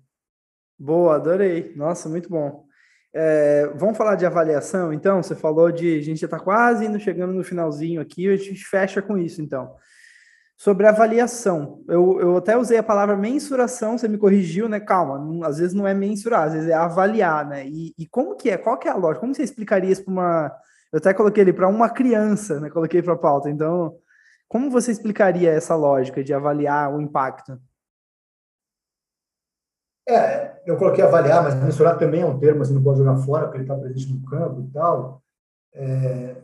Boa, 0.79 1.17
adorei. 1.17 1.73
Nossa, 1.77 2.09
muito 2.09 2.29
bom. 2.29 2.65
É, 3.13 3.67
vamos 3.75 3.97
falar 3.97 4.15
de 4.15 4.27
avaliação, 4.27 4.93
então? 4.93 5.23
Você 5.23 5.35
falou 5.35 5.73
de. 5.73 5.99
A 5.99 6.03
gente 6.03 6.21
já 6.21 6.27
está 6.27 6.39
quase 6.39 6.85
indo 6.85 7.01
chegando 7.01 7.33
no 7.33 7.43
finalzinho 7.43 8.01
aqui, 8.01 8.29
a 8.29 8.37
gente 8.37 8.65
fecha 8.65 9.01
com 9.01 9.17
isso, 9.17 9.41
então 9.41 9.75
sobre 10.59 10.89
avaliação. 10.89 11.85
Eu, 11.87 12.21
eu 12.21 12.37
até 12.37 12.57
usei 12.59 12.77
a 12.79 12.83
palavra 12.83 13.17
mensuração, 13.17 13.97
você 13.97 14.09
me 14.09 14.19
corrigiu, 14.19 14.69
né? 14.69 14.81
Calma, 14.81 15.17
não, 15.17 15.45
às 15.45 15.59
vezes 15.59 15.73
não 15.73 15.87
é 15.87 15.95
mensurar, 15.95 16.49
às 16.49 16.53
vezes 16.53 16.69
é 16.69 16.75
avaliar, 16.75 17.47
né? 17.47 17.65
E, 17.65 17.95
e 17.97 18.07
como 18.09 18.35
que 18.37 18.51
é? 18.51 18.59
Qual 18.59 18.77
que 18.77 18.89
é 18.89 18.91
a 18.91 18.97
lógica? 18.97 19.21
Como 19.21 19.33
você 19.33 19.45
explicaria 19.45 19.91
isso 19.91 20.05
para 20.05 20.13
uma. 20.13 20.53
Eu 20.93 20.99
até 20.99 21.15
coloquei 21.15 21.45
ele 21.45 21.53
para 21.53 21.69
uma 21.69 21.89
criança, 21.89 22.59
né? 22.59 22.71
Coloquei 22.71 23.01
para 23.01 23.15
a 23.15 23.19
pauta. 23.19 23.49
Então, 23.49 23.97
como 24.49 24.69
você 24.69 24.91
explicaria 24.91 25.53
essa 25.53 25.77
lógica 25.77 26.25
de 26.25 26.35
avaliar 26.35 26.93
o 26.93 27.01
impacto? 27.01 27.61
É, 30.09 30.61
eu 30.67 30.77
coloquei 30.77 31.05
avaliar, 31.05 31.43
mas 31.43 31.55
mensurar 31.55 31.99
também 31.99 32.23
é 32.23 32.27
um 32.27 32.39
termo, 32.39 32.63
assim, 32.63 32.75
não 32.75 32.83
pode 32.83 32.99
jogar 32.99 33.19
fora, 33.19 33.45
porque 33.45 33.59
ele 33.59 33.65
está 33.65 33.77
presente 33.77 34.13
no 34.13 34.25
campo 34.29 34.63
e 34.63 34.73
tal. 34.73 35.23
É, 35.75 36.37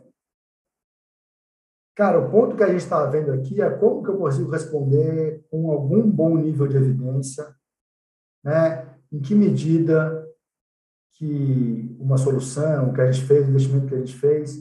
Cara, 1.95 2.19
o 2.19 2.29
ponto 2.29 2.57
que 2.57 2.63
a 2.63 2.67
gente 2.67 2.81
está 2.81 3.05
vendo 3.05 3.31
aqui 3.31 3.61
é 3.61 3.69
como 3.69 4.03
que 4.03 4.09
eu 4.09 4.17
consigo 4.17 4.51
responder 4.51 5.45
com 5.49 5.71
algum 5.71 6.09
bom 6.11 6.35
nível 6.35 6.67
de 6.67 6.75
evidência, 6.75 7.55
né? 8.43 8.85
Em 9.09 9.21
que 9.21 9.33
medida 9.33 10.27
que 11.13 11.95
uma 11.97 12.17
solução 12.17 12.91
que 12.91 12.99
a 12.99 13.09
gente 13.09 13.25
fez, 13.25 13.45
o 13.45 13.49
investimento 13.49 13.87
que 13.87 13.95
a 13.95 13.99
gente 13.99 14.13
fez, 14.13 14.57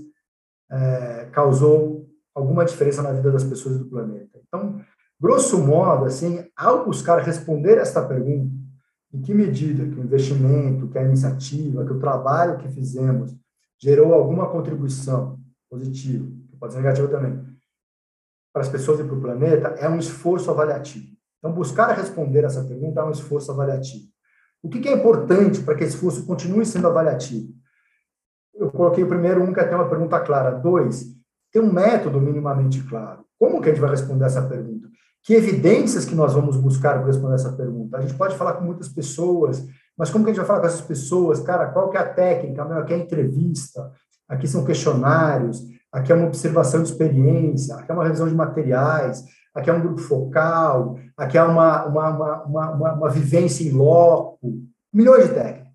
é, 0.71 1.25
causou 1.33 2.09
alguma 2.33 2.65
diferença 2.65 3.03
na 3.03 3.13
vida 3.13 3.33
das 3.33 3.43
pessoas 3.43 3.79
do 3.79 3.87
planeta. 3.87 4.41
Então, 4.47 4.81
grosso 5.21 5.59
modo, 5.59 6.05
assim, 6.05 6.47
ao 6.57 6.85
buscar 6.85 7.19
responder 7.19 7.79
esta 7.79 8.07
pergunta, 8.07 8.55
em 9.13 9.21
que 9.21 9.35
medida 9.35 9.85
que 9.85 9.99
o 9.99 10.05
investimento, 10.05 10.89
que 10.89 10.99
a 10.99 11.05
iniciativa, 11.05 11.85
que 11.85 11.93
o 11.93 11.99
trabalho 11.99 12.59
que 12.59 12.69
fizemos 12.69 13.35
gerou 13.77 14.15
alguma 14.15 14.49
contribuição 14.49 15.41
positiva 15.69 16.25
pode 16.65 16.73
ser 16.73 16.81
negativo 16.81 17.09
também, 17.09 17.45
para 18.53 18.63
as 18.63 18.69
pessoas 18.69 19.01
e 19.01 19.05
para 19.05 19.15
o 19.15 19.21
planeta, 19.21 19.69
é 19.79 19.89
um 19.89 19.99
esforço 19.99 20.51
avaliativo. 20.51 21.15
Então, 21.39 21.53
buscar 21.53 21.93
responder 21.93 22.45
essa 22.45 22.65
pergunta 22.65 23.01
é 23.01 23.05
um 23.05 23.11
esforço 23.11 23.53
avaliativo. 23.53 24.05
O 24.63 24.71
que, 24.71 24.89
é 24.89 24.93
importante 24.93 25.61
para 25.61 25.75
que 25.75 25.85
esse 25.85 25.95
esforço 25.95 26.25
continue 26.25 26.65
sendo 26.65 26.89
avaliativo? 26.89 27.53
Eu 28.55 28.71
coloquei 28.71 29.05
o 29.05 29.09
primeiro 29.09 29.43
um, 29.43 29.53
que 29.53 29.61
é 29.61 29.65
ter 29.65 29.75
uma 29.75 29.89
pergunta 29.89 30.19
clara. 30.21 30.53
Dois, 30.53 31.05
ter 31.53 31.61
um 31.61 31.71
método 31.71 32.19
minimamente 32.19 32.83
claro. 32.85 33.27
Como 33.39 33.61
que 33.61 33.69
a 33.69 33.73
gente 33.73 33.81
vai 33.83 33.91
responder 33.91 34.25
essa 34.25 34.41
pergunta? 34.41 34.89
Que 35.23 35.35
evidências 35.35 36.07
que 36.07 36.15
nós 36.15 36.33
vamos 36.33 36.57
buscar 36.57 36.97
para 36.97 37.07
responder 37.07 37.35
essa 37.35 37.53
pergunta? 37.53 37.99
A 37.99 38.01
gente 38.01 38.15
pode 38.15 38.37
falar 38.37 38.55
com 38.55 38.65
muitas 38.65 38.89
pessoas, 38.89 39.67
mas 39.99 40.09
como 40.09 40.25
que 40.25 40.31
a 40.31 40.33
gente 40.33 40.41
vai 40.41 40.47
falar 40.47 40.61
com 40.61 40.67
essas 40.67 40.81
pessoas? 40.81 41.41
Cara, 41.41 41.67
qual 41.67 41.91
que 41.91 41.99
é 41.99 42.01
a 42.01 42.09
técnica? 42.09 42.63
Aqui 42.79 42.95
é 42.95 42.99
entrevista, 42.99 43.93
aqui 44.27 44.47
são 44.47 44.65
questionários, 44.65 45.74
aqui 45.95 46.11
é 46.11 46.15
uma 46.17 46.27
observação 46.27 46.83
de 46.83 46.91
experiência, 46.91 47.77
aqui 47.77 47.89
é 47.89 47.95
uma 47.95 48.03
revisão 48.03 48.29
de 48.29 48.35
materiais, 48.35 49.25
aqui 49.55 49.71
é 49.71 49.73
um 49.73 49.81
grupo 49.81 50.01
focal, 50.01 50.99
aqui 51.17 51.39
é 51.39 51.43
uma, 51.45 51.85
uma, 51.87 52.09
uma, 52.09 52.43
uma, 52.73 52.93
uma 52.95 53.11
vivência 53.11 53.63
em 53.63 53.71
loco, 53.71 54.61
milhões 54.93 55.29
de 55.29 55.35
técnicas. 55.35 55.73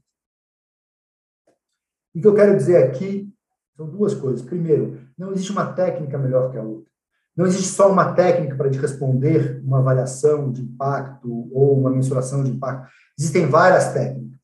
O 2.13 2.21
que 2.21 2.27
eu 2.27 2.35
quero 2.35 2.57
dizer 2.57 2.83
aqui 2.83 3.33
são 3.77 3.89
duas 3.89 4.13
coisas. 4.13 4.41
Primeiro, 4.41 4.99
não 5.17 5.31
existe 5.31 5.53
uma 5.53 5.71
técnica 5.71 6.17
melhor 6.17 6.51
que 6.51 6.57
a 6.57 6.63
outra. 6.63 6.91
Não 7.33 7.45
existe 7.45 7.69
só 7.69 7.89
uma 7.89 8.13
técnica 8.13 8.57
para 8.57 8.69
responder 8.69 9.61
uma 9.63 9.79
avaliação 9.79 10.51
de 10.51 10.61
impacto 10.61 11.49
ou 11.53 11.79
uma 11.79 11.89
mensuração 11.89 12.43
de 12.43 12.51
impacto. 12.51 12.91
Existem 13.17 13.45
várias 13.45 13.93
técnicas. 13.93 14.37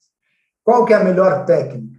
Qual 0.63 0.85
que 0.85 0.93
é 0.93 0.95
a 0.95 1.03
melhor 1.03 1.45
técnica? 1.45 1.94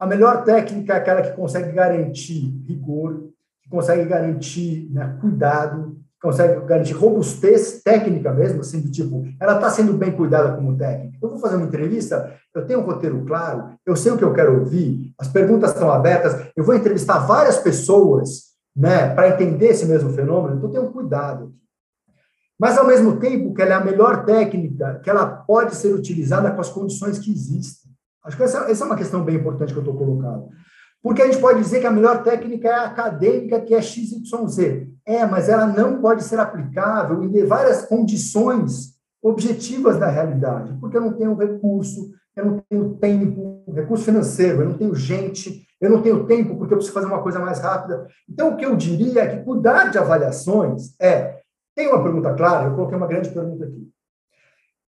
A 0.00 0.06
melhor 0.06 0.44
técnica 0.44 0.94
é 0.94 0.96
aquela 0.96 1.20
que 1.20 1.36
consegue 1.36 1.72
garantir 1.72 2.64
rigor, 2.66 3.28
que 3.62 3.68
consegue 3.68 4.06
garantir 4.06 4.88
né, 4.90 5.18
cuidado, 5.20 6.00
consegue 6.22 6.64
garantir 6.64 6.94
robustez 6.94 7.82
técnica 7.82 8.32
mesmo, 8.32 8.60
assim, 8.60 8.80
do 8.80 8.90
tipo, 8.90 9.26
ela 9.38 9.56
está 9.56 9.68
sendo 9.68 9.92
bem 9.92 10.10
cuidada 10.10 10.56
como 10.56 10.74
técnica. 10.74 11.18
Eu 11.20 11.28
vou 11.28 11.38
fazer 11.38 11.56
uma 11.56 11.66
entrevista, 11.66 12.34
eu 12.54 12.64
tenho 12.66 12.80
um 12.80 12.84
roteiro 12.84 13.22
claro, 13.26 13.74
eu 13.84 13.94
sei 13.94 14.10
o 14.10 14.16
que 14.16 14.24
eu 14.24 14.32
quero 14.32 14.60
ouvir, 14.60 15.12
as 15.18 15.28
perguntas 15.28 15.72
estão 15.72 15.90
abertas, 15.90 16.46
eu 16.56 16.64
vou 16.64 16.74
entrevistar 16.74 17.18
várias 17.18 17.58
pessoas, 17.58 18.54
né, 18.74 19.14
para 19.14 19.28
entender 19.28 19.68
esse 19.68 19.84
mesmo 19.84 20.10
fenômeno, 20.14 20.56
então 20.56 20.70
tenho 20.70 20.90
cuidado. 20.90 21.52
mas 22.58 22.78
ao 22.78 22.86
mesmo 22.86 23.18
tempo 23.18 23.52
que 23.52 23.60
ela 23.60 23.72
é 23.72 23.74
a 23.74 23.84
melhor 23.84 24.24
técnica, 24.24 24.98
que 25.02 25.10
ela 25.10 25.26
pode 25.26 25.74
ser 25.74 25.94
utilizada 25.94 26.50
com 26.50 26.60
as 26.60 26.70
condições 26.70 27.18
que 27.18 27.30
existem. 27.30 27.89
Acho 28.24 28.36
que 28.36 28.42
essa, 28.42 28.70
essa 28.70 28.84
é 28.84 28.86
uma 28.86 28.96
questão 28.96 29.24
bem 29.24 29.36
importante 29.36 29.72
que 29.72 29.78
eu 29.78 29.82
estou 29.82 29.96
colocando. 29.96 30.48
Porque 31.02 31.22
a 31.22 31.26
gente 31.26 31.40
pode 31.40 31.60
dizer 31.60 31.80
que 31.80 31.86
a 31.86 31.90
melhor 31.90 32.22
técnica 32.22 32.68
é 32.68 32.72
a 32.72 32.84
acadêmica, 32.84 33.60
que 33.60 33.74
é 33.74 33.80
XYZ. 33.80 34.86
É, 35.06 35.24
mas 35.24 35.48
ela 35.48 35.66
não 35.66 36.00
pode 36.00 36.22
ser 36.22 36.38
aplicável 36.38 37.22
em 37.24 37.44
várias 37.46 37.86
condições 37.86 38.94
objetivas 39.22 39.98
da 39.98 40.08
realidade, 40.08 40.74
porque 40.80 40.96
eu 40.96 41.00
não 41.00 41.12
tenho 41.12 41.34
recurso, 41.34 42.10
eu 42.34 42.44
não 42.44 42.64
tenho 42.68 42.94
tempo, 42.94 43.64
recurso 43.74 44.04
financeiro, 44.04 44.62
eu 44.62 44.68
não 44.70 44.78
tenho 44.78 44.94
gente, 44.94 45.66
eu 45.80 45.90
não 45.90 46.00
tenho 46.02 46.26
tempo 46.26 46.56
porque 46.56 46.72
eu 46.72 46.78
preciso 46.78 46.94
fazer 46.94 47.06
uma 47.06 47.22
coisa 47.22 47.38
mais 47.38 47.58
rápida. 47.58 48.06
Então, 48.28 48.50
o 48.50 48.56
que 48.56 48.64
eu 48.64 48.76
diria 48.76 49.22
é 49.22 49.36
que 49.36 49.44
cuidar 49.44 49.90
de 49.90 49.98
avaliações 49.98 50.94
é. 51.00 51.40
Tem 51.74 51.88
uma 51.88 52.02
pergunta 52.02 52.34
clara? 52.34 52.68
Eu 52.68 52.74
coloquei 52.74 52.96
uma 52.96 53.06
grande 53.06 53.30
pergunta 53.30 53.64
aqui. 53.64 53.88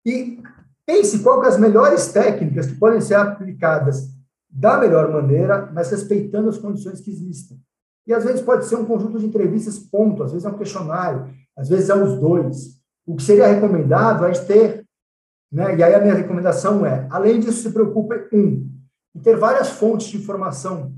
E 0.05 0.43
pense 0.87 1.21
qual 1.21 1.41
que 1.41 1.47
é 1.47 1.51
as 1.51 1.59
melhores 1.59 2.09
técnicas 2.13 2.67
que 2.67 2.79
podem 2.79 3.01
ser 3.01 3.15
aplicadas 3.15 4.09
da 4.51 4.79
melhor 4.79 5.11
maneira, 5.11 5.71
mas 5.73 5.91
respeitando 5.91 6.49
as 6.49 6.59
condições 6.59 7.01
que 7.01 7.11
existem. 7.11 7.59
E 8.07 8.13
às 8.13 8.25
vezes 8.25 8.43
pode 8.43 8.67
ser 8.67 8.77
um 8.77 8.85
conjunto 8.85 9.19
de 9.19 9.27
entrevistas, 9.27 9.79
ponto, 9.79 10.23
às 10.23 10.33
vezes 10.33 10.45
é 10.45 10.49
um 10.49 10.59
questionário, 10.59 11.29
às 11.57 11.69
vezes 11.69 11.89
é 11.89 11.95
os 11.95 12.19
dois. 12.21 12.81
O 13.07 13.17
que 13.17 13.23
seria 13.23 13.47
recomendado 13.47 14.25
é 14.25 14.33
ter, 14.33 14.85
né? 15.51 15.77
E 15.77 15.83
aí 15.83 15.95
a 15.95 16.01
minha 16.01 16.15
recomendação 16.15 16.85
é, 16.85 17.07
além 17.11 17.41
disso, 17.41 17.63
se 17.63 17.73
preocupe 17.73 18.29
um, 18.33 18.71
em 19.15 19.21
ter 19.21 19.37
várias 19.37 19.71
fontes 19.71 20.09
de 20.09 20.19
informação. 20.19 20.93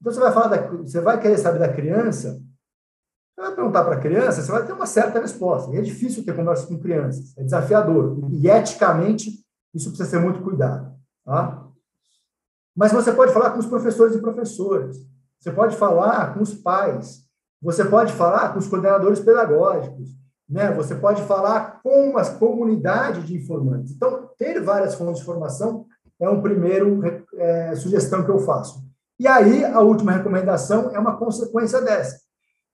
Então 0.00 0.12
você 0.12 0.20
vai 0.20 0.32
falar 0.32 0.48
da, 0.48 0.68
você 0.68 1.00
vai 1.00 1.20
querer 1.20 1.38
saber 1.38 1.58
da 1.58 1.72
criança, 1.72 2.40
você 3.34 3.40
vai 3.40 3.54
perguntar 3.54 3.84
para 3.84 3.94
a 3.96 4.00
criança, 4.00 4.42
você 4.42 4.52
vai 4.52 4.66
ter 4.66 4.72
uma 4.72 4.86
certa 4.86 5.20
resposta. 5.20 5.72
E 5.72 5.78
é 5.78 5.80
difícil 5.80 6.24
ter 6.24 6.36
conversa 6.36 6.66
com 6.66 6.78
crianças, 6.78 7.36
é 7.36 7.42
desafiador. 7.42 8.18
E 8.30 8.48
eticamente 8.48 9.42
isso 9.74 9.88
precisa 9.88 10.08
ser 10.08 10.18
muito 10.18 10.42
cuidado, 10.42 10.94
tá? 11.24 11.66
Mas 12.76 12.92
você 12.92 13.12
pode 13.12 13.32
falar 13.32 13.50
com 13.50 13.58
os 13.58 13.66
professores 13.66 14.14
e 14.14 14.20
professoras, 14.20 14.96
você 15.38 15.50
pode 15.50 15.76
falar 15.76 16.34
com 16.34 16.42
os 16.42 16.54
pais, 16.54 17.22
você 17.60 17.84
pode 17.84 18.12
falar 18.12 18.52
com 18.52 18.58
os 18.58 18.66
coordenadores 18.66 19.20
pedagógicos, 19.20 20.10
né? 20.48 20.70
Você 20.72 20.94
pode 20.94 21.22
falar 21.22 21.80
com 21.82 22.16
a 22.18 22.24
comunidade 22.34 23.22
de 23.22 23.36
informantes. 23.36 23.92
Então, 23.92 24.28
ter 24.38 24.60
várias 24.60 24.94
fontes 24.94 25.16
de 25.16 25.22
informação 25.22 25.86
é 26.20 26.28
um 26.28 26.42
primeiro 26.42 27.00
é, 27.34 27.74
sugestão 27.74 28.24
que 28.24 28.30
eu 28.30 28.38
faço. 28.38 28.82
E 29.18 29.26
aí, 29.26 29.64
a 29.64 29.80
última 29.80 30.12
recomendação 30.12 30.90
é 30.90 30.98
uma 30.98 31.16
consequência 31.16 31.80
dessa, 31.80 32.20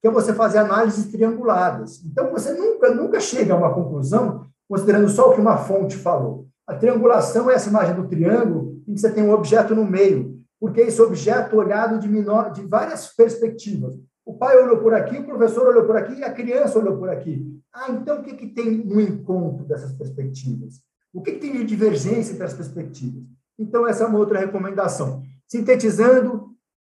que 0.01 0.07
é 0.07 0.11
você 0.11 0.33
fazer 0.33 0.59
análises 0.59 1.11
trianguladas. 1.11 2.03
Então, 2.05 2.31
você 2.31 2.53
nunca, 2.53 2.93
nunca 2.93 3.19
chega 3.19 3.53
a 3.53 3.57
uma 3.57 3.73
conclusão 3.73 4.45
considerando 4.67 5.09
só 5.09 5.29
o 5.29 5.33
que 5.33 5.41
uma 5.41 5.57
fonte 5.57 5.97
falou. 5.97 6.47
A 6.67 6.75
triangulação 6.75 7.49
é 7.49 7.55
essa 7.55 7.69
imagem 7.69 7.95
do 7.95 8.07
triângulo 8.07 8.81
em 8.87 8.93
que 8.93 9.01
você 9.01 9.11
tem 9.11 9.23
um 9.23 9.33
objeto 9.33 9.73
no 9.73 9.83
meio, 9.83 10.39
porque 10.59 10.81
esse 10.81 11.01
objeto 11.01 11.55
olhado 11.55 11.99
de, 11.99 12.07
menor, 12.07 12.51
de 12.51 12.61
várias 12.61 13.07
perspectivas. 13.15 13.95
O 14.25 14.35
pai 14.35 14.61
olhou 14.61 14.77
por 14.77 14.93
aqui, 14.93 15.17
o 15.17 15.25
professor 15.25 15.67
olhou 15.67 15.85
por 15.85 15.97
aqui 15.97 16.19
e 16.19 16.23
a 16.23 16.31
criança 16.31 16.77
olhou 16.77 16.97
por 16.97 17.09
aqui. 17.09 17.59
Ah, 17.73 17.89
então 17.89 18.19
o 18.19 18.23
que, 18.23 18.35
que 18.35 18.47
tem 18.47 18.85
no 18.85 19.01
encontro 19.01 19.65
dessas 19.65 19.91
perspectivas? 19.93 20.75
O 21.11 21.21
que, 21.21 21.33
que 21.33 21.39
tem 21.39 21.53
de 21.53 21.63
divergência 21.63 22.33
entre 22.33 22.45
as 22.45 22.53
perspectivas? 22.53 23.23
Então, 23.57 23.87
essa 23.87 24.03
é 24.03 24.07
uma 24.07 24.19
outra 24.19 24.39
recomendação. 24.39 25.23
Sintetizando, 25.47 26.49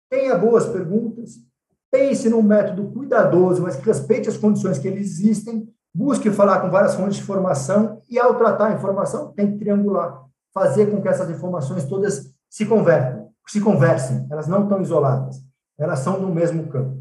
tenha 0.10 0.36
boas 0.36 0.66
perguntas, 0.66 1.36
pense 1.92 2.30
num 2.30 2.42
método 2.42 2.92
cuidadoso, 2.92 3.62
mas 3.62 3.76
que 3.76 3.86
respeite 3.86 4.30
as 4.30 4.38
condições 4.38 4.78
que 4.78 4.88
eles 4.88 5.20
existem, 5.20 5.68
busque 5.94 6.32
falar 6.32 6.62
com 6.62 6.70
várias 6.70 6.96
fontes 6.96 7.18
de 7.18 7.24
informação 7.24 8.02
e, 8.10 8.20
ao 8.20 8.36
tratar 8.36 8.68
a 8.68 8.74
informação, 8.74 9.34
tem 9.34 9.52
que 9.52 9.60
triangular, 9.60 10.24
fazer 10.54 10.88
com 10.88 11.02
que 11.02 11.08
essas 11.08 11.30
informações 11.30 11.86
todas 11.86 12.34
se 12.50 12.66
convertam, 12.66 13.30
se 13.48 13.60
conversem, 13.60 14.28
elas 14.30 14.48
não 14.48 14.64
estão 14.64 14.82
isoladas, 14.82 15.38
elas 15.78 16.00
são 16.00 16.20
no 16.20 16.34
mesmo 16.34 16.68
campo. 16.68 17.00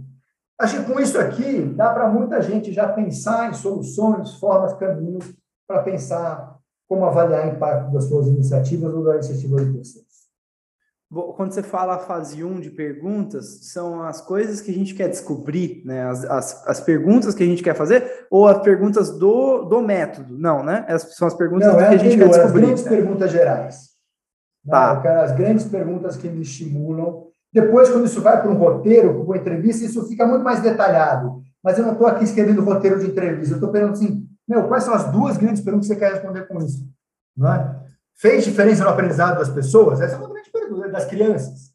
Acho 0.59 0.81
que 0.81 0.93
com 0.93 0.99
isso 0.99 1.19
aqui 1.19 1.63
dá 1.63 1.93
para 1.93 2.09
muita 2.09 2.43
gente 2.43 2.73
já 2.73 2.89
pensar 2.89 3.51
em 3.51 3.55
soluções, 3.55 4.35
formas, 4.35 4.73
caminhos 4.75 5.33
para 5.67 5.83
pensar 5.83 6.59
como 6.89 7.05
avaliar 7.05 7.47
o 7.47 7.51
impacto 7.55 7.93
das 7.93 8.05
suas 8.05 8.27
iniciativas 8.27 8.93
ou 8.93 9.05
da 9.05 9.15
iniciativa 9.15 9.65
de 9.65 9.73
terceiros. 9.73 10.08
Quando 11.11 11.53
você 11.53 11.63
fala 11.63 11.95
a 11.95 11.99
fase 11.99 12.45
1 12.45 12.61
de 12.61 12.71
perguntas, 12.71 13.71
são 13.73 14.03
as 14.03 14.21
coisas 14.21 14.61
que 14.61 14.71
a 14.71 14.75
gente 14.75 14.95
quer 14.95 15.09
descobrir, 15.09 15.83
né? 15.87 16.05
As, 16.05 16.25
as, 16.25 16.69
as 16.69 16.81
perguntas 16.81 17.35
que 17.35 17.43
a 17.43 17.47
gente 17.47 17.63
quer 17.63 17.75
fazer, 17.75 18.27
ou 18.31 18.47
as 18.47 18.59
perguntas 18.59 19.11
do, 19.19 19.65
do 19.65 19.81
método? 19.81 20.37
Não, 20.39 20.63
né? 20.63 20.85
Essas 20.87 21.17
são 21.17 21.27
as 21.27 21.35
perguntas 21.35 21.67
Não, 21.67 21.81
é 21.81 21.89
que 21.89 21.95
a 21.95 21.99
gente 21.99 22.19
quer 22.19 22.29
descobrir. 22.29 22.59
As 22.59 22.67
grandes 22.67 22.85
né? 22.85 22.91
perguntas 22.91 23.31
gerais. 23.31 23.89
Né? 24.65 24.71
Tá. 24.71 25.23
As 25.23 25.33
grandes 25.33 25.65
perguntas 25.65 26.17
que 26.17 26.29
me 26.29 26.43
estimulam 26.43 27.29
depois, 27.53 27.89
quando 27.89 28.05
isso 28.05 28.21
vai 28.21 28.41
para 28.41 28.51
um 28.51 28.59
roteiro, 28.59 29.15
para 29.15 29.23
uma 29.23 29.37
entrevista, 29.37 29.85
isso 29.85 30.07
fica 30.07 30.27
muito 30.27 30.45
mais 30.45 30.61
detalhado. 30.61 31.43
Mas 31.63 31.79
eu 31.79 31.85
não 31.85 31.93
estou 31.93 32.07
aqui 32.07 32.25
escrevendo 32.25 32.63
roteiro 32.63 32.99
de 32.99 33.07
entrevista. 33.07 33.55
Eu 33.55 33.57
estou 33.57 33.73
perguntando 33.73 34.05
assim, 34.05 34.27
meu, 34.47 34.69
quais 34.69 34.85
são 34.85 34.95
as 34.95 35.11
duas 35.11 35.37
grandes 35.37 35.63
perguntas 35.63 35.89
que 35.89 35.95
você 35.95 35.99
quer 35.99 36.13
responder 36.13 36.47
com 36.47 36.59
isso? 36.59 36.87
Não 37.37 37.53
é? 37.53 37.77
Fez 38.17 38.45
diferença 38.45 38.85
no 38.85 38.91
aprendizado 38.91 39.39
das 39.39 39.49
pessoas? 39.49 40.01
Essa 40.01 40.17
é 40.17 40.19
uma 40.19 40.29
das 40.91 41.07
crianças. 41.07 41.73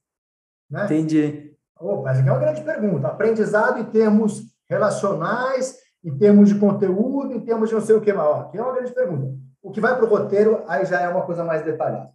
Né? 0.69 0.85
Entendi. 0.85 1.53
Opa, 1.79 2.11
essa 2.11 2.19
aqui 2.21 2.29
é 2.29 2.31
uma 2.31 2.39
grande 2.39 2.61
pergunta. 2.61 3.07
Aprendizado 3.07 3.79
em 3.79 3.85
termos 3.85 4.43
relacionais, 4.69 5.77
em 6.03 6.17
termos 6.17 6.49
de 6.49 6.55
conteúdo, 6.55 7.33
em 7.33 7.41
termos 7.41 7.69
de 7.69 7.75
não 7.75 7.81
sei 7.81 7.95
o 7.95 8.01
que 8.01 8.11
maior. 8.11 8.41
Aqui 8.41 8.57
é 8.57 8.61
uma 8.61 8.73
grande 8.73 8.91
pergunta. 8.91 9.37
O 9.61 9.71
que 9.71 9.79
vai 9.79 9.95
para 9.95 10.05
o 10.05 10.09
roteiro, 10.09 10.63
aí 10.67 10.85
já 10.85 11.01
é 11.01 11.09
uma 11.09 11.25
coisa 11.25 11.43
mais 11.43 11.63
detalhada. 11.63 12.09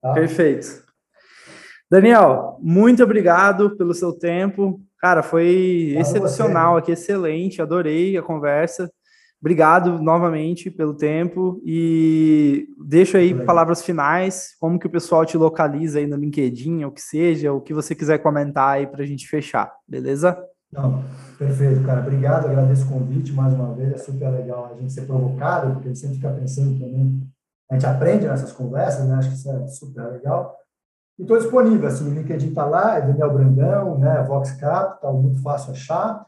Tá? 0.00 0.12
Perfeito. 0.12 0.84
Daniel, 1.90 2.58
muito 2.60 3.02
obrigado 3.02 3.76
pelo 3.76 3.94
seu 3.94 4.12
tempo. 4.12 4.80
Cara, 4.98 5.22
foi 5.22 5.94
excepcional 5.98 6.74
você. 6.74 6.78
aqui, 6.80 6.92
excelente, 6.92 7.62
adorei 7.62 8.16
a 8.16 8.22
conversa. 8.22 8.90
Obrigado 9.40 10.02
novamente 10.02 10.68
pelo 10.68 10.94
tempo 10.94 11.60
e 11.64 12.68
deixo 12.84 13.16
aí 13.16 13.32
palavras 13.44 13.82
finais, 13.82 14.56
como 14.58 14.78
que 14.78 14.86
o 14.86 14.90
pessoal 14.90 15.24
te 15.24 15.36
localiza 15.36 16.00
aí 16.00 16.06
no 16.08 16.16
LinkedIn, 16.16 16.84
ou 16.84 16.90
que 16.90 17.00
seja, 17.00 17.52
o 17.52 17.60
que 17.60 17.72
você 17.72 17.94
quiser 17.94 18.18
comentar 18.18 18.70
aí 18.70 18.86
para 18.86 19.02
a 19.02 19.06
gente 19.06 19.28
fechar, 19.28 19.72
beleza? 19.86 20.36
Não, 20.72 21.02
perfeito, 21.38 21.82
cara. 21.84 22.00
Obrigado, 22.00 22.46
agradeço 22.46 22.84
o 22.84 22.88
convite 22.88 23.32
mais 23.32 23.54
uma 23.54 23.74
vez. 23.74 23.92
É 23.92 23.98
super 23.98 24.28
legal 24.28 24.72
a 24.72 24.80
gente 24.80 24.92
ser 24.92 25.02
provocado, 25.06 25.72
porque 25.72 25.86
a 25.86 25.90
gente 25.92 26.00
sempre 26.00 26.16
fica 26.16 26.30
pensando 26.30 26.78
também. 26.78 27.22
A 27.70 27.74
gente 27.74 27.86
aprende 27.86 28.26
nessas 28.26 28.52
conversas, 28.52 29.06
né? 29.06 29.14
Acho 29.14 29.28
que 29.28 29.34
isso 29.36 29.50
é 29.50 29.66
super 29.68 30.04
legal. 30.10 30.56
E 31.18 31.22
estou 31.22 31.38
disponível, 31.38 31.88
assim, 31.88 32.10
o 32.10 32.14
LinkedIn 32.14 32.48
está 32.48 32.64
lá, 32.64 32.98
é 32.98 33.02
Daniel 33.02 33.32
Brandão, 33.32 33.98
né, 33.98 34.22
Vox 34.22 34.52
Capital, 34.52 35.20
muito 35.20 35.42
fácil 35.42 35.72
achar. 35.72 36.24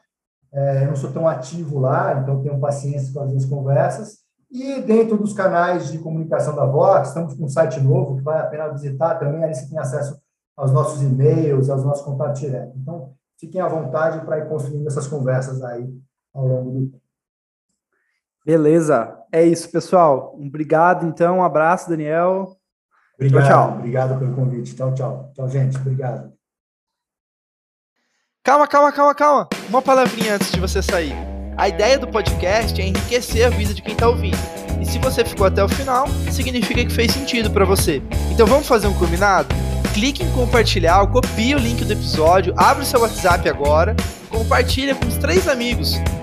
É, 0.53 0.85
eu 0.85 0.89
não 0.89 0.97
sou 0.97 1.13
tão 1.13 1.29
ativo 1.29 1.79
lá, 1.79 2.21
então 2.21 2.43
tenho 2.43 2.59
paciência 2.59 3.13
com 3.13 3.21
as 3.21 3.29
minhas 3.29 3.45
conversas. 3.45 4.19
E 4.51 4.81
dentro 4.83 5.17
dos 5.17 5.33
canais 5.33 5.93
de 5.93 5.99
comunicação 5.99 6.57
da 6.57 6.65
Vox, 6.65 7.09
estamos 7.09 7.35
com 7.35 7.45
um 7.45 7.49
site 7.49 7.81
novo 7.81 8.17
que 8.17 8.23
vale 8.23 8.43
a 8.43 8.47
pena 8.47 8.69
visitar 8.69 9.15
também, 9.15 9.45
aí 9.45 9.55
você 9.55 9.69
tem 9.69 9.79
acesso 9.79 10.21
aos 10.57 10.73
nossos 10.73 11.03
e-mails, 11.03 11.71
aos 11.71 11.85
nossos 11.85 12.05
contatos 12.05 12.41
diretos. 12.41 12.77
Então, 12.77 13.13
fiquem 13.39 13.61
à 13.61 13.69
vontade 13.69 14.25
para 14.25 14.39
ir 14.39 14.49
construindo 14.49 14.87
essas 14.89 15.07
conversas 15.07 15.63
aí 15.63 15.89
ao 16.35 16.47
longo 16.47 16.71
do 16.71 16.87
tempo. 16.87 17.03
Beleza, 18.45 19.17
é 19.31 19.45
isso, 19.45 19.71
pessoal. 19.71 20.35
Obrigado, 20.35 21.07
então, 21.07 21.39
um 21.39 21.45
abraço, 21.45 21.89
Daniel. 21.89 22.57
Obrigado, 23.15 23.47
tchau, 23.47 23.69
tchau. 23.69 23.79
Obrigado 23.79 24.19
pelo 24.19 24.35
convite. 24.35 24.75
Tchau, 24.75 24.95
tchau. 24.95 25.31
Tchau, 25.35 25.49
gente. 25.49 25.77
Obrigado. 25.77 26.40
Calma, 28.43 28.67
calma, 28.67 28.91
calma, 28.91 29.15
calma. 29.15 29.49
Uma 29.69 29.83
palavrinha 29.83 30.37
antes 30.37 30.51
de 30.51 30.59
você 30.59 30.81
sair. 30.81 31.15
A 31.59 31.69
ideia 31.69 31.99
do 31.99 32.09
podcast 32.09 32.81
é 32.81 32.87
enriquecer 32.87 33.45
a 33.45 33.51
vida 33.51 33.75
de 33.75 33.83
quem 33.83 33.93
está 33.93 34.09
ouvindo. 34.09 34.39
E 34.81 34.87
se 34.87 34.99
você 34.99 35.23
ficou 35.23 35.47
até 35.47 35.63
o 35.63 35.69
final, 35.69 36.09
significa 36.31 36.83
que 36.83 36.91
fez 36.91 37.13
sentido 37.13 37.51
para 37.51 37.67
você. 37.67 38.03
Então 38.33 38.47
vamos 38.47 38.67
fazer 38.67 38.87
um 38.87 38.95
combinado? 38.95 39.55
Clique 39.93 40.23
em 40.23 40.33
compartilhar, 40.33 41.07
copie 41.09 41.55
o 41.55 41.59
link 41.59 41.85
do 41.85 41.93
episódio, 41.93 42.55
abre 42.57 42.83
o 42.83 42.87
seu 42.87 43.01
WhatsApp 43.01 43.47
agora, 43.47 43.95
compartilha 44.31 44.95
com 44.95 45.07
os 45.07 45.19
três 45.19 45.47
amigos, 45.47 45.97